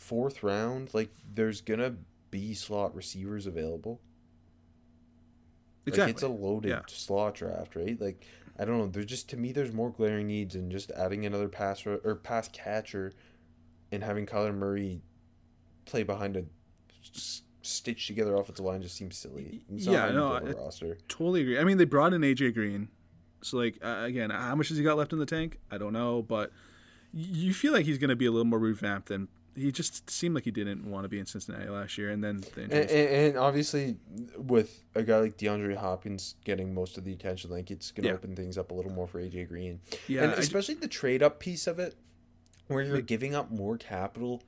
fourth 0.00 0.42
round 0.42 0.94
like 0.94 1.10
there's 1.34 1.60
to 1.60 1.94
be 2.30 2.54
slot 2.54 2.94
receivers 2.94 3.46
available. 3.46 4.00
Exactly. 5.86 6.06
Like 6.06 6.14
it's 6.14 6.22
a 6.22 6.28
loaded 6.28 6.70
yeah. 6.70 6.80
slot 6.86 7.34
draft, 7.34 7.76
right? 7.76 8.00
Like 8.00 8.26
I 8.58 8.64
don't 8.64 8.78
know. 8.78 8.86
There's 8.86 9.06
just 9.06 9.28
to 9.30 9.36
me, 9.36 9.52
there's 9.52 9.72
more 9.72 9.90
glaring 9.90 10.26
needs 10.26 10.54
in 10.54 10.70
just 10.70 10.90
adding 10.92 11.26
another 11.26 11.48
pass 11.48 11.86
or, 11.86 12.00
or 12.04 12.14
pass 12.16 12.48
catcher, 12.48 13.12
and 13.92 14.02
having 14.02 14.26
Kyler 14.26 14.54
Murray 14.54 15.02
play 15.84 16.02
behind 16.02 16.36
a 16.36 16.44
stitched 17.62 18.06
together 18.06 18.34
offensive 18.34 18.64
line 18.64 18.82
just 18.82 18.96
seems 18.96 19.16
silly. 19.16 19.64
yeah, 19.68 20.10
no, 20.10 20.32
I 20.32 20.40
roster. 20.40 20.98
totally 21.08 21.42
agree. 21.42 21.58
I 21.58 21.64
mean, 21.64 21.78
they 21.78 21.84
brought 21.84 22.12
in 22.14 22.22
AJ 22.22 22.54
Green, 22.54 22.88
so 23.42 23.58
like 23.58 23.78
uh, 23.82 24.02
again, 24.02 24.30
how 24.30 24.54
much 24.54 24.68
has 24.68 24.78
he 24.78 24.84
got 24.84 24.96
left 24.96 25.12
in 25.12 25.18
the 25.18 25.26
tank? 25.26 25.58
I 25.70 25.78
don't 25.78 25.92
know, 25.92 26.22
but 26.22 26.52
you 27.12 27.52
feel 27.52 27.72
like 27.72 27.86
he's 27.86 27.98
going 27.98 28.10
to 28.10 28.16
be 28.16 28.26
a 28.26 28.30
little 28.30 28.46
more 28.46 28.58
revamped 28.58 29.08
than 29.08 29.28
he 29.56 29.72
just 29.72 30.08
seemed 30.08 30.34
like 30.34 30.44
he 30.44 30.50
didn't 30.50 30.88
want 30.90 31.04
to 31.04 31.08
be 31.08 31.18
in 31.18 31.26
Cincinnati 31.26 31.68
last 31.68 31.98
year, 31.98 32.10
and 32.10 32.22
then 32.22 32.42
the 32.54 32.62
And, 32.62 32.72
and, 32.72 33.36
obviously, 33.36 33.96
with 34.36 34.84
a 34.94 35.02
guy 35.02 35.18
like 35.18 35.36
DeAndre 35.36 35.76
Hopkins 35.76 36.36
getting 36.44 36.72
most 36.74 36.96
of 36.98 37.04
the 37.04 37.12
attention, 37.12 37.50
like 37.50 37.70
it's 37.70 37.90
going 37.90 38.04
to 38.04 38.08
Yeah. 38.10 38.14
open 38.14 38.36
things 38.36 38.56
up 38.58 38.70
a 38.70 38.74
little 38.74 38.92
more 38.92 39.06
for 39.06 39.20
AJ 39.20 39.44
Green. 39.48 39.80
yeah, 40.08 40.22
and 40.24 40.32
I- 40.32 40.36
especially 40.36 40.74
the 40.76 40.88
trade 40.88 41.22
up 41.22 41.40
piece 41.40 41.66
of 41.66 41.78
it, 41.78 41.94
where 42.68 42.82
you're 42.82 43.00
giving 43.00 43.34
up 43.34 43.50
more 43.50 43.76
capital 43.76 44.42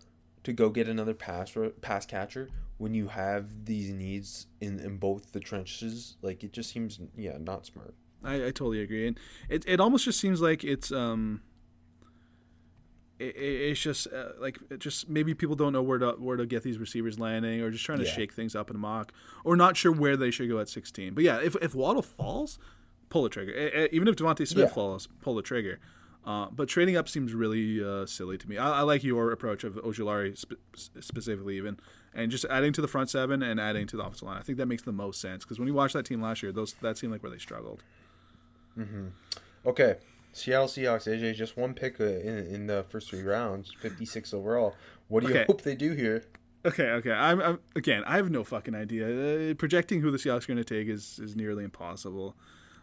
to 0.44 0.52
go 0.52 0.70
get 0.70 0.88
another 0.88 1.14
pass 1.14 1.52
pass 1.80 2.06
catcher 2.06 2.48
when 2.78 2.94
you 2.94 3.08
have 3.08 3.64
these 3.64 3.90
needs 3.90 4.46
in, 4.60 4.80
in 4.80 4.96
both 4.98 5.32
the 5.32 5.40
trenches. 5.40 6.16
Like 6.22 6.42
it 6.44 6.52
just 6.52 6.70
seems, 6.70 6.98
yeah, 7.16 7.38
not 7.40 7.66
smart. 7.66 7.94
I, 8.24 8.34
I 8.36 8.38
totally 8.52 8.80
agree, 8.80 9.08
and 9.08 9.18
it 9.48 9.64
it 9.66 9.80
almost 9.80 10.04
just 10.04 10.20
seems 10.20 10.40
like 10.40 10.62
it's 10.64 10.92
um. 10.92 11.42
It, 13.22 13.36
it- 13.36 13.70
it's 13.70 13.80
just 13.80 14.06
uh, 14.12 14.30
like 14.38 14.58
it 14.70 14.78
just 14.80 15.08
maybe 15.08 15.34
people 15.34 15.56
don't 15.56 15.72
know 15.72 15.82
where 15.82 15.98
to 15.98 16.12
where 16.18 16.36
to 16.36 16.46
get 16.46 16.62
these 16.62 16.78
receivers 16.78 17.18
landing, 17.18 17.60
or 17.62 17.70
just 17.70 17.84
trying 17.84 17.98
to 18.00 18.04
Yeah. 18.04 18.12
shake 18.12 18.32
things 18.32 18.54
up 18.56 18.70
and 18.70 18.78
mock, 18.78 19.12
or 19.44 19.56
not 19.56 19.76
sure 19.76 19.92
where 19.92 20.16
they 20.16 20.30
should 20.30 20.48
go 20.48 20.58
at 20.58 20.68
sixteen. 20.68 21.14
But 21.14 21.24
yeah, 21.24 21.38
if 21.42 21.56
if 21.62 21.74
Waddle 21.74 22.02
falls, 22.02 22.58
pull 23.10 23.22
the 23.22 23.28
trigger. 23.28 23.52
Even 23.92 24.08
if 24.08 24.16
DeVonta 24.16 24.46
Smith 24.46 24.68
Yeah. 24.68 24.74
falls, 24.74 25.08
pull 25.20 25.34
the 25.34 25.42
trigger. 25.42 25.78
Uh, 26.24 26.46
but 26.52 26.68
trading 26.68 26.96
up 26.96 27.08
seems 27.08 27.34
really 27.34 27.82
uh, 27.84 28.06
silly 28.06 28.38
to 28.38 28.48
me. 28.48 28.56
I, 28.56 28.78
I 28.78 28.82
like 28.82 29.02
your 29.02 29.32
approach 29.32 29.64
of 29.64 29.74
Ojulari 29.74 30.38
spe- 30.38 30.52
specifically, 31.00 31.56
even, 31.56 31.80
and 32.14 32.30
just 32.30 32.44
adding 32.44 32.72
to 32.74 32.80
the 32.80 32.86
front 32.86 33.10
seven 33.10 33.42
and 33.42 33.58
adding 33.58 33.88
to 33.88 33.96
the 33.96 34.04
offensive 34.04 34.28
line. 34.28 34.38
I 34.38 34.42
think 34.42 34.56
that 34.58 34.66
makes 34.66 34.82
the 34.84 34.92
most 34.92 35.20
sense 35.20 35.42
because 35.44 35.58
when 35.58 35.66
you 35.66 35.74
watch 35.74 35.92
that 35.94 36.04
team 36.06 36.22
last 36.22 36.40
year, 36.40 36.52
those 36.52 36.74
that 36.74 36.96
seemed 36.96 37.12
like 37.12 37.24
where 37.24 37.32
they 37.32 37.38
struggled. 37.38 37.82
Okay, 39.66 39.96
Seattle 40.32 40.66
Seahawks. 40.66 41.06
AJ 41.06 41.34
just 41.34 41.56
one 41.56 41.74
pick 41.74 42.00
in 42.00 42.46
in 42.46 42.66
the 42.66 42.84
first 42.88 43.10
three 43.10 43.22
rounds, 43.22 43.72
fifty 43.80 44.04
six 44.04 44.32
overall. 44.34 44.74
What 45.08 45.22
do 45.22 45.28
you 45.28 45.34
Okay. 45.34 45.44
hope 45.46 45.62
they 45.62 45.74
do 45.74 45.92
here? 45.92 46.24
Okay, 46.64 46.90
okay. 46.90 47.10
I'm, 47.12 47.40
I'm 47.40 47.58
again. 47.74 48.02
I 48.06 48.16
have 48.16 48.30
no 48.30 48.44
fucking 48.44 48.74
idea. 48.74 49.50
Uh, 49.50 49.54
projecting 49.54 50.00
who 50.00 50.10
the 50.10 50.18
Seahawks 50.18 50.44
are 50.44 50.54
going 50.54 50.56
to 50.58 50.64
take 50.64 50.88
is 50.88 51.18
is 51.22 51.34
nearly 51.36 51.64
impossible. 51.64 52.36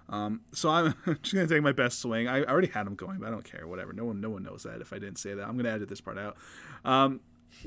Um, 0.10 0.41
so 0.52 0.70
I'm 0.70 0.93
just 1.22 1.34
going 1.36 1.47
to 1.47 1.54
take 1.54 1.62
my 1.64 1.72
best 1.72 2.00
swing. 2.00 2.28
I, 2.28 2.39
I 2.41 2.45
already 2.45 2.68
had 2.70 2.86
them 2.86 2.95
going, 2.95 3.20
but 3.20 3.28
I 3.28 3.32
don't 3.32 3.43
care. 3.43 3.68
Whatever. 3.68 3.93
No 3.93 4.06
one, 4.06 4.20
no 4.20 4.30
one 4.32 4.41
knows 4.43 4.64
that. 4.64 4.82
If 4.82 4.91
I 4.91 4.97
didn't 5.00 5.18
say 5.20 5.34
that, 5.36 5.43
I'm 5.43 5.54
going 5.54 5.66
to 5.66 5.72
edit 5.72 5.88
this 5.88 6.02
part 6.02 6.18
out. 6.18 6.36
Um, 6.84 7.20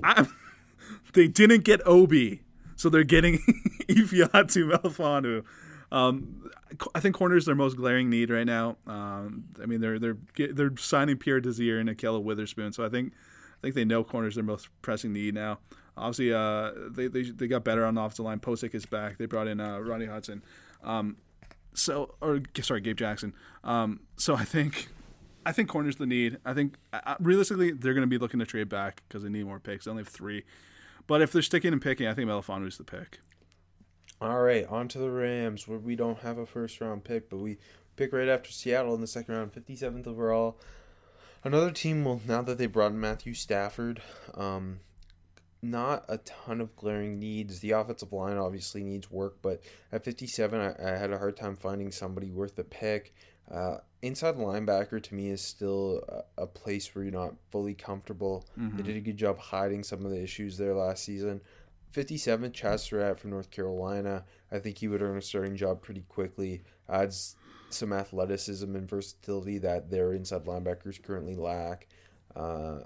I, 0.03 0.26
they 1.14 1.28
didn't 1.28 1.64
get 1.64 1.80
Obi, 1.87 2.43
so 2.76 2.89
they're 2.89 3.05
getting 3.05 3.39
Ifeatu 3.89 4.70
Melifonwu. 4.72 5.45
Um, 5.93 6.51
I 6.95 7.01
think 7.01 7.14
corner 7.14 7.37
is 7.37 7.45
their 7.45 7.55
most 7.55 7.77
glaring 7.77 8.11
need 8.11 8.31
right 8.31 8.47
now. 8.47 8.77
Um, 8.87 9.45
I 9.62 9.66
mean, 9.66 9.81
they're 9.81 9.99
they're 9.99 10.16
they're 10.53 10.77
signing 10.77 11.16
Pierre 11.16 11.41
Desir 11.41 11.79
and 11.79 11.89
Ahkello 11.89 12.23
Witherspoon, 12.23 12.73
so 12.73 12.85
I 12.85 12.89
think 12.89 13.12
I 13.59 13.61
think 13.62 13.75
they 13.75 13.85
know 13.85 14.05
corners 14.05 14.35
their 14.35 14.45
most 14.45 14.68
pressing 14.83 15.12
need 15.12 15.35
now. 15.35 15.59
Obviously, 15.97 16.33
uh, 16.33 16.73
they, 16.91 17.07
they 17.09 17.23
they 17.23 17.47
got 17.47 17.64
better 17.64 17.85
on 17.85 17.95
the 17.95 18.01
offensive 18.01 18.25
line. 18.25 18.41
Pocic 18.41 18.75
is 18.75 18.87
back. 18.87 19.18
They 19.18 19.27
brought 19.27 19.47
in 19.47 19.61
uh, 19.61 19.79
Ronnie 19.79 20.07
Hudson. 20.07 20.43
Um, 20.83 21.16
so 21.75 22.14
or 22.20 22.41
sorry, 22.62 22.81
Gabe 22.81 22.97
Jackson. 22.97 23.35
Um, 23.62 24.01
so 24.16 24.35
I 24.35 24.45
think 24.45 24.89
I 25.45 25.53
think 25.53 25.68
corners 25.68 25.97
the 25.97 26.07
need. 26.07 26.39
I 26.45 26.55
think 26.55 26.77
uh, 26.93 27.16
realistically 27.20 27.73
they're 27.73 27.95
going 27.95 28.03
to 28.03 28.09
be 28.09 28.18
looking 28.18 28.41
to 28.41 28.47
trade 28.47 28.68
back 28.68 29.03
because 29.09 29.23
they 29.23 29.29
need 29.29 29.45
more 29.45 29.61
picks. 29.61 29.85
They 29.85 29.91
only 29.91 30.03
have 30.03 30.09
three. 30.09 30.45
But 31.07 31.20
if 31.20 31.33
they're 31.33 31.43
sticking 31.43 31.73
and 31.73 31.83
picking, 31.83 32.07
I 32.07 32.14
think 32.14 32.29
Melifonwu 32.29 32.68
is 32.68 32.79
the 32.79 32.85
pick. 32.85 33.20
All 34.20 34.40
right, 34.40 34.66
on 34.68 34.86
to 34.88 34.98
the 34.98 35.11
Rams, 35.11 35.66
where 35.66 35.78
we 35.78 35.96
don't 35.96 36.20
have 36.20 36.38
a 36.38 36.46
first 36.46 36.80
round 36.80 37.03
pick, 37.05 37.28
but 37.28 37.38
we 37.38 37.59
pick 37.96 38.12
right 38.12 38.28
after 38.28 38.50
Seattle 38.50 38.94
in 38.94 39.00
the 39.00 39.07
second 39.07 39.34
round, 39.34 39.53
57th 39.53 40.07
overall. 40.07 40.59
Another 41.44 41.72
team, 41.72 42.05
well, 42.05 42.20
now 42.26 42.40
that 42.42 42.57
they 42.57 42.66
brought 42.66 42.92
in 42.92 43.00
Matthew 43.00 43.34
Stafford, 43.34 44.00
um, 44.34 44.78
not 45.61 46.05
a 46.09 46.18
ton 46.18 46.61
of 46.61 46.76
glaring 46.76 47.18
needs. 47.18 47.59
The 47.61 47.72
offensive 47.72 48.12
line 48.12 48.36
obviously 48.36 48.84
needs 48.84 49.11
work, 49.11 49.38
but 49.42 49.61
at 49.90 50.05
57, 50.05 50.61
I, 50.61 50.92
I 50.92 50.96
had 50.96 51.12
a 51.12 51.18
hard 51.18 51.36
time 51.36 51.57
finding 51.57 51.90
somebody 51.90 52.30
worth 52.30 52.55
the 52.55 52.64
pick. 52.64 53.12
Uh, 53.50 53.78
inside 54.03 54.36
linebacker 54.36 55.03
to 55.03 55.14
me 55.14 55.30
is 55.30 55.42
still 55.42 56.03
a, 56.38 56.42
a 56.42 56.46
place 56.46 56.94
where 56.94 57.05
you're 57.05 57.12
not 57.12 57.34
fully 57.50 57.74
comfortable. 57.74 58.46
They 58.76 58.82
did 58.84 58.96
a 58.96 59.00
good 59.00 59.16
job 59.16 59.38
hiding 59.38 59.82
some 59.82 60.05
of 60.05 60.12
the 60.12 60.22
issues 60.22 60.57
there 60.57 60.74
last 60.74 61.05
season. 61.05 61.40
57, 61.93 62.53
Chazz 62.53 62.80
Surratt 62.80 63.20
from 63.20 63.30
North 63.30 63.51
Carolina. 63.51 64.24
I 64.51 64.59
think 64.59 64.78
he 64.78 64.88
would 64.88 65.03
earn 65.03 65.18
a 65.18 65.22
starting 65.22 65.57
job 65.57 65.82
pretty 65.82 66.03
quickly. 66.09 66.62
Adds 66.88 67.36
some 67.70 67.93
athleticism 67.93 68.74
and 68.74 68.88
versatility 68.88 69.59
that 69.59 69.90
their 69.90 70.12
inside 70.12 70.45
linebackers 70.45 71.03
currently 71.03 71.36
lack. 71.36 71.88
Uh, 72.34 72.80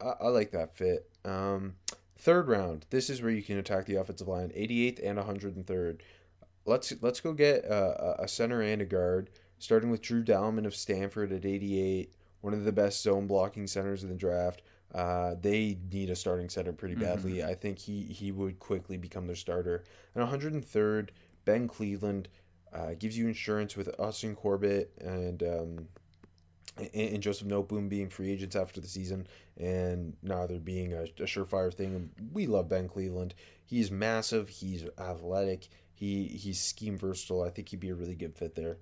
I, 0.00 0.14
I 0.20 0.28
like 0.28 0.52
that 0.52 0.76
fit. 0.76 1.10
Um, 1.24 1.74
third 2.18 2.48
round. 2.48 2.86
This 2.90 3.10
is 3.10 3.20
where 3.22 3.30
you 3.32 3.42
can 3.42 3.58
attack 3.58 3.86
the 3.86 3.96
offensive 3.96 4.28
line. 4.28 4.50
88th 4.50 5.00
and 5.04 5.18
103rd. 5.18 6.00
Let's 6.66 6.92
let's 7.00 7.20
go 7.20 7.32
get 7.32 7.64
a, 7.64 8.22
a 8.22 8.28
center 8.28 8.60
and 8.60 8.82
a 8.82 8.84
guard. 8.84 9.30
Starting 9.58 9.90
with 9.90 10.02
Drew 10.02 10.24
Dalman 10.24 10.66
of 10.66 10.74
Stanford 10.74 11.32
at 11.32 11.44
88, 11.44 12.14
one 12.40 12.54
of 12.54 12.64
the 12.64 12.72
best 12.72 13.02
zone 13.02 13.26
blocking 13.26 13.66
centers 13.66 14.02
in 14.02 14.08
the 14.08 14.14
draft. 14.14 14.62
Uh, 14.94 15.34
they 15.40 15.78
need 15.92 16.10
a 16.10 16.16
starting 16.16 16.48
center 16.48 16.72
pretty 16.72 16.96
badly. 16.96 17.44
I 17.44 17.54
think 17.54 17.78
he, 17.78 18.02
he 18.02 18.32
would 18.32 18.58
quickly 18.58 18.96
become 18.96 19.26
their 19.26 19.36
starter. 19.36 19.84
And 20.14 20.26
103rd, 20.26 21.10
Ben 21.44 21.68
Cleveland 21.68 22.28
uh, 22.72 22.94
gives 22.98 23.16
you 23.16 23.28
insurance 23.28 23.76
with 23.76 23.88
Austin 23.98 24.34
Corbett 24.34 24.92
and 25.00 25.42
um, 25.42 25.88
and, 26.76 27.14
and 27.14 27.22
Joseph 27.22 27.48
Noteboom 27.48 27.88
being 27.88 28.08
free 28.08 28.30
agents 28.30 28.56
after 28.56 28.80
the 28.80 28.88
season, 28.88 29.26
and 29.56 30.16
neither 30.22 30.58
being 30.58 30.92
a, 30.92 31.02
a 31.02 31.26
surefire 31.26 31.72
thing. 31.72 32.10
We 32.32 32.46
love 32.46 32.68
Ben 32.68 32.88
Cleveland. 32.88 33.34
He's 33.64 33.90
massive. 33.90 34.48
He's 34.48 34.84
athletic. 34.98 35.68
He 35.94 36.26
he's 36.26 36.60
scheme 36.60 36.96
versatile. 36.96 37.42
I 37.42 37.50
think 37.50 37.68
he'd 37.68 37.80
be 37.80 37.90
a 37.90 37.94
really 37.94 38.14
good 38.14 38.36
fit 38.36 38.54
there. 38.54 38.78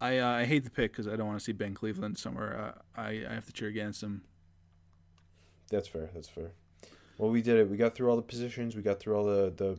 I 0.00 0.18
uh, 0.18 0.28
I 0.28 0.44
hate 0.44 0.64
the 0.64 0.70
pick 0.70 0.92
because 0.92 1.06
I 1.06 1.16
don't 1.16 1.26
want 1.26 1.38
to 1.38 1.44
see 1.44 1.52
Ben 1.52 1.74
Cleveland 1.74 2.18
somewhere. 2.18 2.74
Uh, 2.96 3.00
I 3.00 3.24
I 3.28 3.34
have 3.34 3.46
to 3.46 3.52
cheer 3.52 3.68
against 3.68 4.02
him. 4.02 4.22
That's 5.72 5.88
fair. 5.88 6.10
That's 6.14 6.28
fair. 6.28 6.52
Well, 7.18 7.30
we 7.30 7.42
did 7.42 7.56
it. 7.56 7.68
We 7.68 7.76
got 7.76 7.94
through 7.94 8.10
all 8.10 8.16
the 8.16 8.22
positions. 8.22 8.76
We 8.76 8.82
got 8.82 9.00
through 9.00 9.16
all 9.16 9.24
the 9.24 9.52
the 9.56 9.78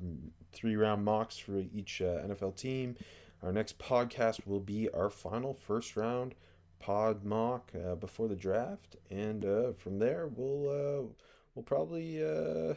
three 0.52 0.76
round 0.76 1.06
mocks 1.06 1.38
for 1.38 1.60
each 1.74 2.02
uh, 2.02 2.26
NFL 2.28 2.58
team. 2.58 2.96
Our 3.44 3.52
next 3.52 3.78
podcast 3.78 4.46
will 4.48 4.60
be 4.60 4.90
our 4.90 5.10
final 5.10 5.54
first 5.54 5.96
round 5.96 6.34
pod 6.80 7.24
mock 7.24 7.72
uh, 7.76 7.96
before 7.96 8.28
the 8.28 8.36
draft, 8.36 8.96
and 9.12 9.46
uh, 9.46 9.74
from 9.74 10.00
there 10.00 10.28
we'll 10.28 10.70
uh, 10.70 11.08
we'll 11.54 11.64
probably 11.64 12.24
uh, 12.24 12.74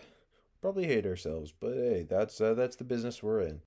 probably 0.61 0.87
hate 0.87 1.07
ourselves. 1.07 1.53
But 1.59 1.75
hey, 1.75 2.07
that's 2.09 2.39
uh, 2.41 2.53
that's 2.55 2.77
the 2.77 2.85
business 2.85 3.23
we're 3.23 3.41
in. 3.41 3.63